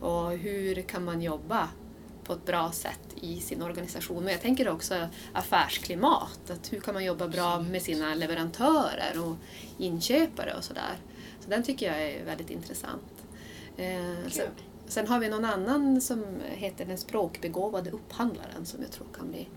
Och 0.00 0.30
hur 0.30 0.82
kan 0.82 1.04
man 1.04 1.22
jobba 1.22 1.68
på 2.24 2.32
ett 2.32 2.46
bra 2.46 2.72
sätt 2.72 3.14
i 3.20 3.40
sin 3.40 3.62
organisation? 3.62 4.24
Men 4.24 4.32
jag 4.32 4.42
tänker 4.42 4.68
också 4.68 5.08
affärsklimat. 5.32 6.50
Att 6.50 6.72
hur 6.72 6.80
kan 6.80 6.94
man 6.94 7.04
jobba 7.04 7.28
bra 7.28 7.60
med 7.60 7.82
sina 7.82 8.14
leverantörer 8.14 9.24
och 9.24 9.36
inköpare 9.78 10.54
och 10.54 10.64
sådär. 10.64 10.96
Så 11.40 11.50
den 11.50 11.62
tycker 11.62 11.86
jag 11.86 12.02
är 12.02 12.24
väldigt 12.24 12.50
intressant. 12.50 13.12
Eh, 13.76 14.28
sen, 14.88 15.08
har 15.08 15.18
vi 15.20 15.28
någon 15.28 15.44
annan 15.44 16.00
som 16.00 16.40
heter 16.44 16.84
Den 16.86 16.98
språkbegåvade 16.98 17.90
upphandlaren 17.90 18.66
som 18.66 18.82
jag 18.82 18.90
tror 18.92 19.06
kan 19.16 19.30
bli 19.30 19.48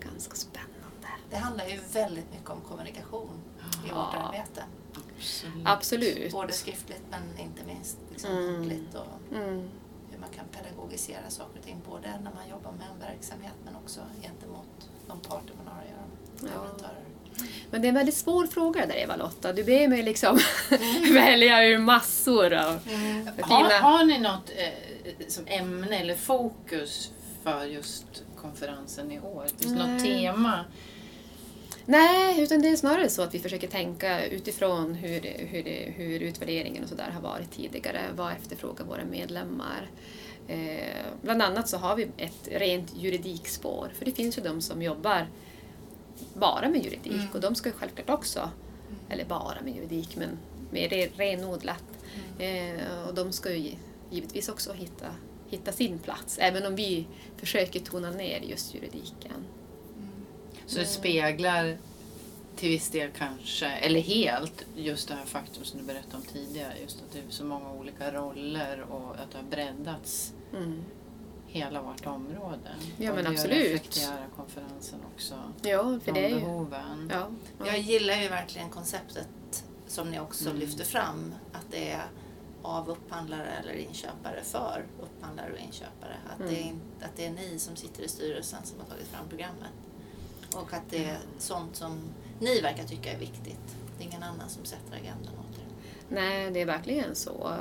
ganska 0.00 0.34
spännande. 0.36 0.72
Det 1.30 1.36
handlar 1.36 1.66
ju 1.66 1.80
väldigt 1.92 2.32
mycket 2.32 2.50
om 2.50 2.60
kommunikation 2.60 3.30
i 3.84 3.88
Ja. 3.88 3.94
vårt 3.94 4.14
arbete. 4.22 4.64
Absolut. 5.18 5.66
Absolut. 5.66 6.32
Både 6.32 6.52
skriftligt 6.52 7.02
men 7.10 7.38
inte 7.46 7.64
minst 7.66 7.98
liksom 8.10 8.30
Mm. 8.30 8.52
muntligt 8.52 8.94
och 8.94 9.36
Mm. 9.36 9.68
hur 10.10 10.18
man 10.20 10.28
kan 10.36 10.44
pedagogisera 10.52 11.30
saker 11.30 11.58
och 11.58 11.64
ting. 11.64 11.80
Både 11.90 12.08
när 12.22 12.32
man 12.34 12.48
jobbar 12.50 12.72
med 12.72 12.86
en 12.94 13.00
verksamhet 13.00 13.54
men 13.64 13.76
också 13.76 14.00
gentemot 14.22 14.90
de 15.06 15.20
parter 15.20 15.54
man 15.64 15.74
har 15.74 15.82
att 15.82 15.88
göra 15.88 16.06
med. 16.42 16.50
Ja. 16.54 16.88
Men 17.70 17.82
det 17.82 17.86
är 17.86 17.88
en 17.88 17.94
väldigt 17.94 18.14
svår 18.14 18.46
fråga 18.46 18.86
där 18.86 18.96
Eva-Lotta. 18.96 19.52
Du 19.52 19.64
ber 19.64 19.88
mig 19.88 20.02
liksom 20.02 20.38
välja 21.12 21.64
ur 21.64 21.78
massor 21.78 22.52
av 22.54 22.78
Har, 23.40 23.68
fina... 23.68 23.78
har 23.80 24.04
ni 24.04 24.18
något 24.18 24.50
eh, 24.56 25.26
som 25.28 25.44
ämne 25.46 26.00
eller 26.00 26.14
fokus 26.14 27.10
för 27.42 27.64
just 27.64 28.04
konferensen 28.36 29.12
i 29.12 29.20
år? 29.20 29.46
Finns 29.58 29.72
det 29.72 29.86
något 29.86 30.02
tema? 30.02 30.64
Nej, 31.88 32.42
utan 32.42 32.62
det 32.62 32.68
är 32.68 32.76
snarare 32.76 33.08
så 33.08 33.22
att 33.22 33.34
vi 33.34 33.38
försöker 33.38 33.68
tänka 33.68 34.26
utifrån 34.26 34.94
hur, 34.94 35.20
hur, 35.38 35.92
hur 35.92 36.20
utvärderingen 36.20 36.82
och 36.82 36.88
sådär 36.88 37.10
har 37.14 37.20
varit 37.20 37.50
tidigare. 37.50 38.00
Vad 38.16 38.32
efterfrågar 38.32 38.84
våra 38.84 39.04
medlemmar? 39.04 39.90
Eh, 40.48 41.06
bland 41.22 41.42
annat 41.42 41.68
så 41.68 41.76
har 41.76 41.96
vi 41.96 42.08
ett 42.16 42.48
rent 42.52 42.96
juridikspår, 42.96 43.92
för 43.98 44.04
det 44.04 44.12
finns 44.12 44.38
ju 44.38 44.42
de 44.42 44.60
som 44.60 44.82
jobbar 44.82 45.26
bara 46.34 46.68
med 46.68 46.84
juridik 46.84 47.12
Mm. 47.12 47.26
och 47.34 47.40
de 47.40 47.54
ska 47.54 47.68
ju 47.68 47.72
självklart 47.74 48.10
också, 48.10 48.50
eller 49.08 49.24
bara 49.24 49.60
med 49.64 49.76
juridik, 49.76 50.16
men 50.16 50.38
mer 50.70 50.88
re- 50.88 51.10
renodlat. 51.16 51.84
Eh, 52.38 53.08
och 53.08 53.14
de 53.14 53.32
ska 53.32 53.50
ju 53.52 53.56
gi- 53.58 53.78
givetvis 54.10 54.48
också 54.48 54.72
hitta, 54.72 55.06
hitta 55.48 55.72
sin 55.72 55.98
plats, 55.98 56.38
även 56.38 56.66
om 56.66 56.74
vi 56.76 57.06
försöker 57.36 57.80
tona 57.80 58.10
ner 58.10 58.40
just 58.40 58.74
juridiken. 58.74 59.44
Så 60.66 60.78
det 60.78 60.86
speglar 60.86 61.78
till 62.56 62.68
viss 62.68 62.90
del 62.90 63.10
kanske, 63.18 63.66
eller 63.66 64.00
helt, 64.00 64.66
just 64.76 65.08
det 65.08 65.14
här 65.14 65.24
faktum 65.24 65.64
som 65.64 65.80
du 65.80 65.86
berättade 65.86 66.16
om 66.16 66.22
tidigare. 66.22 66.72
Just 66.82 66.96
att 66.96 67.12
det 67.12 67.18
är 67.18 67.22
så 67.28 67.44
många 67.44 67.72
olika 67.72 68.12
roller 68.12 68.80
och 68.90 69.10
att 69.14 69.30
det 69.32 69.38
har 69.38 69.44
breddats 69.44 70.32
Mm. 70.56 70.82
Hela 71.56 71.82
vårt 71.82 72.06
område. 72.06 72.70
Ja, 72.98 73.10
och 73.10 73.16
men 73.16 73.24
det 73.24 73.30
absolut. 73.30 73.56
reflekterar 73.58 74.26
konferensen 74.36 75.00
också. 75.14 75.34
Ja, 75.62 75.98
för 76.04 76.12
det 76.12 76.30
är 76.32 76.34
behoven. 76.40 77.10
Ja, 77.12 77.28
ja. 77.58 77.66
Jag 77.66 77.78
gillar 77.78 78.14
ju 78.22 78.28
verkligen 78.28 78.70
konceptet 78.70 79.64
som 79.86 80.10
ni 80.10 80.20
också 80.20 80.44
Mm. 80.48 80.56
lyfter 80.60 80.84
fram. 80.84 81.34
Att 81.52 81.66
det 81.70 81.90
är 81.90 82.02
av 82.62 82.88
upphandlare 82.88 83.46
eller 83.46 83.72
inköpare 83.72 84.42
för 84.42 84.84
upphandlare 85.02 85.52
och 85.52 85.58
inköpare. 85.58 86.16
Att, 86.32 86.48
det, 86.48 86.56
är, 86.60 86.62
Mm. 86.66 86.80
att 87.02 87.16
det 87.16 87.26
är 87.26 87.30
ni 87.30 87.58
som 87.58 87.76
sitter 87.76 88.02
i 88.02 88.08
styrelsen 88.08 88.60
som 88.64 88.78
har 88.80 88.86
tagit 88.86 89.06
fram 89.08 89.28
programmet. 89.28 89.70
Och 90.56 90.72
att 90.72 90.90
det 90.90 91.04
är 91.04 91.18
sånt 91.38 91.76
som 91.76 91.98
ni 92.40 92.60
verkar 92.60 92.84
tycka 92.84 93.12
är 93.12 93.18
viktigt. 93.18 93.76
Det 93.98 94.04
är 94.04 94.08
ingen 94.08 94.22
annan 94.22 94.48
som 94.48 94.64
sätter 94.64 94.92
agendan 94.96 95.34
åt 95.38 95.58
er. 95.58 95.66
Nej, 96.08 96.50
det 96.50 96.60
är 96.60 96.66
verkligen 96.66 97.14
så. 97.14 97.54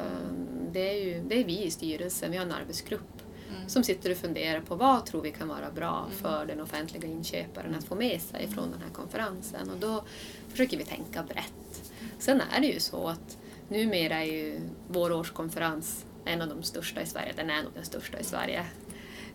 Det 0.71 0.89
är, 0.89 1.03
ju, 1.05 1.23
det 1.23 1.39
är 1.39 1.43
vi 1.45 1.63
i 1.63 1.71
styrelsen, 1.71 2.31
vi 2.31 2.37
har 2.37 2.45
en 2.45 2.51
arbetsgrupp 2.51 3.14
Mm. 3.49 3.69
som 3.69 3.83
sitter 3.83 4.11
och 4.11 4.17
funderar 4.17 4.59
på 4.61 4.75
vad 4.75 5.05
tror 5.05 5.21
vi 5.21 5.31
kan 5.31 5.47
vara 5.47 5.71
bra 5.71 6.07
för 6.21 6.45
den 6.45 6.61
offentliga 6.61 7.07
inköparen 7.07 7.75
att 7.75 7.83
få 7.83 7.95
med 7.95 8.21
sig 8.21 8.47
från 8.47 8.71
den 8.71 8.81
här 8.81 8.89
konferensen. 8.93 9.69
Och 9.69 9.77
då 9.77 10.03
försöker 10.49 10.77
vi 10.77 10.85
tänka 10.85 11.23
brett. 11.23 11.91
Sen 12.19 12.41
är 12.41 12.61
det 12.61 12.67
ju 12.67 12.79
så 12.79 13.07
att 13.07 13.37
numera 13.67 14.15
är 14.15 14.23
ju 14.31 14.59
vår 14.87 15.11
årskonferens 15.11 16.05
en 16.25 16.41
av 16.41 16.47
de 16.49 16.63
största 16.63 17.01
i 17.01 17.05
Sverige. 17.05 17.33
Den 17.35 17.49
är 17.49 17.63
nog 17.63 17.71
den 17.73 17.85
största 17.85 18.19
i 18.19 18.23
Sverige. 18.23 18.65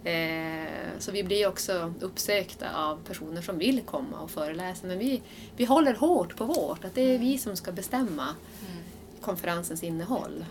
Eh, 0.05 0.69
Så 0.99 1.13
vi 1.13 1.25
blir 1.25 1.47
också 1.49 1.95
uppsökta 2.01 2.75
av 2.77 2.97
personer 3.05 3.43
som 3.43 3.59
vill 3.59 3.81
komma 3.81 4.21
och 4.21 4.31
föreläsa. 4.31 4.87
Men 4.87 4.99
vi, 4.99 5.23
vi 5.57 5.65
håller 5.65 5.95
hårt 5.95 6.37
på 6.37 6.45
vårt, 6.45 6.85
att 6.85 6.95
det 6.95 7.15
är 7.15 7.19
vi 7.19 7.39
som 7.39 7.57
ska 7.57 7.73
bestämma 7.73 8.23
Mm. 8.61 8.83
konferensens 9.21 9.83
innehåll. 9.83 10.45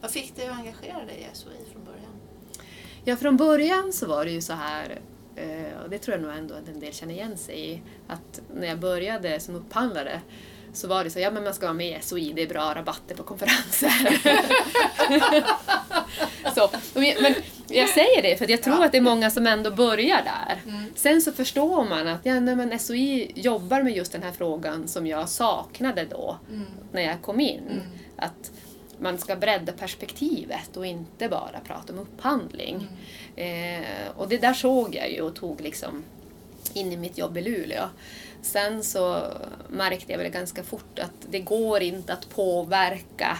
Vad 0.00 0.10
fick 0.10 0.36
dig 0.36 0.46
att 0.48 0.56
engagera 0.58 1.04
dig 1.04 1.28
i 1.32 1.36
SOI? 1.36 1.50
Ja, 3.04 3.16
från 3.16 3.36
början 3.36 3.92
så 3.92 4.06
var 4.06 4.24
det 4.24 4.30
ju 4.30 4.40
så 4.40 4.52
här, 4.52 4.98
eh, 5.36 5.82
och 5.84 5.90
det 5.90 5.98
tror 5.98 6.16
jag 6.16 6.22
nog 6.22 6.36
ändå 6.36 6.54
att 6.54 6.68
en 6.68 6.80
del 6.80 6.92
känner 6.92 7.14
igen 7.14 7.36
sig 7.38 7.70
i, 7.70 7.82
att 8.08 8.40
när 8.54 8.66
jag 8.66 8.78
började 8.78 9.40
som 9.40 9.54
upphandlare 9.54 10.20
så 10.72 10.88
var 10.88 11.04
det 11.04 11.10
så, 11.10 11.18
ja 11.18 11.30
men 11.30 11.44
man 11.44 11.54
ska 11.54 11.66
vara 11.66 11.74
med 11.74 11.98
i 11.98 12.02
SOI, 12.02 12.32
det 12.36 12.42
är 12.42 12.46
bra 12.46 12.74
rabatter 12.74 13.14
på 13.14 13.22
konferenser. 13.22 13.90
så, 16.54 16.70
men 16.94 17.34
jag 17.68 17.88
säger 17.88 18.22
det 18.22 18.36
för 18.36 18.50
jag 18.50 18.62
tror 18.62 18.84
att 18.84 18.92
det 18.92 18.98
är 18.98 19.02
många 19.02 19.30
som 19.30 19.46
ändå 19.46 19.70
börjar 19.70 20.22
där. 20.24 20.62
Sen 20.94 21.22
så 21.22 21.32
förstår 21.32 21.84
man 21.84 22.08
att 22.08 22.26
ja, 22.26 22.40
nej, 22.40 22.56
men 22.56 22.78
SOI 22.78 23.32
jobbar 23.34 23.82
med 23.82 23.96
just 23.96 24.12
den 24.12 24.22
här 24.22 24.32
frågan 24.32 24.88
som 24.88 25.06
jag 25.06 25.28
saknade 25.28 26.04
då 26.04 26.38
när 26.92 27.02
jag 27.02 27.22
kom 27.22 27.40
in. 27.40 27.82
Att 28.16 28.50
man 28.98 29.18
ska 29.18 29.36
bredda 29.36 29.72
perspektivet 29.72 30.76
och 30.76 30.86
inte 30.86 31.28
bara 31.28 31.60
prata 31.64 31.92
om 31.92 31.98
upphandling. 31.98 32.88
Eh, 33.36 34.08
och 34.16 34.28
det 34.28 34.38
där 34.38 34.54
såg 34.54 34.94
jag 34.94 35.12
ju 35.12 35.20
och 35.20 35.34
tog 35.34 35.60
liksom 35.60 36.04
in 36.72 36.92
i 36.92 36.96
mitt 36.96 37.18
jobb 37.18 37.36
i 37.36 37.40
Luleå. 37.40 37.88
Sen 38.42 38.84
så 38.84 39.22
märkte 39.68 40.12
jag 40.12 40.18
väl 40.18 40.30
ganska 40.30 40.62
fort 40.62 40.98
att 40.98 41.26
det 41.30 41.40
går 41.40 41.82
inte 41.82 42.12
att 42.12 42.28
påverka 42.28 43.38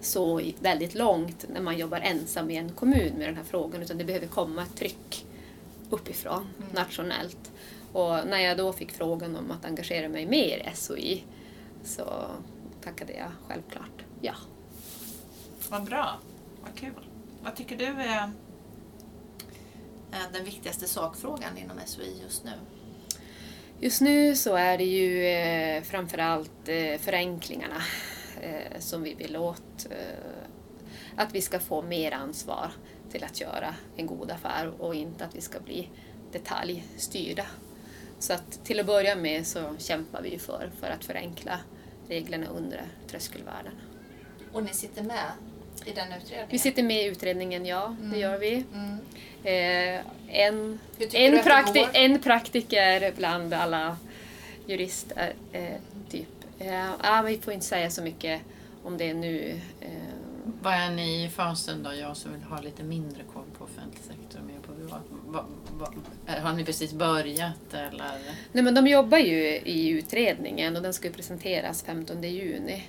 så 0.00 0.40
väldigt 0.60 0.94
långt 0.94 1.44
när 1.48 1.60
man 1.60 1.78
jobbar 1.78 2.00
ensam 2.00 2.50
i 2.50 2.56
en 2.56 2.72
kommun 2.72 3.12
med 3.18 3.28
den 3.28 3.36
här 3.36 3.44
frågan 3.44 3.82
utan 3.82 3.98
det 3.98 4.04
behöver 4.04 4.26
komma 4.26 4.62
ett 4.62 4.76
tryck 4.76 5.26
uppifrån, 5.90 6.46
nationellt. 6.74 7.52
Och 7.92 8.26
när 8.26 8.38
jag 8.38 8.56
då 8.56 8.72
fick 8.72 8.92
frågan 8.92 9.36
om 9.36 9.50
att 9.50 9.64
engagera 9.64 10.08
mig 10.08 10.26
mer 10.26 10.58
i 10.72 10.76
SOI 10.76 11.24
så 11.84 12.04
tackade 12.84 13.12
jag 13.12 13.30
självklart 13.48 14.04
ja. 14.20 14.34
Vad 15.70 15.84
bra. 15.84 16.18
Vad 16.62 16.74
kul. 16.74 17.06
Vad 17.42 17.56
tycker 17.56 17.76
du 17.76 17.84
är... 17.86 18.22
Eh, 20.12 20.32
Den 20.32 20.44
viktigaste 20.44 20.86
sakfrågan 20.86 21.58
inom 21.58 21.76
SOI 21.86 22.20
just 22.22 22.44
nu? 22.44 22.52
Just 23.80 24.00
nu 24.00 24.36
så 24.36 24.54
är 24.56 24.78
det 24.78 24.84
ju 24.84 25.26
eh, 25.26 25.82
framförallt 25.82 26.68
eh, 26.68 26.98
förenklingarna 26.98 27.82
eh, 28.40 28.78
som 28.78 29.02
vi 29.02 29.14
vill 29.14 29.36
åt. 29.36 29.86
Att 31.16 31.34
vi 31.34 31.40
ska 31.40 31.60
få 31.60 31.82
mer 31.82 32.12
ansvar 32.12 32.70
till 33.10 33.24
att 33.24 33.40
göra 33.40 33.74
en 33.96 34.06
god 34.06 34.30
affär 34.30 34.72
och 34.82 34.94
inte 34.94 35.24
att 35.24 35.34
vi 35.34 35.40
ska 35.40 35.60
bli 35.60 35.90
detaljstyrda. 36.32 37.46
Så 38.18 38.32
att 38.32 38.64
till 38.64 38.80
att 38.80 38.86
börja 38.86 39.16
med 39.16 39.46
så 39.46 39.74
kämpar 39.78 40.22
vi 40.22 40.38
för, 40.38 40.70
för 40.80 40.90
att 40.90 41.04
förenkla 41.04 41.58
reglerna 42.08 42.46
under 42.46 42.82
tröskelvärden. 43.10 43.72
Och 44.52 44.62
ni 44.62 44.72
sitter 44.72 45.02
med 45.02 45.30
i 45.86 45.92
den 45.92 46.08
utredningen? 46.12 46.46
Vi 46.50 46.58
sitter 46.58 46.82
med 46.82 47.02
i 47.02 47.06
utredningen, 47.06 47.66
ja, 47.66 47.96
det 48.12 48.18
gör 48.18 48.38
vi. 48.38 48.64
Mm. 48.74 48.98
Eh, 49.44 50.00
en, 50.28 50.78
en, 51.12 51.42
prakti 51.44 51.86
en 51.92 52.18
praktiker 52.22 53.12
bland 53.16 53.54
alla 53.54 53.96
jurister, 54.66 55.32
eh, 55.52 55.64
typ. 56.10 56.28
Eh, 56.58 56.74
ja, 57.02 57.22
vi 57.26 57.38
får 57.38 57.52
inte 57.52 57.66
säga 57.66 57.90
så 57.90 58.02
mycket 58.02 58.40
om 58.84 58.98
det 58.98 59.14
nu. 59.14 59.60
Eh, 59.80 59.88
Vad 60.62 60.74
är 60.74 60.90
ni 60.90 61.24
i 61.24 61.28
fasen 61.28 61.82
då, 61.82 61.94
jag 61.94 62.16
som 62.16 62.32
vill 62.32 62.42
ha 62.42 62.60
lite 62.60 62.82
mindre 62.82 63.22
koll 63.34 63.44
på 63.58 63.64
offentlig 63.64 64.04
sektor 64.04 64.38
och 64.40 64.46
mer 64.46 64.58
på 64.66 64.72
privat? 64.72 65.02
Va- 65.26 66.40
har 66.40 66.52
ni 66.52 66.64
precis 66.64 66.92
börjat 66.92 67.74
eller? 67.74 68.10
Nej, 68.52 68.64
men 68.64 68.74
de 68.74 68.86
jobbar 68.86 69.18
ju 69.18 69.44
i 69.64 69.88
utredningen 69.88 70.76
och 70.76 70.82
den 70.82 70.94
ska 70.94 71.08
ju 71.08 71.14
presenteras 71.14 71.82
15 71.82 72.22
juni. 72.22 72.84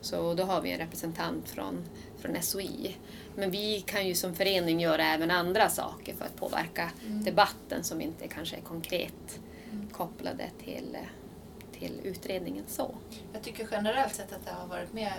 Så 0.00 0.34
då 0.34 0.42
har 0.42 0.60
vi 0.60 0.72
en 0.72 0.78
representant 0.78 1.48
från, 1.48 1.84
från 2.18 2.42
SOI. 2.42 2.96
Men 3.36 3.50
vi 3.50 3.80
kan 3.80 4.06
ju 4.06 4.14
som 4.14 4.34
förening 4.34 4.80
göra 4.80 5.04
även 5.04 5.30
andra 5.30 5.68
saker 5.68 6.14
för 6.14 6.24
att 6.24 6.36
påverka 6.36 6.90
debatten 7.06 7.84
som 7.84 8.00
inte 8.00 8.28
kanske 8.28 8.56
är 8.56 8.60
konkret 8.60 9.40
kopplade 9.92 10.50
till, 10.64 10.96
till 11.72 12.00
utredningen 12.04 12.64
så. 12.68 12.94
Jag 13.32 13.42
tycker 13.42 13.68
generellt 13.70 14.14
sett 14.14 14.32
att 14.32 14.44
det 14.44 14.52
har 14.52 14.66
varit 14.66 14.92
mer 14.92 15.12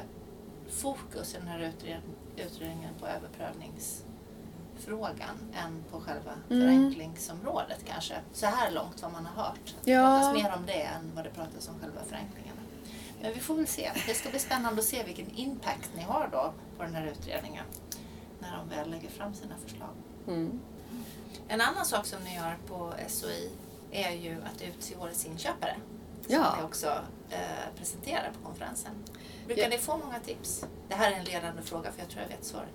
fokus 0.69 1.33
i 1.35 1.37
den 1.37 1.47
här 1.47 1.59
utred- 1.59 2.01
utredningen 2.37 2.93
på 2.99 3.07
överprövningsfrågan 3.07 5.37
än 5.53 5.83
på 5.91 5.99
själva 5.99 6.31
Mm. 6.49 6.61
förenklingsområdet 6.61 7.85
kanske. 7.87 8.15
Så 8.33 8.45
här 8.45 8.71
långt 8.71 9.01
vad 9.01 9.11
man 9.11 9.25
har 9.25 9.43
hört. 9.43 9.75
Det 9.83 9.91
Ja. 9.91 10.19
pratas 10.19 10.33
mer 10.43 10.53
om 10.57 10.65
det 10.65 10.81
än 10.81 11.11
vad 11.15 11.23
det 11.23 11.29
pratas 11.29 11.69
om 11.69 11.79
själva 11.79 12.01
förenklingarna. 12.09 12.60
Men 13.21 13.33
vi 13.33 13.39
får 13.39 13.55
väl 13.55 13.67
se. 13.67 13.91
Det 14.07 14.13
ska 14.13 14.29
bli 14.29 14.39
spännande 14.39 14.79
att 14.79 14.85
se 14.85 15.03
vilken 15.03 15.29
impact 15.35 15.89
ni 15.95 16.03
har 16.03 16.29
då 16.31 16.53
på 16.77 16.83
den 16.83 16.95
här 16.95 17.05
utredningen 17.07 17.65
när 18.39 18.57
de 18.57 18.69
väl 18.75 18.91
lägger 18.91 19.09
fram 19.09 19.33
sina 19.33 19.53
förslag. 19.65 19.89
Mm. 20.27 20.59
En 21.47 21.61
annan 21.61 21.85
sak 21.85 22.05
som 22.05 22.23
ni 22.23 22.35
gör 22.35 22.57
på 22.67 22.93
SOI 23.07 23.49
är 23.91 24.11
ju 24.11 24.31
att 24.45 24.61
utse 24.61 24.95
årets 24.95 25.25
inköpare. 25.25 25.75
Som 26.25 26.35
Ja. 26.35 26.55
ni 26.59 26.63
också 26.63 26.87
eh, 27.29 27.37
presenterar 27.77 28.31
på 28.41 28.47
konferensen. 28.49 28.91
Brukar 29.47 29.63
Ja. 29.63 29.69
ni 29.69 29.77
få 29.77 29.97
många 29.97 30.19
tips? 30.19 30.65
Det 30.89 30.95
här 30.95 31.11
är 31.11 31.15
en 31.15 31.23
ledande 31.25 31.61
fråga 31.61 31.91
för 31.91 31.99
jag 31.99 32.09
tror 32.09 32.21
jag 32.21 32.29
vet 32.29 32.45
svaret. 32.45 32.69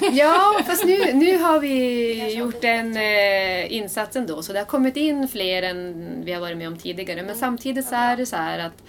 Ja, 0.12 0.60
fast 0.66 0.84
nu, 0.84 1.12
nu 1.12 1.38
har 1.38 1.60
vi 1.60 2.34
gjort 2.34 2.64
en 2.64 2.96
eh, 2.96 3.72
insats 3.72 4.16
ändå, 4.16 4.42
så 4.42 4.52
det 4.52 4.58
har 4.58 4.66
kommit 4.66 4.96
in 4.96 5.28
fler 5.28 5.62
än 5.62 6.22
vi 6.24 6.32
har 6.32 6.40
varit 6.40 6.56
med 6.58 6.68
om 6.68 6.78
tidigare. 6.78 7.22
Men 7.22 7.36
samtidigt 7.36 7.86
så 7.86 7.94
är 7.94 8.16
det 8.16 8.26
så 8.26 8.36
här 8.36 8.58
att 8.58 8.82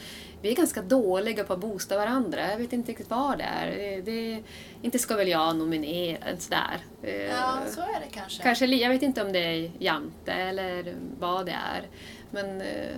vi 0.44 0.52
är 0.52 0.56
ganska 0.56 0.82
dåliga 0.82 1.44
på 1.44 1.54
att 1.54 1.60
boosta 1.60 1.98
varandra. 1.98 2.52
Jag 2.52 2.58
vet 2.58 2.74
inte 2.74 2.92
riktigt 2.92 3.10
vad 3.10 3.38
det 3.38 3.44
är. 3.44 3.68
Det, 3.72 4.02
det, 4.02 4.44
inte 4.82 5.00
ska 5.00 5.16
väl 5.16 5.28
jag 5.28 5.56
nominera, 5.56 6.38
sådär. 6.38 6.78
Eh, 7.04 7.14
Ja, 7.16 7.58
så 7.70 7.82
är 7.82 8.00
det 8.06 8.12
kanske. 8.12 8.44
Kanske, 8.44 8.66
jag 8.66 8.90
vet 8.90 9.02
inte 9.02 9.22
om 9.22 9.32
det 9.34 9.40
är 9.40 9.72
jante 9.80 10.32
eller 10.32 10.96
vad 11.20 11.46
det 11.46 11.52
är. 11.52 11.88
Men 12.32 12.62
eh, 12.62 12.96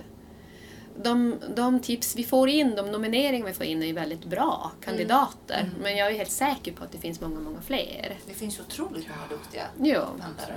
de, 1.04 1.36
de 1.56 1.80
tips 1.80 2.16
vi 2.16 2.24
får 2.24 2.50
in, 2.50 2.76
de 2.76 2.92
nomineringar 2.92 3.46
vi 3.46 3.54
får 3.54 3.66
in 3.66 3.82
är 3.84 3.88
ju 3.88 3.94
väldigt 3.94 4.26
bra 4.26 4.72
kandidater. 4.82 5.60
Mm. 5.62 5.74
Men 5.82 5.98
jag 5.98 6.12
är 6.12 6.14
helt 6.18 6.32
säker 6.32 6.72
på 6.74 6.84
att 6.84 6.92
det 6.92 6.98
finns 6.98 7.22
många, 7.22 7.40
många 7.40 7.62
fler. 7.62 8.18
Det 8.28 8.34
finns 8.34 8.60
otroligt 8.60 9.08
många 9.10 9.28
duktiga 9.30 9.64
Jo. 9.82 10.00
upphandlare 10.02 10.56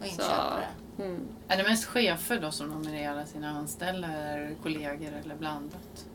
och 0.00 0.06
Så- 0.06 0.06
inköpare. 0.06 0.66
Mm. 0.98 1.20
Är 1.48 1.56
det 1.56 1.62
mest 1.62 1.84
chefer 1.84 2.38
då 2.40 2.50
som 2.50 2.68
nominerar 2.68 3.24
sina 3.24 3.50
anställda 3.50 4.08
eller 4.08 4.54
kollegor 4.62 5.12
eller 5.24 5.34
blandat? 5.34 6.06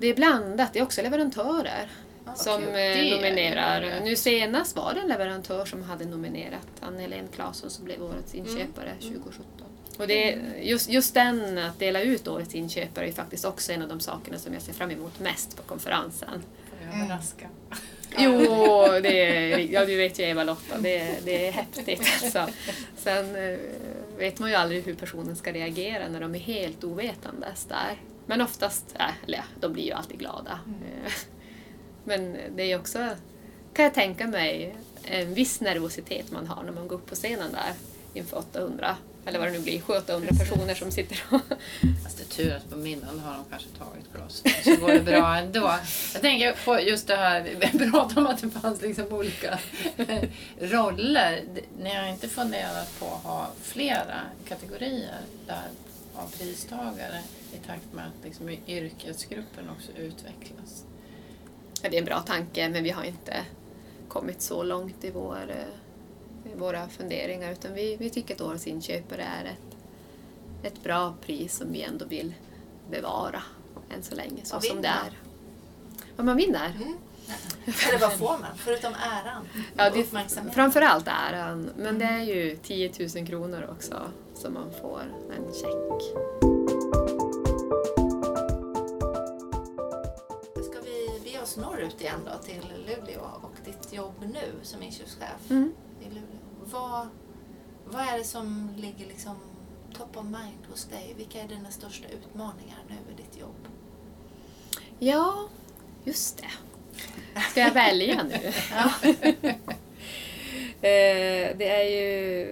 Det 0.00 0.06
är 0.06 0.14
blandat, 0.14 0.72
det 0.72 0.78
är 0.78 0.82
också 0.82 1.02
leverantörer 1.02 1.88
vad 2.24 2.38
som 2.38 2.62
kul. 2.62 2.74
eh, 2.74 2.80
är 2.80 3.16
nominerar. 3.16 4.00
Nu 4.04 4.16
senast 4.16 4.76
var 4.76 4.94
det 4.94 5.00
en 5.00 5.08
leverantör 5.08 5.64
som 5.64 5.82
hade 5.82 6.04
nominerat 6.04 6.66
Ann-Helén 6.80 7.28
Claesson 7.34 7.70
som 7.70 7.84
blev 7.84 8.02
årets 8.02 8.34
inköpare 8.34 8.94
2017. 9.00 9.44
Och 9.98 10.06
det, 10.06 10.38
just, 10.62 10.90
just 10.90 11.14
den, 11.14 11.58
att 11.58 11.78
dela 11.78 12.00
ut 12.00 12.28
årets 12.28 12.54
inköpare, 12.54 13.08
är 13.08 13.12
faktiskt 13.12 13.44
också 13.44 13.72
en 13.72 13.82
av 13.82 13.88
de 13.88 14.00
sakerna 14.00 14.38
som 14.38 14.52
jag 14.52 14.62
ser 14.62 14.72
fram 14.72 14.90
emot 14.90 15.20
mest 15.20 15.56
på 15.56 15.62
konferensen. 15.62 16.42
Överraska? 16.94 17.48
Jo, 18.18 18.32
det 19.02 19.52
är, 19.52 19.58
ja, 19.58 19.86
du 19.86 19.96
vet 19.96 20.18
ju 20.18 20.22
Eva-Lotta, 20.24 20.78
det, 20.78 21.16
det 21.24 21.46
är 21.48 21.52
häftigt 21.52 22.00
alltså. 22.22 22.46
Sen 22.96 23.36
eh, 23.36 23.58
vet 24.18 24.38
man 24.38 24.50
ju 24.50 24.56
aldrig 24.56 24.84
hur 24.84 24.94
personen 24.94 25.36
ska 25.36 25.52
reagera 25.52 26.08
när 26.08 26.20
de 26.20 26.34
är 26.34 26.38
helt 26.38 26.84
ovetandes 26.84 27.64
där. 27.64 27.96
Men 28.26 28.40
oftast, 28.40 28.94
äh, 28.98 29.06
eller 29.26 29.38
ja, 29.38 29.44
de 29.60 29.72
blir 29.72 29.84
ju 29.84 29.92
alltid 29.92 30.18
glada. 30.18 30.60
Eh, 30.66 31.12
Men 32.04 32.36
det 32.56 32.62
är 32.62 32.78
också, 32.78 33.08
kan 33.72 33.84
jag 33.84 33.94
tänka 33.94 34.26
mig, 34.26 34.76
en 35.04 35.34
viss 35.34 35.60
nervositet 35.60 36.30
man 36.30 36.46
har 36.46 36.62
när 36.62 36.72
man 36.72 36.88
går 36.88 36.96
upp 36.96 37.06
på 37.06 37.14
scenen 37.14 37.52
där 37.52 37.72
inför 38.14 38.38
800, 38.38 38.96
eller 39.26 39.38
vad 39.38 39.48
det 39.48 39.52
nu 39.52 39.60
blir, 39.60 39.80
700-800 39.80 40.38
personer 40.38 40.74
som 40.74 40.90
sitter 40.90 41.22
och... 41.30 41.40
Fast 42.04 42.18
det 42.18 42.22
är 42.22 42.44
tur 42.44 42.52
att 42.52 42.70
på 42.70 42.76
middagen 42.76 43.20
har 43.20 43.32
de 43.34 43.44
kanske 43.50 43.68
tagit 43.68 44.12
glas. 44.12 44.42
Så 44.64 44.86
går 44.86 44.92
det 44.92 45.00
bra 45.00 45.36
ändå. 45.36 45.74
Jag 46.12 46.22
tänker 46.22 46.56
på 46.64 46.80
just 46.80 47.06
det 47.06 47.16
här, 47.16 47.56
vi 47.72 47.90
pratade 47.90 48.20
om 48.20 48.26
att 48.26 48.40
det 48.40 48.50
fanns 48.50 48.82
liksom 48.82 49.12
olika 49.12 49.58
roller. 50.60 51.44
Ni 51.82 51.94
har 51.94 52.08
inte 52.08 52.28
funderat 52.28 52.98
på 52.98 53.06
att 53.06 53.22
ha 53.22 53.50
flera 53.62 54.20
kategorier 54.48 55.20
där 55.46 55.68
av 56.14 56.38
pristagare 56.38 57.20
i 57.54 57.66
takt 57.66 57.92
med 57.92 58.06
att 58.06 58.24
liksom 58.24 58.48
yrkesgruppen 58.66 59.70
också 59.70 59.92
utvecklas? 59.92 60.84
Ja, 61.82 61.88
det 61.90 61.96
är 61.96 61.98
en 61.98 62.04
bra 62.04 62.20
tanke, 62.20 62.68
men 62.68 62.84
vi 62.84 62.90
har 62.90 63.04
inte 63.04 63.44
kommit 64.08 64.42
så 64.42 64.62
långt 64.62 65.04
i, 65.04 65.10
vår, 65.10 65.50
eh, 65.50 66.52
i 66.52 66.56
våra 66.56 66.88
funderingar. 66.88 67.52
Utan 67.52 67.74
vi, 67.74 67.96
vi 67.96 68.10
tycker 68.10 68.34
att 68.34 68.40
årets 68.40 68.66
inköpare 68.66 69.22
är 69.22 69.44
ett, 69.44 69.76
ett 70.62 70.82
bra 70.82 71.14
pris 71.26 71.56
som 71.56 71.72
vi 71.72 71.82
ändå 71.82 72.04
vill 72.04 72.34
bevara 72.90 73.42
än 73.96 74.02
så 74.02 74.14
länge, 74.14 74.44
så 74.44 74.60
som 74.60 74.82
det 74.82 74.88
är. 74.88 75.18
Vad 76.16 76.26
man 76.26 76.36
vinner? 76.36 76.72
Mm. 76.76 76.96
Eller 77.88 77.98
vad 77.98 78.12
får 78.12 78.38
man? 78.38 78.56
Förutom 78.56 78.94
äran 78.94 79.48
Ja, 79.76 79.90
det, 79.90 80.00
uppmärksamhet. 80.00 80.54
framförallt 80.54 81.08
äran, 81.08 81.70
men 81.76 81.98
det 81.98 82.04
är 82.04 82.22
ju 82.22 82.56
10 82.56 82.92
000 83.16 83.26
kronor 83.26 83.68
också 83.70 84.00
som 84.34 84.54
man 84.54 84.70
får 84.80 85.02
en 85.36 85.52
check. 85.54 86.59
Oss 91.50 91.56
norrut 91.56 92.00
igen 92.00 92.20
då 92.26 92.38
till 92.46 92.62
Luleå 92.86 93.20
och 93.42 93.52
ditt 93.64 93.92
jobb 93.92 94.14
nu 94.20 94.52
som 94.62 94.82
inköpschef 94.82 95.50
Mm. 95.50 95.72
i 96.00 96.04
Luleå. 96.04 96.24
Vad, 96.64 97.08
vad 97.84 98.02
är 98.02 98.18
det 98.18 98.24
som 98.24 98.70
ligger 98.76 99.06
liksom 99.06 99.36
top 99.94 100.16
of 100.16 100.24
mind 100.24 100.66
hos 100.70 100.84
dig? 100.84 101.14
Vilka 101.16 101.40
är 101.42 101.48
dina 101.48 101.70
största 101.70 102.08
utmaningar 102.08 102.78
nu 102.88 103.12
i 103.12 103.16
ditt 103.16 103.40
jobb? 103.40 103.68
Ja, 104.98 105.48
just 106.04 106.38
det. 106.42 107.40
Ska 107.50 107.60
jag 107.60 107.72
välja 107.74 108.22
nu? 108.22 108.52
Eh, 110.82 111.56
det 111.56 111.68
är 111.68 111.82
ju 111.90 112.46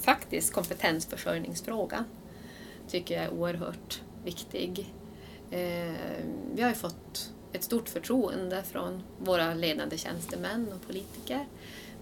faktiskt 0.00 0.52
kompetensförsörjningsfrågan. 0.52 2.04
Tycker 2.88 3.14
jag 3.14 3.24
är 3.24 3.30
oerhört 3.30 4.02
viktig. 4.24 4.94
Eh, 5.50 5.92
Vi 6.54 6.62
har 6.62 6.68
ju 6.68 6.74
fått 6.74 7.32
ett 7.56 7.64
stort 7.64 7.88
förtroende 7.88 8.62
från 8.62 9.02
våra 9.18 9.54
ledande 9.54 9.98
tjänstemän 9.98 10.68
och 10.74 10.86
politiker. 10.86 11.46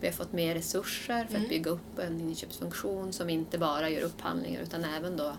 Vi 0.01 0.07
har 0.07 0.15
fått 0.15 0.33
mer 0.33 0.55
resurser 0.55 1.15
för 1.25 1.35
att 1.35 1.39
Mm. 1.39 1.49
bygga 1.49 1.71
upp 1.71 1.99
en 1.99 2.21
inköpsfunktion 2.21 3.13
som 3.13 3.31
inte 3.31 3.59
bara 3.59 3.89
gör 3.91 4.03
upphandlingar 4.03 4.63
utan 4.63 4.85
även 4.85 5.17
då 5.17 5.33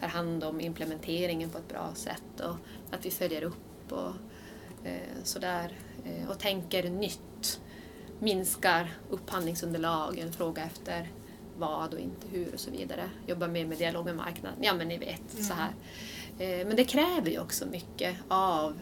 tar 0.00 0.08
hand 0.08 0.44
om 0.44 0.60
implementeringen 0.60 1.50
på 1.50 1.58
ett 1.58 1.68
bra 1.68 1.90
sätt 1.94 2.40
och 2.40 2.56
att 2.90 3.06
vi 3.06 3.10
följer 3.10 3.42
upp 3.42 3.92
och 3.92 4.12
eh, 4.84 5.22
sådär 5.24 5.72
eh, 6.04 6.30
och 6.30 6.38
tänker 6.38 6.90
nytt. 6.90 7.60
Minskar 8.18 8.92
upphandlingsunderlagen, 9.10 10.32
fråga 10.32 10.64
efter 10.64 11.10
vad 11.58 11.94
och 11.94 12.00
inte 12.00 12.26
hur 12.30 12.54
och 12.54 12.60
så 12.60 12.70
vidare. 12.70 13.10
Jobbar 13.26 13.48
mer 13.48 13.66
med 13.66 13.78
dialog 13.78 14.04
med 14.04 14.16
marknaden. 14.16 14.58
Ja 14.62 14.74
men 14.74 14.88
ni 14.88 14.98
vet, 14.98 15.44
så 15.44 15.54
här. 15.54 15.70
Eh, 16.38 16.66
men 16.66 16.76
det 16.76 16.84
kräver 16.84 17.30
ju 17.30 17.40
också 17.40 17.66
mycket 17.66 18.16
av 18.28 18.78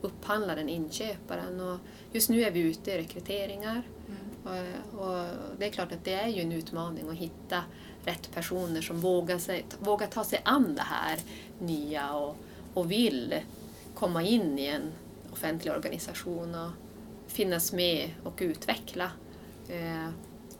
upphandlaren, 0.00 0.68
inköparen 0.68 1.60
och 1.60 1.78
just 2.12 2.28
nu 2.30 2.42
är 2.42 2.50
vi 2.50 2.60
ute 2.60 2.90
i 2.92 2.98
rekryteringar 2.98 3.82
och, 4.44 5.00
och 5.00 5.26
det 5.58 5.66
är 5.66 5.70
klart 5.70 5.92
att 5.92 6.04
det 6.04 6.12
är 6.14 6.28
ju 6.28 6.42
en 6.42 6.52
utmaning 6.52 7.08
att 7.08 7.14
hitta 7.14 7.62
rätt 8.04 8.30
personer 8.34 8.80
som 8.80 9.00
vågar, 9.00 9.38
sig, 9.38 9.66
vågar 9.78 10.06
ta 10.06 10.24
sig 10.24 10.40
an 10.44 10.74
det 10.74 10.82
här 10.82 11.18
nya 11.58 12.12
och, 12.14 12.36
och 12.74 12.90
vill 12.90 13.34
komma 13.94 14.22
in 14.22 14.58
i 14.58 14.66
en 14.66 14.92
offentlig 15.32 15.72
organisation 15.72 16.54
och 16.54 16.70
finnas 17.26 17.72
med 17.72 18.10
och 18.24 18.38
utveckla. 18.40 19.10
Eh, 19.68 20.08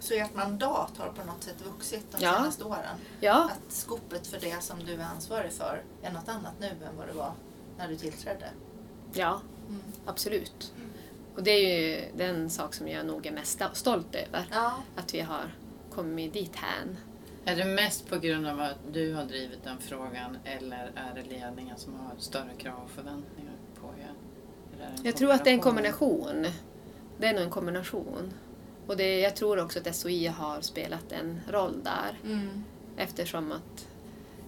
Så 0.01 0.15
ert 0.15 0.35
mandat 0.35 0.93
har 0.99 1.07
på 1.09 1.25
något 1.27 1.43
sätt 1.43 1.57
vuxit 1.65 2.07
de 2.11 2.25
Ja. 2.25 2.35
senaste 2.37 2.65
åren? 2.65 2.97
ja, 3.21 3.51
Att 3.53 3.73
skopet 3.73 4.27
för 4.27 4.41
det 4.41 4.63
som 4.63 4.79
du 4.85 4.93
är 4.95 5.05
ansvarig 5.05 5.53
för 5.53 5.83
är 6.03 6.11
något 6.13 6.29
annat 6.29 6.53
nu 6.61 6.67
än 6.67 6.97
vad 6.99 7.07
det 7.07 7.13
var 7.13 7.33
när 7.79 7.89
du 7.89 7.97
tillträdde? 7.97 8.47
Ja, 9.13 9.41
Mm. 9.69 9.81
absolut. 10.07 10.73
Och 11.37 11.43
det 11.43 11.51
är 11.51 11.79
ju 11.89 12.05
den 12.17 12.51
sak 12.51 12.75
som 12.75 12.89
jag 12.89 13.07
nog 13.07 13.27
är 13.27 13.33
mest 13.33 13.63
stolt 13.73 14.15
över. 14.15 14.45
Ja. 14.51 14.75
Att 14.97 15.15
vi 15.15 15.21
har 15.21 15.55
kommit 15.91 16.33
dit 16.33 16.57
hän. 16.57 16.97
Är 17.45 17.57
det 17.57 17.65
mest 17.65 18.09
på 18.09 18.19
grund 18.19 18.47
av 18.47 18.61
att 18.61 18.77
du 18.93 19.15
har 19.15 19.25
drivit 19.25 19.65
den 19.65 19.79
frågan 19.79 20.39
eller 20.45 20.93
är 20.95 21.15
det 21.15 21.23
ledningen 21.23 21.77
som 21.79 21.95
har 21.95 22.13
större 22.19 22.51
krav 22.59 22.75
och 22.85 22.91
förväntningar 22.91 23.53
på 23.81 23.87
er? 24.01 24.13
Jag 25.03 25.17
tror 25.17 25.31
att 25.33 25.45
det 25.45 25.51
är 25.51 25.55
en 25.55 25.61
kombination. 25.61 26.47
Det 27.19 27.27
är 27.27 27.33
nog 27.35 27.43
en 27.43 27.51
kombination. 27.51 28.33
Och 28.87 28.97
det, 28.97 29.21
jag 29.21 29.37
tror 29.37 29.63
också 29.65 29.79
att 29.79 29.97
SOI 29.97 30.27
har 30.27 30.61
spelat 30.61 31.13
en 31.13 31.41
roll 31.49 31.83
där 31.85 32.19
Mm. 32.25 32.65
eftersom 32.97 33.53
att 33.53 33.88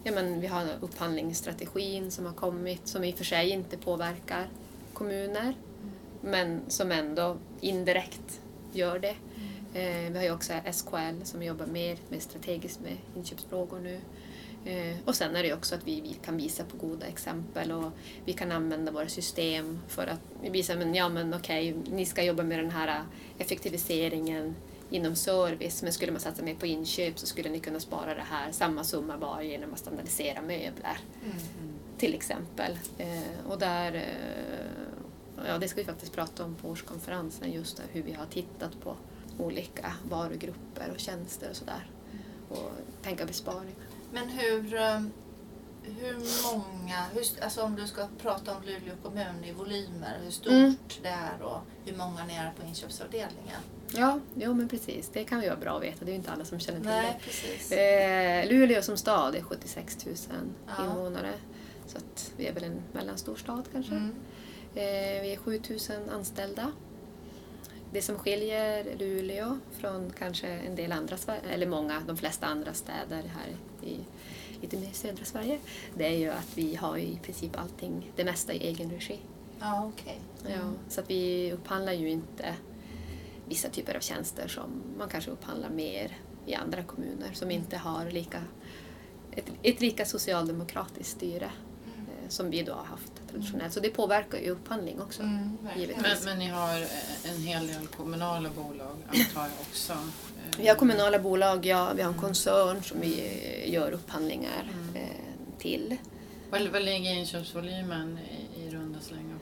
ja, 0.05 0.13
men 0.13 0.41
vi 0.41 0.47
har 0.47 0.67
upphandlingsstrategin 0.81 2.11
som 2.11 2.27
har 2.27 2.33
kommit 2.33 2.89
som 2.89 3.05
i 3.05 3.13
och 3.13 3.17
för 3.17 3.25
sig 3.25 3.51
inte 3.51 3.77
påverkar 3.77 4.49
kommuner 4.93 5.55
men 6.21 6.61
som 6.69 6.93
ändå 6.93 7.37
indirekt 7.61 8.41
gör 8.73 8.99
det. 8.99 9.17
Eh, 9.75 10.11
vi 10.11 10.17
har 10.17 10.25
ju 10.25 10.33
också 10.33 10.53
SKL 10.73 11.25
som 11.25 11.43
jobbar 11.43 11.67
mer 11.67 11.99
med 12.09 12.23
strategiskt 12.23 12.81
med 12.81 12.97
inköpsfrågor 13.17 13.79
nu. 13.79 14.01
Eh, 14.65 14.97
och 15.05 15.15
sen 15.15 15.37
är 15.37 15.43
det 15.43 15.49
ju 15.49 15.55
också 15.55 15.75
att 15.75 15.89
vi, 15.89 16.01
vi 16.01 16.17
kan 16.25 16.37
visa 16.37 16.65
på 16.65 16.87
goda 16.87 17.07
exempel 17.07 17.73
och 17.73 17.93
vi 18.25 18.33
kan 18.33 18.53
använda 18.53 18.93
våra 18.93 19.09
system 19.09 19.79
för 19.89 20.07
att 20.07 20.51
visa 20.53 20.77
men 20.77 20.95
ja 20.95 21.09
men 21.09 21.35
okej, 21.35 21.77
ni 21.91 22.07
ska 22.07 22.23
jobba 22.23 22.43
med 22.43 22.59
den 22.59 22.71
här 22.71 23.03
effektiviseringen 23.39 24.55
inom 24.91 25.17
service 25.17 25.83
men 25.83 25.93
skulle 25.93 26.13
man 26.13 26.21
satsa 26.21 26.43
mer 26.43 26.55
på 26.55 26.67
inköp 26.67 27.19
så 27.19 27.27
skulle 27.27 27.49
ni 27.51 27.61
kunna 27.61 27.81
spara 27.81 28.15
det 28.15 28.25
här 28.31 28.53
samma 28.53 28.85
summa 28.85 29.19
bara 29.19 29.43
genom 29.43 29.73
att 29.73 29.79
standardisera 29.79 30.43
möbler 30.43 30.99
till 31.99 32.15
exempel. 32.15 32.79
Eh, 32.99 33.47
och 33.49 33.59
där, 33.59 33.95
eh, 33.95 35.47
ja 35.47 35.59
det 35.59 35.69
ska 35.69 35.81
vi 35.81 35.87
faktiskt 35.87 36.13
prata 36.13 36.45
om 36.45 36.55
på 36.55 36.69
årskonferensen 36.69 37.53
just 37.53 37.77
där, 37.77 37.87
hur 37.93 38.03
vi 38.03 38.13
har 38.13 38.27
tittat 38.27 38.81
på 38.81 38.97
olika 39.39 39.93
varugrupper 40.11 40.91
och 40.95 41.01
tjänster 41.01 41.51
och 41.51 41.57
sådär 41.57 41.91
och 42.49 42.71
tänka 43.03 43.27
besparingar. 43.27 43.75
Men 44.13 44.29
hur, 44.29 44.75
eh, 44.75 45.01
hur 45.83 46.53
många, 46.53 47.05
hur, 47.15 47.43
alltså 47.43 47.63
om 47.63 47.77
du 47.77 47.87
ska 47.87 48.09
prata 48.23 48.57
om 48.57 48.63
Luleå 48.63 48.95
kommun 49.03 49.45
i 49.45 49.53
volymer, 49.53 50.19
hur 50.23 50.31
stort 50.31 50.53
Mm. 50.53 50.75
det 51.03 51.09
är 51.09 51.43
och 51.43 51.61
hur 51.85 51.97
många 51.97 52.25
ni 52.25 52.35
är 52.35 52.53
på 52.61 52.67
inköpsavdelningen? 52.67 53.61
Ja, 53.95 54.21
jo 54.35 54.55
men 54.55 54.69
precis. 54.69 55.09
Det 55.13 55.25
kan 55.25 55.43
ju 55.43 55.49
vara 55.49 55.59
bra 55.61 55.77
att 55.77 55.83
veta. 55.83 56.05
Det 56.05 56.11
är 56.11 56.13
ju 56.13 56.19
inte 56.19 56.31
alla 56.33 56.45
som 56.45 56.61
känner 56.61 56.79
till 56.81 56.89
det. 56.89 57.03
Nej, 57.03 57.19
precis. 57.25 57.73
Eh, 57.73 58.49
Luleå 58.49 58.83
som 58.83 58.97
stad 58.97 59.35
är 59.35 59.43
76 59.43 60.07
000 60.07 60.15
Ja. 60.67 60.85
invånare. 60.85 61.33
Så 61.87 61.99
att 61.99 62.33
vi 62.37 62.47
är 62.47 62.53
väl 62.53 62.65
en 62.65 62.83
mellanstor 62.93 63.37
stad 63.37 63.65
kanske. 63.73 63.93
Mm. 63.93 64.11
Eh, 64.75 65.23
vi 65.23 65.33
är 65.33 65.37
7 65.37 65.61
000 65.71 66.09
anställda. 66.15 66.73
Det 67.93 68.03
som 68.03 68.19
skiljer 68.19 68.97
Luleå 68.99 69.59
från 69.73 70.13
kanske 70.19 70.49
en 70.49 70.77
del 70.77 70.93
andra, 70.93 71.17
eller 71.51 71.67
många, 71.67 72.03
de 72.07 72.17
flesta 72.17 72.47
andra 72.47 72.75
städer 72.75 73.23
här 73.23 73.57
i 73.89 73.97
lite 74.61 74.77
mer 74.77 74.91
södra 74.93 75.25
Sverige, 75.25 75.59
det 75.97 76.07
är 76.07 76.19
ju 76.19 76.31
att 76.31 76.49
vi 76.59 76.75
har 76.75 76.97
i 76.99 77.19
princip 77.23 77.59
allting, 77.59 78.13
det 78.17 78.25
mesta 78.25 78.53
i 78.53 78.67
egen 78.67 78.91
regi. 78.91 79.19
Ja, 79.61 79.93
okej. 79.95 80.21
Ja, 80.47 80.73
så 80.89 81.01
att 81.01 81.11
vi 81.11 81.53
upphandlar 81.53 81.93
ju 81.93 82.11
inte 82.11 82.55
vissa 83.51 83.69
typer 83.69 83.95
av 83.95 84.01
tjänster 84.01 84.49
som 84.49 84.83
man 84.99 85.09
kanske 85.09 85.31
upphandlar 85.31 85.71
mer 85.71 86.19
i 86.47 86.55
andra 86.55 86.83
kommuner 86.83 87.33
som 87.33 87.51
inte 87.51 87.77
har 87.77 88.11
lika, 88.11 88.43
ett, 89.33 89.45
ett 89.63 89.81
lika 89.81 90.05
socialdemokratiskt 90.07 91.11
styre 91.17 91.45
eh, 91.45 92.29
som 92.29 92.51
vi 92.51 92.63
då 92.63 92.73
har 92.73 92.85
haft 92.85 93.13
traditionellt. 93.31 93.73
Så 93.73 93.81
det 93.81 93.91
påverkar 93.91 94.39
ju 94.39 94.51
upphandling 94.51 95.01
också. 95.01 95.23
Mm. 95.23 95.59
Men, 96.03 96.17
men 96.25 96.39
ni 96.39 96.49
har 96.49 96.81
eh, 96.83 97.31
en 97.31 97.43
hel 97.43 97.67
del 97.67 97.87
kommunala 97.87 98.49
bolag 98.49 98.97
antar 99.09 99.43
jag 99.43 99.61
också? 99.61 99.93
Eh, 99.93 99.99
Vi 100.59 100.69
har 100.69 100.75
kommunala 100.75 101.19
bolag, 101.19 101.67
ja, 101.67 101.93
vi 101.97 102.03
har 102.03 102.13
en 102.13 102.19
koncern 102.19 102.83
som 102.83 103.01
vi 103.01 103.13
eh, 103.21 103.73
gör 103.75 103.93
upphandlingar 103.93 104.71
eh, 104.95 105.59
till. 105.59 105.97
Vad, 106.51 106.63
vad 106.69 106.83
ligger 106.83 107.11
inköpsvolymen 107.15 108.19
i, 108.19 108.61
i 108.63 108.71
runda 108.71 109.01
slängar? 109.01 109.39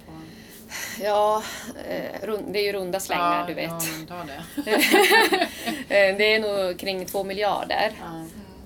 Ja, 1.01 1.43
eh, 1.89 2.31
det 2.49 2.59
är 2.59 2.64
ju 2.64 2.73
runda 2.73 3.01
slängar 3.01 3.41
ja, 3.41 3.47
du 3.47 3.55
vet. 3.55 3.73
Ja, 4.09 4.25
det. 4.27 4.71
Eh, 5.91 6.16
det 6.16 6.35
är 6.35 6.41
nog 6.69 6.79
kring 6.79 7.07
två 7.07 7.25
miljarder. 7.25 7.93
Ja. 8.01 8.25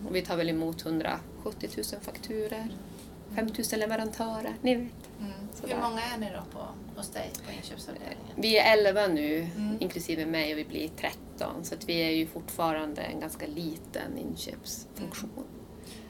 Och 0.09 0.17
vi 0.17 0.23
tar 0.23 0.37
väl 0.37 0.49
emot 0.51 0.85
170 0.87 1.69
000 1.77 1.85
fakturer, 2.03 2.69
5 3.37 3.47
000 3.47 3.81
leverantörer, 3.81 4.55
ni 4.63 4.75
vet. 4.75 4.93
Mm. 5.21 5.33
Hur 5.67 5.77
många 5.89 6.03
är 6.03 6.19
ni 6.19 6.27
då 6.31 6.59
på, 6.59 6.67
hos 6.97 7.09
dig 7.11 7.31
på 7.47 7.53
inköpsavdelningen? 7.53 8.35
Vi 8.37 8.59
är 8.59 8.79
11 8.79 9.07
nu, 9.07 9.39
Mm. 9.57 9.77
inklusive 9.81 10.27
mig, 10.27 10.53
och 10.53 10.59
vi 10.59 10.65
blir 10.65 10.89
13. 10.89 11.65
Så 11.65 11.75
att 11.75 11.89
vi 11.89 11.95
är 12.03 12.11
ju 12.11 12.27
fortfarande 12.27 13.03
en 13.03 13.21
ganska 13.21 13.47
liten 13.47 14.19
inköpsfunktion. 14.19 15.45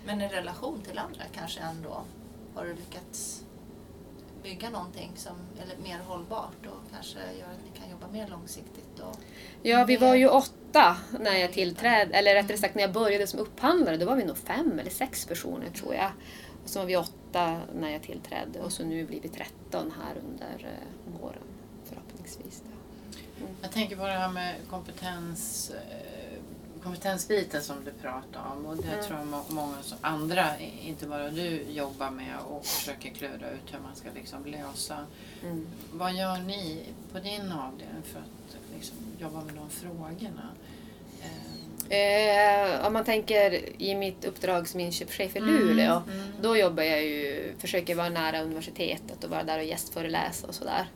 Men 0.07 0.21
i 0.21 0.29
relation 0.29 0.83
till 0.83 0.99
andra 0.99 1.23
kanske 1.35 1.61
ändå 1.61 2.05
har 2.55 2.65
du 2.65 2.75
lyckats 2.75 3.45
bygga 4.43 4.71
någonting 4.71 5.13
som 5.17 5.37
är 5.59 5.83
mer 5.83 5.99
hållbart 5.99 6.67
och 6.67 6.91
kanske 6.93 7.19
gör 7.19 7.47
att 7.47 7.65
ni 7.73 7.81
kan 7.81 7.91
jobba 7.91 8.09
mer 8.13 8.29
långsiktigt? 8.29 8.99
Och... 9.01 9.17
Ja, 9.63 9.85
vi 9.85 9.97
var 9.97 10.15
ju 10.15 10.29
åtta 10.29 10.97
när 11.21 11.37
jag 11.37 11.53
tillträdde, 11.53 12.15
eller 12.15 12.35
rättare 12.35 12.57
sagt 12.57 12.75
när 12.75 12.83
jag 12.83 12.93
började 12.93 13.27
som 13.27 13.41
upphandlare, 13.41 13.97
då 13.97 14.07
var 14.07 14.17
vi 14.17 14.25
nog 14.25 14.37
fem 14.37 14.79
eller 14.79 14.91
sex 14.91 15.27
personer 15.27 15.71
tror 15.71 15.95
jag. 15.95 16.11
Och 16.65 16.71
så 16.71 16.79
var 16.79 16.87
vi 16.87 16.97
åtta 16.97 17.61
när 17.75 17.91
jag 17.91 18.03
tillträdde 18.03 18.61
och 18.61 18.73
så 18.73 18.85
nu 18.85 19.07
blir 19.07 19.21
vi 19.21 19.29
13 19.29 19.93
här 20.05 20.15
under 20.17 20.67
eh, 20.67 21.21
våren 21.21 21.43
förhoppningsvis. 21.85 22.63
Då. 22.65 23.47
Jag 23.63 23.73
tänker 23.73 23.97
på 23.97 24.07
det 24.07 24.13
här 24.13 24.31
med 24.31 24.55
kompetens, 24.71 25.71
eh, 25.71 26.12
kompetensbiten 26.83 27.63
som 27.63 27.77
du 27.85 27.91
pratar 28.03 28.41
om. 28.57 28.67
Och 28.67 28.77
det 28.77 28.89
Mm. 28.93 29.05
tror 29.05 29.19
jag 29.19 29.27
må- 29.27 29.45
många 29.49 29.77
andra, 30.01 30.59
inte 30.83 31.07
bara 31.07 31.31
du, 31.31 31.63
jobbar 31.63 32.11
med 32.11 32.39
och 32.49 32.67
försöker 32.67 33.11
klura 33.11 33.51
ut 33.51 33.73
hur 33.75 33.79
man 33.79 33.97
ska 33.97 34.09
liksom 34.15 34.45
lösa. 34.47 34.99
Mm. 35.43 35.67
Vad 35.93 36.13
gör 36.15 36.37
ni 36.39 36.81
på 37.13 37.19
din 37.19 37.53
avdelning 37.53 38.03
för 38.13 38.19
att 38.21 38.57
liksom 38.75 38.97
jobba 39.21 39.41
med 39.45 39.55
de 39.55 39.71
frågorna? 39.71 40.49
Eh, 41.23 41.29
Eh, 41.89 42.87
om 42.87 42.93
man 42.93 43.05
tänker 43.05 43.83
i 43.83 43.95
mitt 43.95 44.25
uppdrag 44.25 44.69
som 44.69 44.81
inköpschef 44.81 45.37
i 45.37 45.41
Luleå, 45.41 46.03
mm. 46.13 46.27
då 46.43 46.57
jobbar 46.57 46.83
jag 46.83 47.03
ju, 47.05 47.53
försöker 47.59 47.95
vara 47.95 48.09
nära 48.09 48.43
universitetet 48.43 49.25
och 49.25 49.31
vara 49.31 49.43
där 49.45 49.59
och 49.59 49.65
gästföreläsa 49.65 50.47
och 50.47 50.55
sådär. 50.55 50.87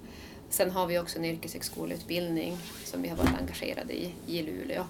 Sen 0.50 0.70
har 0.70 0.86
vi 0.86 0.98
också 0.98 1.18
en 1.18 1.24
yrkeshögskoleutbildning 1.24 2.58
som 2.84 3.02
vi 3.02 3.08
har 3.08 3.16
varit 3.16 3.38
engagerade 3.40 3.92
i, 3.92 4.12
i 4.26 4.42
Luleå. 4.42 4.84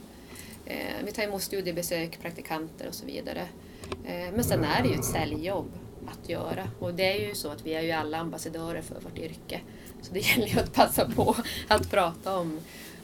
Eh, 0.67 1.05
vi 1.05 1.13
tar 1.13 1.23
emot 1.23 1.43
studiebesök, 1.43 2.21
praktikanter 2.21 2.89
och 2.89 2.95
så 2.95 3.07
vidare. 3.07 3.49
Eh, 4.05 4.33
men 4.35 4.45
sen 4.45 4.65
är 4.65 4.83
det 4.83 4.89
ju 4.89 4.95
ett 4.95 5.05
säljjobb 5.05 5.71
att 6.07 6.29
göra 6.29 6.69
och 6.79 6.95
det 6.95 7.23
är 7.23 7.29
ju 7.29 7.35
så 7.35 7.51
att 7.51 7.67
vi 7.67 7.75
är 7.75 7.83
ju 7.83 7.93
alla 7.93 8.19
ambassadörer 8.19 8.83
för 8.83 9.01
vårt 9.01 9.19
yrke. 9.19 9.61
Så 10.03 10.13
det 10.13 10.21
gäller 10.29 10.47
ju 10.47 10.61
att 10.61 10.73
passa 10.73 11.11
på 11.11 11.37
att 11.69 11.91
prata 11.91 12.37
om 12.37 12.61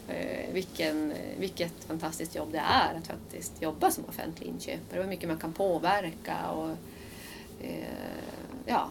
eh, 0.08 0.52
vilken, 0.52 1.14
vilket 1.38 1.84
fantastiskt 1.86 2.34
jobb 2.34 2.52
det 2.52 2.58
är 2.58 2.94
att 2.94 3.06
faktiskt 3.06 3.62
jobba 3.62 3.90
som 3.90 4.04
offentlig 4.08 4.48
inköpare 4.48 4.98
och 4.98 5.04
hur 5.04 5.10
mycket 5.10 5.28
man 5.28 5.38
kan 5.38 5.52
påverka. 5.52 6.50
Och, 6.50 6.70
eh, 7.62 7.84
ja. 8.66 8.88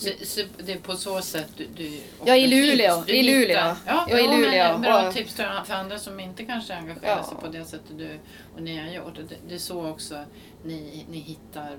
Så, 0.00 0.26
så 0.26 0.40
det 0.58 0.72
är 0.72 0.78
på 0.78 0.96
så 0.96 1.22
sätt 1.22 1.50
du... 1.56 1.66
du 1.66 2.00
Ja, 2.24 2.36
i 2.36 2.46
Luleå. 2.46 3.04
I 3.06 3.12
hittar- 3.22 3.32
Luleå. 3.40 3.56
Ja, 3.56 3.76
Ja, 3.86 4.08
i 4.08 4.24
ja, 4.24 4.30
men 4.30 4.40
Luleå. 4.40 4.78
Bra 4.78 5.08
Och- 5.08 5.14
tips 5.14 5.34
för 5.34 5.72
andra 5.74 5.98
som 5.98 6.20
inte 6.20 6.44
kanske 6.44 6.74
engagerar 6.74 7.16
Ja. 7.16 7.24
sig 7.24 7.36
på 7.38 7.48
det 7.48 7.64
sättet 7.64 7.98
du 7.98 8.18
och 8.54 8.62
ni 8.62 8.76
har 8.78 8.88
gjort. 8.90 9.14
Det, 9.16 9.36
det 9.48 9.54
är 9.54 9.58
så 9.58 9.88
också 9.88 10.24
ni, 10.64 11.06
ni 11.10 11.18
hittar, 11.18 11.78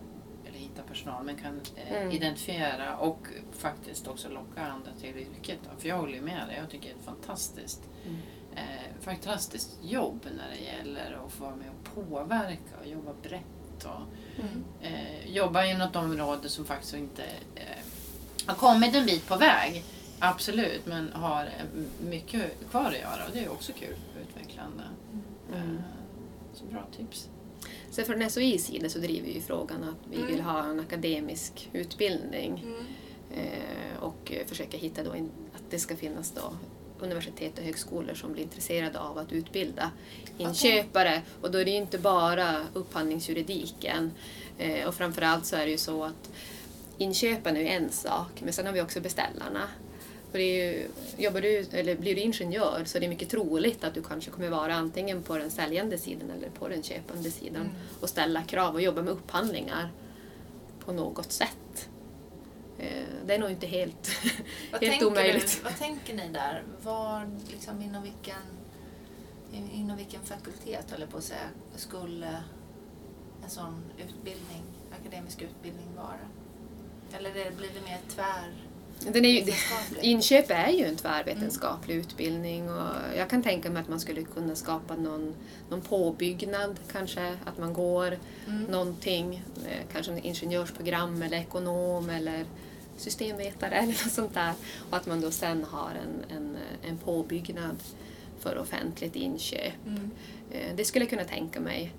eller 0.50 0.60
hittar 0.60 0.84
personal, 0.84 1.24
men 1.24 1.36
kan 1.36 1.62
eh, 1.76 1.96
Mm. 2.02 2.12
identifiera 2.12 2.98
och 2.98 3.28
faktiskt 3.58 4.08
också 4.08 4.30
locka 4.30 4.62
andra 4.62 4.92
till 5.02 5.10
yrket. 5.18 5.60
För 5.80 5.88
jag 5.90 5.98
håller 5.98 6.22
med 6.22 6.48
dig, 6.48 6.58
jag 6.62 6.70
tycker 6.70 6.86
det 6.86 6.94
är 6.94 6.98
ett 7.00 7.06
fantastiskt 7.06 7.82
Mm. 8.06 8.18
eh, 8.56 8.64
fantastiskt 9.02 9.78
jobb 9.84 10.20
när 10.38 10.50
det 10.58 10.64
gäller 10.78 11.20
att 11.26 11.32
få 11.32 11.44
vara 11.44 11.56
med 11.56 11.68
och 11.70 11.96
påverka 12.10 12.78
och 12.82 12.88
jobba 12.88 13.14
brett. 13.24 13.86
Och, 13.86 14.02
Mm. 14.40 14.64
eh, 14.82 15.28
jobba 15.36 15.66
i 15.66 15.74
något 15.74 15.96
område 15.96 16.50
som 16.50 16.66
faktiskt 16.66 16.94
inte 16.94 17.24
eh, 17.56 17.81
har 18.52 18.58
kommit 18.74 18.96
en 18.96 19.06
bit 19.06 19.28
på 19.28 19.36
väg. 19.36 19.84
Absolut, 20.20 20.86
men 20.86 21.12
har 21.14 21.50
mycket 22.10 22.70
kvar 22.70 22.86
att 22.86 23.00
göra 23.00 23.26
och 23.28 23.32
det 23.34 23.40
är 23.46 23.52
också 23.52 23.74
kul 23.74 23.96
och 24.16 24.22
utvecklande. 24.30 24.84
Mm. 25.54 25.76
Eh, 25.78 25.82
så 26.54 26.66
bra 26.66 26.88
tips. 26.98 27.30
Sen 27.92 28.06
från 28.06 28.30
SOIs 28.30 28.66
sida 28.66 28.90
så 28.90 29.00
driver 29.00 29.28
vi 29.28 29.34
ju 29.34 29.42
frågan 29.42 29.84
att 29.84 30.10
vi 30.12 30.16
Mm. 30.16 30.28
vill 30.28 30.42
ha 30.42 30.64
en 30.64 30.80
akademisk 30.80 31.70
utbildning 31.74 32.64
Mm. 32.66 32.86
eh, 33.48 34.04
och 34.04 34.32
försöka 34.48 34.78
hitta 34.78 35.04
då 35.04 35.12
att 35.12 35.64
det 35.70 35.80
ska 35.80 35.96
finnas 35.96 36.32
då 36.32 36.54
universitet 37.00 37.58
och 37.58 37.64
högskolor 37.64 38.14
som 38.14 38.34
blir 38.34 38.44
intresserade 38.44 39.00
av 39.00 39.18
att 39.18 39.32
utbilda 39.32 39.92
inköpare. 40.38 41.22
Och 41.42 41.52
då 41.52 41.58
är 41.58 41.66
det 41.66 41.72
ju 41.72 41.78
inte 41.78 41.98
bara 41.98 42.66
upphandlingsjuridiken. 42.74 44.12
Eh, 44.58 44.88
och 44.88 44.96
framförallt 44.96 45.46
så 45.46 45.56
är 45.56 45.66
det 45.66 45.72
ju 45.72 45.78
så 45.78 46.04
att 46.04 46.32
inköpen 47.02 47.58
är 47.58 47.62
en 47.66 47.90
sak, 47.92 48.42
men 48.42 48.54
sen 48.54 48.66
har 48.66 48.74
vi 48.74 48.82
också 48.82 49.02
beställarna. 49.02 49.68
Och 50.32 50.38
det 50.38 50.44
är 50.44 50.72
ju, 50.74 50.88
jobbar 51.18 51.42
du, 51.42 51.66
eller 51.72 51.96
blir 51.96 52.16
du 52.16 52.22
ingenjör 52.22 52.84
så 52.86 52.98
är 52.98 53.02
det 53.02 53.08
mycket 53.08 53.30
troligt 53.30 53.84
att 53.84 53.94
du 53.94 54.04
kanske 54.04 54.32
kommer 54.32 54.50
vara 54.50 54.76
antingen 54.76 55.24
på 55.24 55.38
den 55.38 55.52
säljande 55.52 55.98
sidan 55.98 56.32
eller 56.32 56.50
på 56.50 56.68
den 56.68 56.84
köpande 56.84 57.32
sidan 57.32 57.62
Mm. 57.62 57.74
och 58.02 58.10
ställa 58.10 58.44
krav 58.44 58.74
och 58.74 58.82
jobba 58.82 59.02
med 59.02 59.14
upphandlingar 59.14 59.92
på 60.86 60.92
något 60.94 61.32
sätt. 61.32 61.90
Eh, 62.80 63.04
Det 63.26 63.34
är 63.36 63.40
nog 63.40 63.52
inte 63.52 63.68
helt, 63.68 64.10
Vad, 64.72 64.82
helt 64.82 64.92
tänker 64.92 65.08
omöjligt. 65.08 65.58
Du, 65.58 65.64
vad 65.64 65.78
tänker 65.78 66.14
ni 66.16 66.30
där? 66.30 66.64
Var, 66.84 67.30
liksom, 67.52 67.82
inom 67.82 68.04
vilken 68.04 68.42
inom 69.74 69.98
vilken 69.98 70.22
fakultet, 70.24 70.92
höll 70.92 71.08
på 71.08 71.18
att 71.18 71.24
säga, 71.24 71.50
skulle 71.76 72.44
en 73.44 73.50
sån 73.50 73.84
utbildning, 73.98 74.64
akademisk 75.02 75.42
utbildning 75.42 75.88
vara? 75.96 76.20
Eller 77.18 77.30
det- 77.34 77.58
blir 77.58 77.70
det 77.76 77.82
mer 77.90 78.00
tvär... 78.16 78.54
Den 79.14 79.26
är 79.26 79.30
ju, 79.30 79.54
inköp 80.02 80.46
är 80.50 80.70
ju 80.70 80.86
en 80.86 80.96
tvärvetenskaplig 80.96 81.96
utbildning 81.96 82.70
och 82.70 82.96
jag 83.18 83.30
kan 83.30 83.44
tänka 83.44 83.70
mig 83.70 83.82
att 83.82 83.90
man 83.90 84.00
skulle 84.00 84.24
kunna 84.24 84.56
skapa 84.56 84.96
någon, 84.96 85.34
någon 85.70 85.82
påbyggnad 85.82 86.80
kanske, 86.92 87.38
att 87.46 87.58
man 87.58 87.74
går 87.74 88.18
Mm. 88.48 88.64
någonting, 88.64 89.44
eh, 89.70 89.78
kanske 89.94 90.12
en 90.12 90.18
ingenjörsprogram 90.18 91.22
eller 91.22 91.38
ekonom 91.38 92.10
eller 92.10 92.46
systemvetare 92.98 93.76
eller 93.76 93.88
något 94.04 94.12
sånt 94.12 94.34
där 94.34 94.54
och 94.90 94.98
att 94.98 95.06
man 95.06 95.22
då 95.22 95.32
sen 95.32 95.64
har 95.64 95.90
en, 95.92 96.38
en, 96.38 96.58
en 96.90 96.98
påbyggnad 96.98 97.76
för 98.40 98.58
offentligt 98.58 99.16
inköp. 99.16 99.74
Mm. 99.88 100.12
Eh, 100.52 100.76
Det 100.76 100.86
skulle 100.86 101.06
jag 101.06 101.10
kunna 101.10 101.24
tänka 101.24 101.60
mig. 101.60 101.92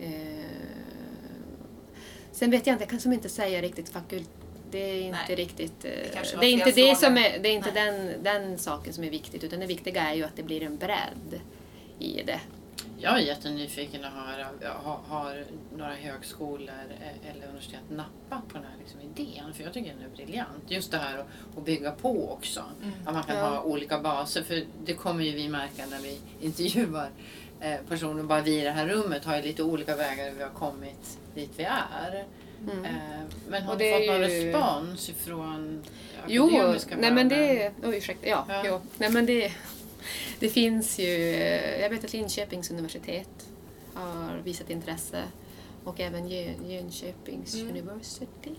Eh, 0.00 0.44
Sen 2.32 2.50
vet 2.50 2.66
jag 2.66 2.74
inte, 2.74 2.82
jag 2.82 2.90
kan 2.90 3.00
som 3.00 3.12
inte 3.12 3.28
säga 3.28 3.62
riktigt 3.62 3.88
fakult... 3.88 4.30
Det 4.76 4.90
är 4.90 5.00
inte 5.02 5.18
Nej. 5.28 5.36
riktigt... 5.36 5.84
eh, 5.84 5.90
kanske 6.14 6.36
var 6.36 6.40
Det 6.42 6.48
är 6.48 6.52
inte, 6.52 6.70
det 6.70 6.96
som 6.96 7.18
är, 7.18 7.38
det 7.38 7.48
är 7.48 7.52
inte 7.52 7.72
Nej. 7.74 7.92
den, 7.92 8.22
den 8.22 8.58
saken 8.58 8.92
som 8.92 9.04
är 9.04 9.10
viktigt 9.10 9.44
utan 9.44 9.60
det 9.60 9.66
viktiga 9.66 10.02
är 10.02 10.14
ju 10.14 10.24
att 10.24 10.36
det 10.36 10.42
blir 10.42 10.62
en 10.62 10.76
bredd 10.76 11.40
i 11.98 12.22
det. 12.22 12.40
Jag 12.98 13.14
är 13.14 13.18
jättenyfiken 13.18 14.04
att 14.04 14.12
höra, 14.12 14.46
har, 14.82 14.98
har 15.08 15.44
några 15.76 15.94
högskolor 15.94 16.70
eh, 17.00 17.30
eller 17.30 17.46
universitet 17.46 17.80
nappat 17.90 18.48
på 18.48 18.54
den 18.54 18.62
här 18.62 18.76
liksom 18.78 19.00
idén? 19.00 19.54
För 19.54 19.62
jag 19.64 19.72
tycker 19.72 19.94
den 19.94 20.02
är 20.04 20.16
briljant. 20.16 20.64
Just 20.68 20.90
det 20.90 20.98
här 20.98 21.18
att, 21.18 21.26
att 21.58 21.64
bygga 21.64 21.90
på 21.90 22.32
också. 22.32 22.62
Mm. 22.82 22.94
Att 23.06 23.14
man 23.14 23.22
kan 23.22 23.36
Ja. 23.36 23.48
ha 23.48 23.62
olika 23.62 23.98
baser. 23.98 24.42
För 24.42 24.64
det 24.84 24.94
kommer 24.94 25.24
ju 25.24 25.32
vi 25.32 25.48
märka 25.48 25.86
när 25.90 25.98
vi 25.98 26.18
intervjuar 26.46 27.10
eh, 27.60 27.76
personer. 27.88 28.22
Bara 28.22 28.40
vi 28.40 28.60
i 28.60 28.64
det 28.64 28.70
här 28.70 28.86
rummet 28.86 29.24
har 29.24 29.36
ju 29.36 29.42
lite 29.42 29.62
olika 29.62 29.96
vägar 29.96 30.30
hur 30.30 30.36
vi 30.36 30.42
har 30.42 30.50
kommit 30.50 31.18
dit 31.34 31.50
vi 31.56 31.64
är. 31.64 32.24
Mm. 32.72 32.84
Eh, 32.84 32.90
Men 33.48 33.62
har 33.62 33.72
Och 33.72 33.78
du 33.78 33.92
fått 33.92 34.06
någon 34.06 34.30
ju- 34.30 34.52
respons 34.52 35.08
ifrån 35.08 35.82
Jo, 36.28 36.46
akademiska 36.56 36.96
nej 36.96 37.12
men 37.12 37.28
det... 37.28 37.72
Oj, 37.84 37.96
ursäkta. 37.96 38.26
Ja, 38.28 38.44
Ja. 38.48 38.62
Jo, 38.66 38.80
nej 38.98 39.10
men 39.10 39.26
det... 39.26 39.52
Det 40.38 40.48
finns 40.48 40.98
ju... 40.98 41.34
eh, 41.34 41.80
Jag 41.80 41.90
vet 41.90 42.04
att 42.04 42.12
Linköpings 42.12 42.70
universitet 42.70 43.48
har 43.94 44.38
visat 44.44 44.70
intresse 44.70 45.22
och 45.84 46.00
även 46.00 46.28
Jö- 46.28 46.54
Jönköpings 46.68 47.54
Mm. 47.54 47.68
University, 47.68 48.50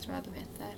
tror 0.00 0.14
jag 0.14 0.24
de 0.24 0.30
heter. 0.40 0.76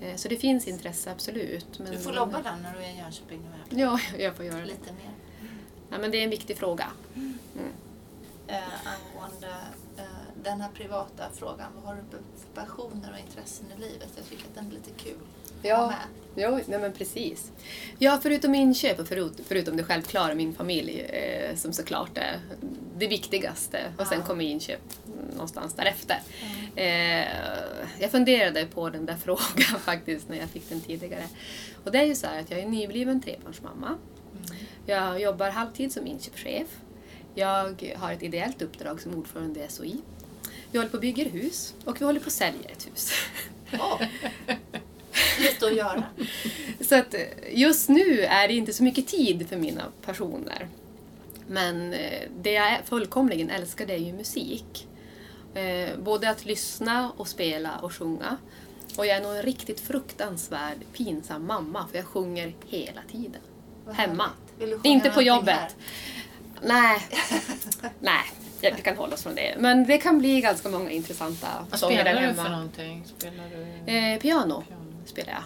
Eh, 0.00 0.16
Så 0.16 0.28
det 0.28 0.36
finns 0.36 0.68
intresse, 0.68 1.10
absolut. 1.10 1.78
Men 1.78 1.92
Du 1.92 1.98
får 1.98 2.12
lobba 2.12 2.42
den 2.42 2.62
när 2.62 2.72
du 2.78 2.84
är 2.84 2.90
i 2.94 2.98
Jönköping 2.98 3.40
nu. 3.70 3.80
Ja, 3.80 3.98
jag 4.18 4.36
får 4.36 4.44
göra 4.44 4.58
det. 4.60 4.64
Lite 4.66 4.92
mer. 4.92 5.10
Ja, 5.90 5.98
men 5.98 6.10
det 6.10 6.18
är 6.18 6.24
en 6.24 6.30
viktig 6.30 6.56
fråga. 6.56 6.86
Eh, 8.46 8.56
angående 8.84 9.46
eh, 9.48 9.54
den 10.44 10.60
här 10.60 10.70
privata 10.74 11.24
frågan. 11.34 11.72
Vad 11.74 11.84
har 11.84 11.94
du 11.94 12.02
för 12.10 12.62
passioner 12.62 13.12
och 13.12 13.18
intressen 13.18 13.66
i 13.76 13.80
livet? 13.80 14.08
Jag 14.16 14.26
tycker 14.26 14.44
att 14.44 14.54
den 14.54 14.66
är 14.66 14.70
lite 14.70 14.90
kul. 14.96 15.18
Ja, 15.62 15.94
jo, 16.36 16.60
nej 16.66 16.78
men 16.78 16.92
precis. 16.92 17.52
Ja, 17.98 18.18
förutom 18.22 18.54
inköp 18.54 18.98
och 18.98 19.08
förut, 19.08 19.40
förutom 19.46 19.76
det 19.76 19.84
självklara, 19.84 20.34
min 20.34 20.54
familj, 20.54 21.00
eh, 21.00 21.56
som 21.56 21.72
såklart 21.72 22.18
är 22.18 22.40
det 22.96 23.06
viktigaste. 23.06 23.78
Och 23.98 24.06
sen 24.06 24.22
kommer 24.22 24.44
inköp 24.44 24.80
någonstans 25.32 25.74
därefter. 25.74 26.22
Eh, 26.76 27.26
jag 27.98 28.10
funderade 28.10 28.66
på 28.66 28.90
den 28.90 29.06
där 29.06 29.16
frågan 29.24 29.80
faktiskt 29.80 30.28
när 30.28 30.36
jag 30.36 30.48
fick 30.48 30.68
den 30.68 30.80
tidigare. 30.80 31.24
Och 31.84 31.92
det 31.92 31.98
är 31.98 32.04
ju 32.04 32.14
så 32.14 32.26
här 32.26 32.40
att 32.40 32.50
jag 32.50 32.60
är 32.60 32.66
nybliven 32.66 33.20
trebarnsmamma. 33.20 33.86
Mm. 33.86 34.56
Jag 34.86 35.20
jobbar 35.20 35.50
halvtid 35.50 35.92
som 35.92 36.06
inköpschef. 36.06 36.68
Jag 37.34 37.94
har 37.96 38.12
ett 38.12 38.22
ideellt 38.22 38.62
uppdrag 38.62 39.00
som 39.00 39.14
ordförande 39.14 39.64
i 39.64 39.68
SOI. 39.68 40.00
Vi 40.74 40.78
håller 40.78 40.90
på 40.90 40.96
och 40.96 41.00
bygger 41.00 41.30
hus 41.30 41.74
och 41.84 42.00
vi 42.00 42.04
håller 42.04 42.20
på 42.20 42.26
och 42.26 42.32
säljer 42.32 42.70
ett 42.70 42.86
hus. 42.86 43.12
Åh, 43.72 44.02
lite 45.40 45.66
att 45.66 45.74
göra. 45.76 46.04
Så 46.80 46.94
att 46.94 47.14
eh, 47.14 47.20
just 47.52 47.88
nu 47.88 48.20
är 48.20 48.48
det 48.48 48.54
inte 48.54 48.72
så 48.72 48.82
mycket 48.82 49.06
tid 49.06 49.48
för 49.48 49.56
mina 49.56 49.82
passioner. 50.04 50.68
Men 51.46 51.92
eh, 51.92 52.22
det 52.42 52.52
jag 52.52 52.78
fullkomligen 52.84 53.50
älskar 53.50 53.86
det 53.86 53.92
är 53.92 53.98
ju 53.98 54.12
musik. 54.12 54.88
Eh, 55.54 55.98
Både 55.98 56.30
att 56.30 56.44
lyssna 56.44 57.12
och 57.16 57.28
spela 57.28 57.78
och 57.78 57.92
sjunga. 57.92 58.36
Och 58.96 59.06
jag 59.06 59.16
är 59.16 59.22
nog 59.22 59.36
en 59.36 59.42
riktigt 59.42 59.80
fruktansvärd 59.80 60.78
pinsam 60.92 61.46
mamma 61.46 61.86
för 61.90 61.96
jag 61.98 62.06
sjunger 62.06 62.54
hela 62.66 63.00
tiden. 63.10 63.40
Hemma. 63.92 64.30
Inte 64.82 65.10
på 65.10 65.22
jobbet. 65.22 65.54
här? 65.54 65.70
Nej, 66.62 67.08
nej, 68.00 68.24
ja, 68.64 68.70
vi 68.76 68.82
kan 68.82 68.96
hålla 68.96 69.14
oss 69.14 69.22
från 69.22 69.34
det. 69.34 69.54
Men 69.58 69.86
det 69.86 69.98
kan 69.98 70.18
bli 70.18 70.40
ganska 70.40 70.68
många 70.68 70.90
intressanta 70.90 71.48
Vad 71.70 71.80
sånger 71.80 71.96
spelar 71.96 72.14
där 72.14 72.20
du 72.20 72.26
hemma. 72.26 72.42
för 72.44 72.50
någonting? 72.50 73.04
Spelar 73.16 73.44
du 73.86 73.92
Eh, 73.92 74.18
piano 74.18 74.64
piano? 74.64 74.64
spelar 75.06 75.32
jag. 75.32 75.42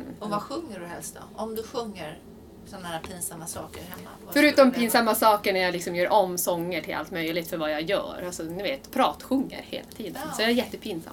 Mm. 0.00 0.14
Och 0.18 0.30
vad 0.30 0.42
sjunger 0.42 0.80
du 0.80 0.86
helst 0.86 1.14
då? 1.14 1.42
Om 1.42 1.54
du 1.54 1.62
sjunger 1.62 2.18
sådana 2.66 2.88
här 2.88 3.00
pinsamma 3.00 3.46
saker 3.46 3.80
hemma. 3.82 4.10
vad 4.24 4.34
Förutom 4.34 4.70
pinsamma 4.72 5.14
saker 5.14 5.52
när 5.52 5.60
jag 5.60 5.72
liksom 5.72 5.96
gör 5.96 6.10
om 6.12 6.38
sånger 6.38 6.82
till 6.82 6.94
allt 6.94 7.10
möjligt 7.10 7.48
för 7.50 7.56
vad 7.56 7.70
jag 7.72 7.82
gör. 7.82 8.22
Alltså, 8.26 8.42
ni 8.42 8.62
vet, 8.62 8.90
pratsjunger 8.90 9.62
hela 9.62 9.86
tiden. 9.96 10.22
Ja. 10.26 10.32
Så 10.32 10.42
jag 10.42 10.50
är 10.50 10.54
jättepinsam. 10.54 11.12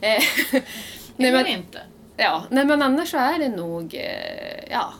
Eh, 0.00 0.22
nej, 1.16 1.32
men, 1.32 1.46
inte. 1.46 1.80
ja, 2.16 2.44
nej, 2.50 2.64
men 2.64 2.82
annars 2.82 3.10
så 3.10 3.16
är 3.16 3.38
det 3.38 3.48
nog 3.48 3.94
eh, 3.94 4.70
ja, 4.70 4.92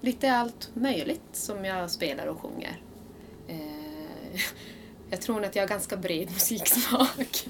lite 0.00 0.32
allt 0.32 0.70
möjligt 0.74 1.22
som 1.32 1.64
jag 1.64 1.90
spelar 1.90 2.26
och 2.26 2.40
sjunger. 2.40 2.80
Eh, 3.48 4.40
jag 5.10 5.20
tror 5.20 5.44
att 5.44 5.56
jag 5.56 5.62
har 5.62 5.68
ganska 5.68 5.96
bred 5.96 6.30
musiksmak. 6.34 7.46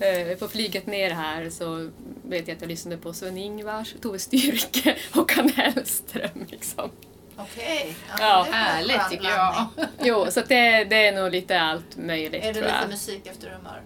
Eh, 0.00 0.38
på 0.38 0.48
flyget 0.48 0.86
ner 0.86 1.10
här 1.10 1.50
så 1.50 1.90
vet 2.22 2.48
jag 2.48 2.54
att 2.54 2.60
jag 2.60 2.68
lyssnade 2.68 2.96
på 2.96 3.12
Sven-Ingvars, 3.12 3.94
Tove 4.02 4.18
Styrke 4.18 4.96
och 5.10 5.16
Håkan 5.16 5.48
Hellström. 5.48 6.46
Liksom. 6.48 6.90
Okej. 7.36 7.96
Ja, 8.08 8.16
det 8.18 8.22
var 8.24 8.46
en 8.46 8.52
Härligt 8.52 9.10
tycker 9.10 9.28
jag. 9.28 9.66
Jo, 10.02 10.26
så 10.30 10.40
det, 10.40 10.84
det 10.84 11.06
är 11.06 11.12
nog 11.22 11.30
lite 11.32 11.60
allt 11.60 11.96
möjligt 11.96 12.44
Är 12.44 12.46
det 12.48 12.52
tror 12.54 12.64
lite 12.64 12.78
jag. 12.80 12.88
musik 12.90 13.26
efter 13.26 13.50
humör? 13.50 13.82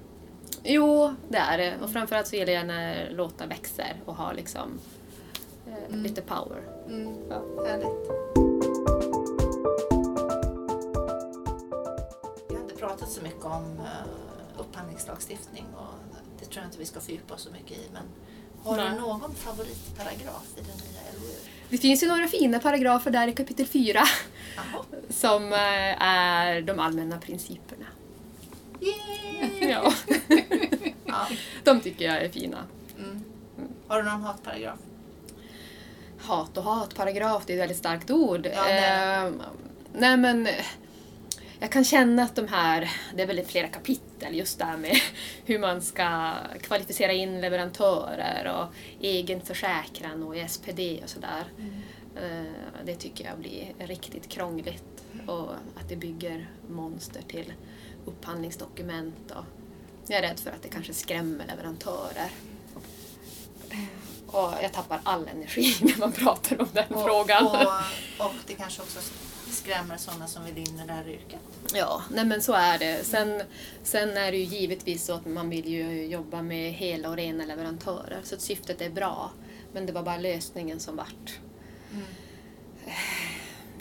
Jo, 0.64 1.14
det 1.28 1.38
är 1.38 1.58
det. 1.58 1.74
Och 1.82 1.90
framförallt 1.92 2.26
så 2.26 2.36
gillar 2.36 2.52
jag 2.52 2.66
när 2.66 3.10
låtar 3.10 3.46
växer 3.46 3.94
och 4.04 4.14
har 4.14 4.34
liksom 4.34 4.78
eh, 5.68 5.74
Mm. 5.88 6.02
lite 6.02 6.20
power. 6.22 6.58
Mm. 6.88 7.14
Ja. 7.30 7.42
Härligt. 7.66 8.89
Pratat 12.90 13.10
så 13.10 13.22
mycket 13.22 13.44
om 13.44 13.80
uh, 13.80 14.60
upphandlingslagstiftning 14.60 15.66
och 15.76 15.94
det 16.40 16.44
tror 16.46 16.56
jag 16.62 16.68
inte 16.68 16.78
vi 16.78 16.84
ska 16.84 17.00
fördjupa 17.00 17.34
oss 17.34 17.42
så 17.42 17.50
mycket 17.50 17.70
i. 17.70 17.88
Men 17.92 18.02
har 18.64 18.76
Nej. 18.76 18.90
du 18.90 19.00
någon 19.00 19.34
favoritparagraf 19.34 20.44
i 20.56 20.60
den 20.60 20.76
nya 20.76 21.00
LOU? 21.20 21.34
Det 21.68 21.78
finns 21.78 22.02
ju 22.02 22.08
några 22.08 22.28
fina 22.28 22.58
paragrafer 22.58 23.10
där 23.10 23.28
i 23.28 23.32
kapitel 23.32 23.66
4 23.66 24.02
Jaha. 24.56 24.84
som 25.10 25.52
eh, 25.52 26.02
är 26.02 26.62
de 26.62 26.78
allmänna 26.78 27.18
principerna. 27.18 27.86
Yay! 28.80 29.70
Ja, 29.70 29.92
Ja. 31.06 31.26
de 31.64 31.80
tycker 31.80 32.04
jag 32.04 32.22
är 32.22 32.28
fina. 32.28 32.58
Mm. 32.98 33.24
Har 33.88 34.02
du 34.02 34.10
någon 34.10 34.22
hatparagraf? 34.22 34.78
Hat 36.18 36.56
och 36.56 36.64
hatparagraf, 36.64 37.42
det 37.46 37.52
är 37.52 37.56
ett 37.56 37.62
väldigt 37.62 37.78
starkt 37.78 38.10
ord. 38.10 38.46
Ja, 38.54 38.68
är 38.68 39.26
Eh, 39.26 39.32
nej 39.92 40.16
men 40.16 40.46
eh, 40.46 40.64
jag 41.60 41.72
kan 41.72 41.84
känna 41.84 42.22
att 42.22 42.34
de 42.36 42.48
här, 42.48 42.90
det 43.14 43.22
är 43.22 43.26
väl 43.26 43.44
flera 43.44 43.68
kapitel 43.68 44.34
just 44.34 44.58
där 44.58 44.76
med 44.76 44.96
hur 45.44 45.58
man 45.58 45.82
ska 45.82 46.34
kvalificera 46.62 47.12
in 47.12 47.40
leverantörer 47.40 48.52
och 48.56 48.74
egen 49.00 49.40
försäkran 49.40 50.22
och 50.22 50.50
SPD 50.50 50.80
och 51.02 51.10
sådär. 51.10 51.44
Eh, 52.16 52.44
Det 52.84 52.94
tycker 52.94 53.24
jag 53.24 53.38
blir 53.38 53.72
riktigt 53.78 54.28
krångligt 54.28 55.04
och 55.26 55.50
att 55.80 55.88
det 55.88 55.96
bygger 55.96 56.50
monster 56.68 57.22
till 57.28 57.52
upphandlingsdokument. 58.04 59.30
Och 59.30 59.44
jag 60.08 60.18
är 60.18 60.22
rädd 60.22 60.40
för 60.40 60.50
att 60.50 60.62
det 60.62 60.68
kanske 60.68 60.94
skrämmer 60.94 61.46
leverantörer. 61.46 62.30
Och 64.26 64.52
jag 64.62 64.72
tappar 64.72 65.00
all 65.02 65.28
energi 65.28 65.74
när 65.82 65.98
man 65.98 66.12
pratar 66.12 66.60
om 66.60 66.68
den 66.72 66.94
Och, 66.94 67.04
frågan. 67.04 67.46
Och, 67.46 68.26
och 68.26 68.34
det 68.46 68.54
kanske 68.54 68.82
också 68.82 68.98
skrämmer 69.60 69.96
sådana 69.96 70.26
som 70.26 70.44
vill 70.44 70.58
in 70.58 70.80
i 70.84 70.86
det 70.86 70.92
här 70.92 71.08
yrket. 71.08 71.40
Ja, 71.74 72.02
nej 72.10 72.24
men 72.24 72.42
så 72.42 72.52
är 72.52 72.78
det. 72.78 73.04
Sen, 73.04 73.42
sen 73.82 74.16
är 74.16 74.30
det 74.32 74.38
ju 74.38 74.44
givetvis 74.44 75.04
så 75.04 75.12
att 75.12 75.26
man 75.26 75.50
vill 75.50 75.68
ju 75.68 76.06
jobba 76.06 76.42
med 76.42 76.72
hela 76.72 77.08
och 77.08 77.16
rena 77.16 77.44
leverantörer. 77.44 78.20
Så 78.24 78.34
att 78.34 78.40
syftet 78.40 78.80
är 78.80 78.90
bra. 78.90 79.30
Men 79.72 79.86
det 79.86 79.92
var 79.92 80.02
bara 80.02 80.16
lösningen 80.18 80.80
som 80.80 80.96
vart 80.96 81.38
Mm. 81.92 82.04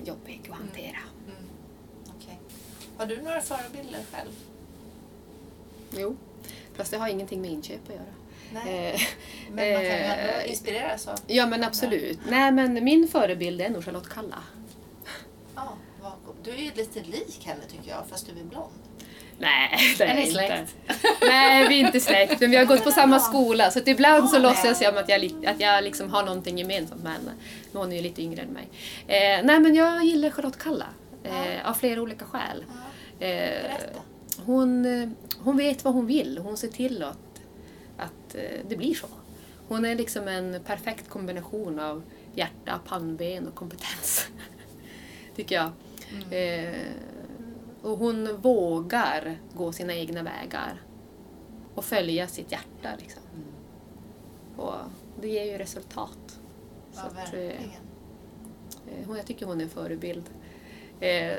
jobbig 0.03 0.41
att 0.51 0.57
hantera. 0.57 0.97
Mm. 1.25 1.43
Okej. 2.17 2.39
Har 2.97 3.05
du 3.05 3.21
några 3.21 3.41
förebilder 3.41 3.99
själv? 4.11 4.29
Jo, 5.97 6.17
fast 6.75 6.91
det 6.91 6.97
har 6.97 7.07
ingenting 7.07 7.41
med 7.41 7.51
inköp 7.51 7.79
att 7.89 7.95
göra. 7.95 8.05
Nej. 8.65 8.93
Eh, 8.95 9.01
Men 9.51 9.73
man 9.73 9.81
kan 9.83 9.91
ju 9.91 10.41
eh, 10.43 10.49
inspireras 10.49 11.07
av... 11.07 11.19
Ja 11.27 11.45
men 11.47 11.63
absolut. 11.63 12.19
Nej 12.29 12.51
men 12.51 12.83
min 12.83 13.07
förebild 13.07 13.61
är 13.61 13.69
nog 13.69 13.85
Charlotte 13.85 14.09
Kalla. 14.09 14.43
Du 16.43 16.51
är 16.51 16.55
ju 16.57 16.71
lite 16.75 16.99
lik 16.99 17.41
henne 17.45 17.61
tycker 17.71 17.89
jag, 17.89 18.03
fast 18.09 18.25
du 18.25 18.39
är 18.39 18.43
blond. 18.43 18.71
Nej, 19.39 19.79
det 19.97 20.03
är 20.03 20.15
Är 20.15 20.19
inte. 20.19 20.31
släkt? 20.31 20.75
Nej, 21.21 21.67
vi 21.67 21.81
är 21.81 21.85
inte 21.85 21.99
släkt, 21.99 22.39
men 22.41 22.51
vi 22.51 22.57
har 22.57 22.65
gått 22.65 22.83
på 22.83 22.91
samma 22.91 23.19
skola. 23.19 23.71
Så 23.71 23.79
att 23.79 23.87
ibland 23.87 24.29
så 24.29 24.35
Ja, 24.35 24.39
låtsas 24.39 24.81
jag 24.81 24.97
att 24.97 25.09
jag, 25.09 25.45
att 25.47 25.59
jag 25.59 25.83
liksom 25.83 26.09
har 26.09 26.23
någonting 26.23 26.57
gemensamt 26.57 27.03
med 27.03 27.11
henne. 27.11 27.31
Men 27.71 27.81
hon 27.81 27.91
är 27.91 27.95
ju 27.95 28.01
lite 28.01 28.21
yngre 28.21 28.41
än 28.41 28.47
mig. 28.49 28.67
Eh, 29.07 29.45
nej, 29.45 29.59
men 29.59 29.75
jag 29.75 30.03
gillar 30.05 30.29
Charlotte 30.29 30.57
Kalla. 30.59 30.85
Eh, 31.23 31.69
av 31.69 31.73
flera 31.73 32.01
olika 32.01 32.25
skäl. 32.25 32.65
Ja, 32.67 32.73
Eh, 33.19 33.71
hon, 34.45 34.85
eh, 34.85 35.09
hon 35.39 35.57
vet 35.57 35.83
vad 35.83 35.93
hon 35.93 36.05
vill. 36.07 36.37
Hon 36.37 36.57
ser 36.57 36.67
till 36.67 37.03
att, 37.03 37.41
att 37.97 38.35
eh, 38.35 38.59
det 38.69 38.75
blir 38.75 38.93
så. 38.93 39.07
Hon 39.67 39.85
är 39.85 39.95
liksom 39.95 40.27
en 40.27 40.59
perfekt 40.65 41.09
kombination 41.09 41.79
av 41.79 42.03
hjärta, 42.35 42.79
pannben 42.87 43.47
och 43.47 43.55
kompetens. 43.55 44.27
Tycker 45.35 45.55
jag. 45.55 45.71
Eh, 46.31 46.73
och 47.81 47.97
hon 47.97 48.41
vågar 48.41 49.37
gå 49.53 49.71
sina 49.71 49.93
egna 49.93 50.23
vägar. 50.23 50.81
Och 51.75 51.85
följa 51.85 52.27
sitt 52.27 52.51
hjärta. 52.51 52.89
Liksom. 52.99 53.21
Och 54.57 54.75
det 55.21 55.27
ger 55.27 55.45
ju 55.45 55.57
resultat. 55.57 56.39
Ja, 56.95 57.01
Så 57.01 57.07
att, 57.07 57.33
eh. 57.33 57.39
Eh, 57.39 57.55
Jag 59.17 59.25
tycker 59.25 59.45
hon 59.45 59.59
är 59.59 59.63
en 59.63 59.69
förebild. 59.69 60.23
Eh, 60.99 61.37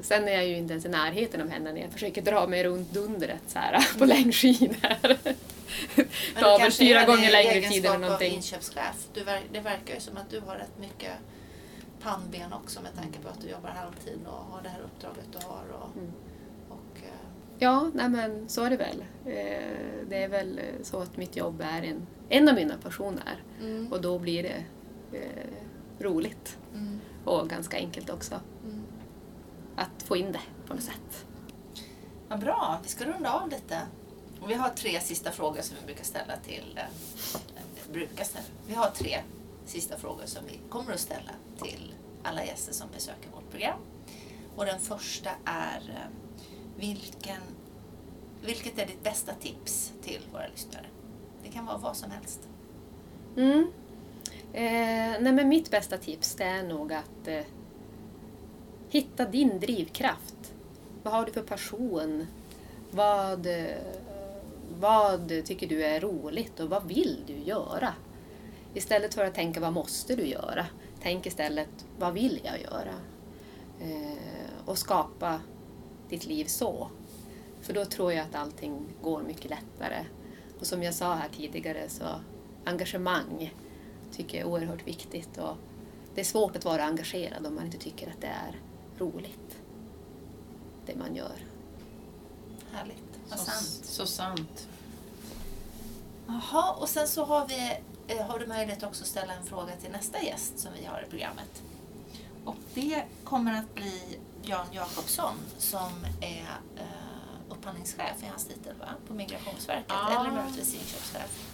sen 0.00 0.28
är 0.28 0.32
jag 0.32 0.46
ju 0.46 0.56
inte 0.56 0.72
ens 0.72 0.84
i 0.84 0.88
närheten 0.88 1.40
av 1.42 1.48
henne 1.48 1.72
när 1.72 1.80
jag 1.80 1.90
försöker 1.92 2.22
dra 2.22 2.46
mig 2.46 2.64
runt 2.64 2.90
dundret 2.92 3.42
så 3.46 3.58
här, 3.58 3.98
på 3.98 4.04
längdskidor. 4.04 5.16
Men 6.34 6.42
tar 6.42 6.50
väl 6.50 6.58
kanske 6.60 6.84
fyra 6.84 7.00
är 7.00 7.06
gånger 7.06 7.30
längre 7.30 7.50
egenskap 7.52 7.72
tid 7.72 7.84
eller 7.84 7.94
av 7.94 8.00
någonting. 8.00 8.34
inköpschef. 8.34 9.06
Du 9.14 9.24
det 9.52 9.60
verkar 9.60 9.94
ju 9.94 10.00
som 10.00 10.16
att 10.16 10.30
du 10.30 10.40
har 10.40 10.56
rätt 10.56 10.78
mycket 10.80 11.12
pannben 12.02 12.52
också 12.52 12.82
med 12.82 12.94
tanke 12.94 13.18
på 13.18 13.28
att 13.28 13.40
du 13.40 13.48
jobbar 13.48 13.68
halvtid 13.70 14.18
och 14.26 14.32
har 14.54 14.62
det 14.62 14.68
här 14.68 14.80
uppdraget 14.80 15.24
du 15.32 15.38
har. 15.46 15.64
Och, 15.80 15.96
Mm. 15.96 16.12
och, 16.68 16.96
eh, 17.02 17.08
Ja, 17.58 17.90
nej 17.94 18.08
men 18.08 18.48
så 18.48 18.62
är 18.64 18.70
det 18.70 18.76
väl. 18.76 19.04
Eh, 19.24 20.06
det 20.08 20.22
är 20.22 20.28
väl 20.28 20.60
så 20.82 21.00
att 21.00 21.16
mitt 21.16 21.36
jobb 21.36 21.60
är 21.60 21.82
en, 21.82 22.06
en 22.28 22.48
av 22.48 22.54
mina 22.54 22.74
passioner. 22.82 23.42
mm, 23.60 23.92
Och 23.92 24.00
då 24.00 24.18
blir 24.18 24.42
det 24.42 24.64
eh, 25.18 25.50
roligt. 26.04 26.58
mm, 26.74 27.00
Och 27.24 27.48
ganska 27.48 27.76
enkelt 27.76 28.10
också. 28.10 28.40
mm. 28.64 28.82
Att 29.76 30.02
få 30.02 30.16
in 30.16 30.32
det 30.32 30.40
på 30.66 30.74
något 30.74 30.82
sätt. 30.82 31.26
Vad 32.28 32.40
bra, 32.40 32.78
vi 32.82 32.88
ska 32.88 33.04
runda 33.04 33.32
av 33.32 33.48
lite. 33.50 33.80
Och 34.40 34.50
vi 34.50 34.54
har 34.54 34.68
tre 34.68 35.00
sista 35.00 35.30
frågor 35.30 35.60
som 35.62 35.76
vi 35.80 35.86
brukar 35.86 36.04
ställa 36.04 36.36
till... 36.36 36.74
Eh, 36.78 37.92
brukar 37.92 38.24
ställa. 38.24 38.44
Vi 38.66 38.74
har 38.74 38.90
tre 38.90 39.18
sista 39.66 39.96
frågor 39.96 40.26
som 40.26 40.42
vi 40.46 40.60
kommer 40.68 40.92
att 40.92 41.00
ställa 41.00 41.32
till 41.62 41.94
alla 42.22 42.44
gäster 42.44 42.72
som 42.72 42.88
besöker 42.94 43.30
vårt 43.34 43.50
program. 43.50 43.78
Och 44.56 44.66
den 44.66 44.80
första 44.80 45.30
är 45.44 45.80
eh, 45.88 46.10
vilken, 46.76 47.40
vilket 48.44 48.78
är 48.78 48.86
ditt 48.86 49.02
bästa 49.02 49.32
tips 49.34 49.92
till 50.02 50.20
våra 50.32 50.46
lyssnare? 50.46 50.86
Det 51.44 51.50
kan 51.50 51.66
vara 51.66 51.78
vad 51.78 51.96
som 51.96 52.10
helst. 52.10 52.40
Mm. 53.36 53.72
Eh, 54.52 55.20
nej 55.20 55.32
men 55.32 55.48
mitt 55.48 55.70
bästa 55.70 55.98
tips 55.98 56.34
det 56.34 56.44
är 56.44 56.62
nog 56.62 56.92
att 56.92 57.28
eh, 57.28 57.44
hitta 58.88 59.24
din 59.24 59.60
drivkraft. 59.60 60.54
Vad 61.02 61.14
har 61.14 61.24
du 61.24 61.32
för 61.32 61.42
passion? 61.42 62.26
Vad, 62.90 63.46
eh, 63.46 63.76
vad 64.80 65.28
tycker 65.44 65.66
du 65.66 65.84
är 65.84 66.00
roligt 66.00 66.60
och 66.60 66.70
vad 66.70 66.88
vill 66.88 67.24
du 67.26 67.36
göra? 67.36 67.94
Istället 68.74 69.14
för 69.14 69.24
att 69.24 69.34
tänka 69.34 69.60
vad 69.60 69.72
måste 69.72 70.16
du 70.16 70.26
göra? 70.26 70.66
Tänk 71.02 71.26
istället 71.26 71.86
vad 71.98 72.12
vill 72.12 72.40
jag 72.44 72.60
göra? 72.60 72.94
Eh, 73.80 74.18
och 74.64 74.78
skapa 74.78 75.40
ditt 76.08 76.26
liv 76.26 76.44
så. 76.44 76.90
För 77.60 77.72
då 77.72 77.84
tror 77.84 78.12
jag 78.12 78.26
att 78.26 78.34
allting 78.34 78.86
går 79.02 79.22
mycket 79.22 79.50
lättare. 79.50 80.04
Och 80.60 80.66
som 80.66 80.82
jag 80.82 80.94
sa 80.94 81.14
här 81.14 81.28
tidigare 81.36 81.88
så 81.88 82.04
engagemang 82.64 83.54
tycker 84.12 84.38
jag 84.38 84.46
är 84.46 84.50
oerhört 84.52 84.86
viktigt. 84.86 85.38
Och 85.38 85.56
det 86.14 86.20
är 86.20 86.24
svårt 86.24 86.56
att 86.56 86.64
vara 86.64 86.84
engagerad 86.84 87.46
om 87.46 87.54
man 87.54 87.64
inte 87.64 87.78
tycker 87.78 88.10
att 88.10 88.20
det 88.20 88.26
är 88.26 88.60
roligt. 88.98 89.56
Det 90.86 90.96
man 90.96 91.14
gör. 91.16 91.46
Härligt. 92.72 93.18
Vad 93.28 93.38
Så, 93.38 93.44
sant. 93.44 93.84
så 93.84 94.06
sant. 94.06 94.68
Jaha, 96.26 96.72
och 96.72 96.88
sen 96.88 97.08
så 97.08 97.24
har, 97.24 97.48
vi, 97.48 97.76
har 98.08 98.38
du 98.38 98.46
möjlighet 98.46 98.82
också 98.82 99.02
att 99.02 99.08
ställa 99.08 99.32
en 99.34 99.44
fråga 99.44 99.76
till 99.76 99.90
nästa 99.90 100.22
gäst 100.22 100.58
som 100.58 100.72
vi 100.78 100.84
har 100.84 101.02
i 101.06 101.10
programmet. 101.10 101.62
Och 102.44 102.56
det 102.74 103.04
kommer 103.24 103.58
att 103.58 103.74
bli 103.74 104.18
Jan 104.42 104.66
Jakobsson 104.72 105.34
som 105.58 105.90
är 106.20 106.46
eh, 106.76 106.84
upphandlingschef 107.50 108.22
i 108.22 108.26
hans 108.26 108.44
titel 108.46 108.74
va? 108.80 108.88
på 109.08 109.14
Migrationsverket 109.14 109.84
Ja. 109.88 110.20
eller 110.20 110.30
möjligtvis 110.30 110.74
inköpschef. 110.74 111.48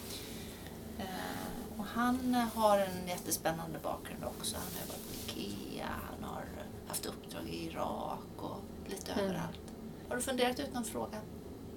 Eh, 0.98 1.78
och 1.78 1.84
han 1.84 2.34
har 2.54 2.78
en 2.78 3.08
jättespännande 3.08 3.78
bakgrund 3.78 4.24
också. 4.24 4.56
Han 4.56 4.64
har 4.74 4.80
jobbat 4.86 5.08
på 5.08 5.14
IKEA, 5.40 5.86
han 6.10 6.24
har 6.30 6.44
haft 6.88 7.06
uppdrag 7.06 7.42
i 7.48 7.64
Irak 7.66 8.18
och 8.36 8.60
lite 8.86 9.12
Mm. 9.12 9.24
överallt. 9.24 9.60
Har 10.08 10.16
du 10.16 10.22
funderat 10.22 10.60
ut 10.60 10.74
någon 10.74 10.84
fråga 10.84 11.18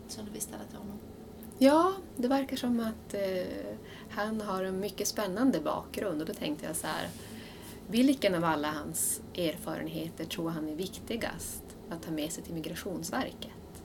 som 0.07 0.25
du 0.25 0.31
vill 0.31 0.41
ställa 0.41 0.63
till 0.63 0.77
honom? 0.77 0.99
Ja, 1.63 1.93
det 2.17 2.27
verkar 2.27 2.57
som 2.57 2.79
att 2.79 3.13
eh, 3.13 3.75
han 4.09 4.41
har 4.41 4.63
en 4.63 4.79
mycket 4.79 5.07
spännande 5.07 5.59
bakgrund 5.59 6.21
och 6.21 6.27
då 6.27 6.33
tänkte 6.33 6.65
jag 6.65 6.75
så 6.75 6.87
här. 6.87 7.09
Vilken 7.87 8.35
av 8.35 8.43
alla 8.43 8.71
hans 8.71 9.21
erfarenheter 9.35 10.25
tror 10.25 10.49
han 10.49 10.69
är 10.69 10.75
viktigast 10.75 11.63
att 11.89 12.03
ta 12.03 12.11
med 12.11 12.31
sig 12.31 12.43
till 12.43 12.53
Migrationsverket? 12.53 13.83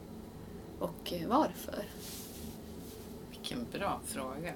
Och 0.78 1.12
eh, 1.12 1.28
varför? 1.28 1.84
Vilken 3.30 3.66
bra 3.72 4.00
fråga. 4.06 4.52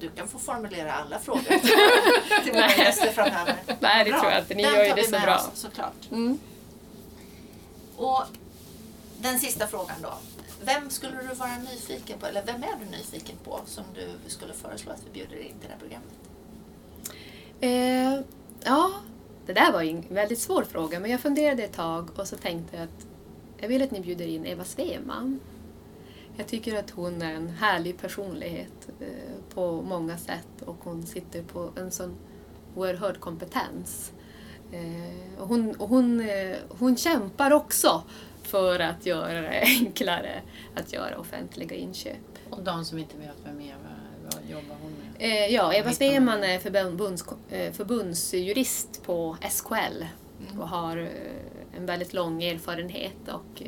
Du 0.00 0.08
kan 0.08 0.28
få 0.28 0.38
formulera 0.38 0.92
alla 0.92 1.18
frågor 1.18 1.42
till 2.44 2.52
våra 2.52 2.76
gäster 2.76 3.12
framöver. 3.12 3.56
Nej, 3.80 4.04
det 4.04 4.10
Bra. 4.10 4.20
tror 4.20 4.32
jag 4.32 4.40
inte. 4.40 4.54
Ni 4.54 4.62
Den 4.62 4.74
gör 4.74 4.84
ju 4.84 4.94
det 4.94 5.04
så 5.04 5.20
bra. 5.20 5.36
Oss, 5.36 5.50
såklart. 5.54 6.10
Mm. 6.10 6.38
Och 7.96 8.22
den 9.18 9.38
sista 9.38 9.66
frågan 9.66 9.96
då. 10.02 10.12
Vem 10.64 10.90
skulle 10.90 11.16
du 11.16 11.34
vara 11.34 11.58
nyfiken 11.58 12.18
på, 12.18 12.26
eller 12.26 12.42
vem 12.46 12.62
är 12.62 12.76
du 12.84 12.90
nyfiken 12.90 13.36
på 13.44 13.60
som 13.66 13.84
du 13.94 14.30
skulle 14.30 14.52
föreslå 14.52 14.92
att 14.92 15.06
vi 15.06 15.10
bjuder 15.10 15.36
in 15.36 15.58
till 15.60 15.68
det 15.68 15.72
här 15.72 15.80
programmet? 15.80 16.12
Eh, 17.60 18.26
ja, 18.64 18.90
det 19.46 19.52
där 19.52 19.72
var 19.72 19.82
ju 19.82 19.90
en 19.90 20.04
väldigt 20.08 20.38
svår 20.38 20.62
fråga 20.62 21.00
men 21.00 21.10
jag 21.10 21.20
funderade 21.20 21.62
ett 21.62 21.72
tag 21.72 22.18
och 22.18 22.28
så 22.28 22.36
tänkte 22.36 22.76
jag 22.76 22.84
att 22.84 23.06
jag 23.58 23.68
vill 23.68 23.82
att 23.82 23.90
ni 23.90 24.00
bjuder 24.00 24.26
in 24.26 24.46
Eva 24.46 24.64
Sveman. 24.64 25.40
Jag 26.36 26.46
tycker 26.46 26.78
att 26.78 26.90
hon 26.90 27.22
är 27.22 27.34
en 27.34 27.48
härlig 27.48 27.98
personlighet 28.00 28.88
eh, 29.00 29.54
på 29.54 29.82
många 29.82 30.18
sätt 30.18 30.62
och 30.66 30.76
hon 30.80 31.06
sitter 31.06 31.42
på 31.42 31.70
en 31.76 31.90
sån 31.90 32.16
oerhörd 32.74 33.20
kompetens. 33.20 34.12
Eh, 34.72 35.42
och 35.42 35.48
hon, 35.48 35.74
och 35.74 35.88
hon, 35.88 36.20
eh, 36.20 36.56
hon 36.68 36.96
kämpar 36.96 37.50
också 37.50 38.02
för 38.42 38.80
att 38.80 39.06
göra 39.06 39.40
det 39.40 39.60
enklare 39.60 40.42
att 40.74 40.92
göra 40.92 41.18
offentliga 41.18 41.76
inköp. 41.76 42.16
Och 42.50 42.62
de 42.62 42.84
som 42.84 42.98
inte 42.98 43.16
vet 43.16 43.36
vem 43.44 43.60
Eva 43.60 43.92
vad 44.22 44.50
jobbar 44.50 44.76
hon 44.82 44.92
med? 44.92 45.30
Eh, 45.30 45.54
ja, 45.54 45.74
Eva 45.74 45.92
Sveman 45.92 46.44
är 46.44 46.58
förbunds, 46.58 47.24
eh, 47.50 47.72
förbundsjurist 47.72 49.02
på 49.06 49.36
SKL 49.50 50.04
och 50.58 50.68
har 50.68 50.96
eh, 50.96 51.76
en 51.76 51.86
väldigt 51.86 52.12
lång 52.12 52.42
erfarenhet. 52.42 53.28
Och, 53.28 53.62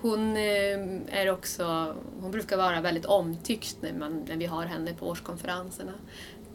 hon, 0.00 0.36
är 0.36 1.30
också, 1.30 1.94
hon 2.20 2.30
brukar 2.30 2.56
vara 2.56 2.80
väldigt 2.80 3.04
omtyckt 3.04 3.76
när, 3.80 3.92
man, 3.92 4.24
när 4.28 4.36
vi 4.36 4.46
har 4.46 4.64
henne 4.64 4.94
på 4.94 5.08
årskonferenserna. 5.08 5.92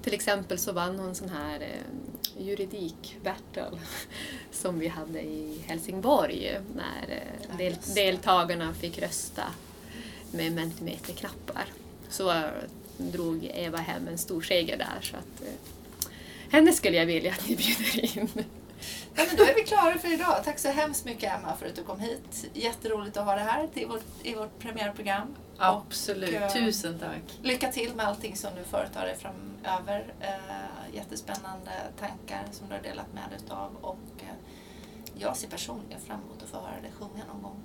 Till 0.04 0.14
exempel 0.14 0.58
så 0.58 0.72
vann 0.72 1.00
hon 1.00 1.16
sån 1.16 1.30
här 1.30 1.60
eh, 1.60 2.46
juridik-battle 2.46 3.72
som 4.52 4.80
vi 4.80 4.88
hade 4.88 5.22
i 5.22 5.64
Helsingborg 5.68 6.60
när 6.76 7.24
eh, 7.50 7.58
del, 7.58 7.76
deltagarna 7.96 8.74
fick 8.74 9.00
rösta 9.00 9.44
med 10.32 10.52
mentimeterknappar. 10.52 11.66
Så 12.10 12.32
eh, 12.32 12.44
drog 12.98 13.52
Eva 13.54 13.78
hem 13.78 14.08
en 14.08 14.18
stor 14.18 14.42
seger 14.42 14.78
där. 14.78 15.02
Så 15.02 15.16
att, 15.16 15.42
eh, 15.42 16.12
henne 16.50 16.74
skulle 16.74 16.98
jag 16.98 17.06
vilja 17.06 17.32
att 17.32 17.50
ni 17.50 17.56
bjuder 17.56 18.18
in. 18.18 18.30
Ja, 19.16 19.24
men 19.28 19.38
då 19.38 19.44
är 19.44 19.56
vi 19.56 19.64
klara 19.64 19.98
för 19.98 20.14
idag. 20.14 20.44
Tack 20.44 20.60
så 20.60 20.70
hemskt 20.70 21.06
mycket 21.06 21.34
Emma 21.34 21.56
för 21.56 21.66
att 21.66 21.76
du 21.76 21.84
kom 21.84 22.00
hit. 22.00 22.46
Jätteroligt 22.54 23.18
att 23.18 23.26
ha 23.26 23.36
det 23.36 23.42
här 23.42 23.68
till 23.68 23.88
vårt, 23.88 24.04
i 24.24 24.36
vårt 24.36 24.60
premiärprogram. 24.60 25.36
Absolut. 25.58 26.30
Och, 26.30 26.36
eh, 26.36 26.52
Tusen 26.54 27.00
tack. 27.00 27.40
Lycka 27.42 27.72
till 27.72 27.96
med 27.96 28.06
allting 28.06 28.36
som 28.36 28.56
du 28.56 28.64
företar 28.64 29.06
dig 29.06 29.18
framöver. 29.18 30.14
Eh, 30.20 30.96
jättespännande 30.96 31.72
tankar 32.00 32.44
som 32.52 32.68
du 32.68 32.74
har 32.74 32.82
delat 32.82 33.14
med 33.14 33.24
dig 33.30 33.40
av 33.50 33.76
och 33.82 33.98
eh, 34.18 34.36
jag 35.16 35.38
ser 35.38 35.48
personligen 35.48 36.00
fram 36.02 36.20
emot 36.22 36.44
att 36.44 36.50
få 36.50 36.58
höra 36.58 36.82
dig 36.82 36.92
sjunga 37.00 37.24
någon 37.34 37.42
gång. 37.42 37.62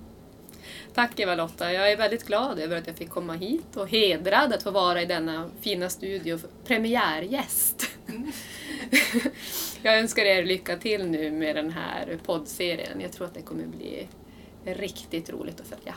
Tack 0.93 1.19
Eva-Lotta. 1.19 1.73
Jag 1.73 1.91
är 1.91 1.97
väldigt 1.97 2.27
glad 2.27 2.59
över 2.59 2.77
att 2.77 2.87
jag 2.87 2.95
fick 2.95 3.09
komma 3.09 3.33
hit 3.33 3.75
och 3.75 3.89
hedrad 3.89 4.53
att 4.53 4.63
få 4.63 4.71
vara 4.71 5.01
i 5.01 5.05
denna 5.05 5.49
fina 5.61 5.89
studio, 5.89 6.39
premiärgäst. 6.65 7.89
jag 9.81 9.99
önskar 9.99 10.25
er 10.25 10.43
lycka 10.43 10.77
till 10.77 11.05
nu 11.05 11.31
med 11.31 11.55
den 11.55 11.71
här 11.71 12.19
poddserien. 12.25 13.01
Jag 13.01 13.11
tror 13.11 13.27
att 13.27 13.33
det 13.33 13.41
kommer 13.41 13.65
bli 13.65 14.07
riktigt 14.65 15.29
roligt 15.29 15.59
att 15.61 15.67
följa. 15.67 15.95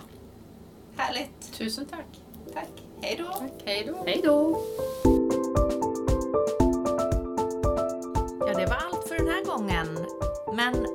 Härligt. 0.97 1.53
Tusen 1.53 1.87
tack. 1.87 2.21
Tack. 2.55 2.83
Hej 3.03 3.17
då. 3.19 3.49
Hej 3.65 3.85
då. 3.87 4.05
Hej 4.07 4.21
då! 4.25 4.63
Ja, 8.47 8.55
det 8.55 8.67
var 8.67 8.77
allt 8.77 9.09
för 9.09 9.17
den 9.17 9.29
här 9.29 9.45
gången. 9.45 10.07
Men 10.55 10.87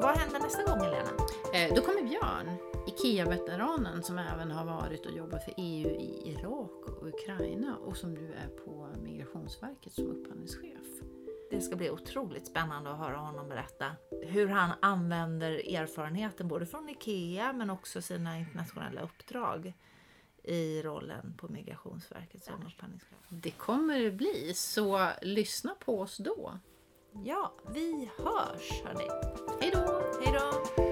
vad 0.00 0.18
händer 0.18 0.40
nästa 0.40 0.62
gång, 0.62 0.80
Helena? 0.80 1.10
Eh, 1.54 1.74
då 1.74 1.80
kommer 1.80 2.02
Björn, 2.02 2.56
IKEA-veteranen 2.98 4.02
som 4.02 4.18
även 4.18 4.50
har 4.50 4.64
varit 4.64 5.06
och 5.06 5.12
jobbat 5.12 5.44
för 5.44 5.54
EU 5.56 5.90
i 5.90 6.22
Irak 6.24 6.88
och 6.88 7.08
Ukraina 7.08 7.76
och 7.76 7.96
som 7.96 8.14
nu 8.14 8.32
är 8.32 8.48
på 8.48 8.88
Migrationsverket 9.02 9.92
som 9.92 10.06
upphandlingschef. 10.06 10.86
Det 11.50 11.60
ska 11.60 11.76
bli 11.76 11.90
otroligt 11.90 12.46
spännande 12.46 12.90
att 12.90 12.98
höra 12.98 13.16
honom 13.16 13.48
berätta 13.48 13.86
hur 14.22 14.48
han 14.48 14.70
använder 14.82 15.74
erfarenheten 15.74 16.48
både 16.48 16.66
från 16.66 16.88
IKEA 16.88 17.52
men 17.52 17.70
också 17.70 18.02
sina 18.02 18.38
internationella 18.38 19.00
uppdrag 19.00 19.72
i 20.44 20.82
rollen 20.82 21.34
på 21.38 21.48
Migrationsverket 21.48 22.44
som 22.44 22.54
upphandlingschef. 22.54 23.18
Det 23.28 23.50
kommer 23.50 24.00
det 24.00 24.10
bli, 24.10 24.52
så 24.54 25.08
lyssna 25.22 25.74
på 25.74 26.00
oss 26.00 26.16
då. 26.16 26.58
Ja, 27.24 27.52
vi 27.74 28.10
hörs 28.18 28.82
hörni. 28.84 29.08
Hej 29.60 29.70
då! 29.72 30.02
Hej 30.24 30.40
då! 30.40 30.87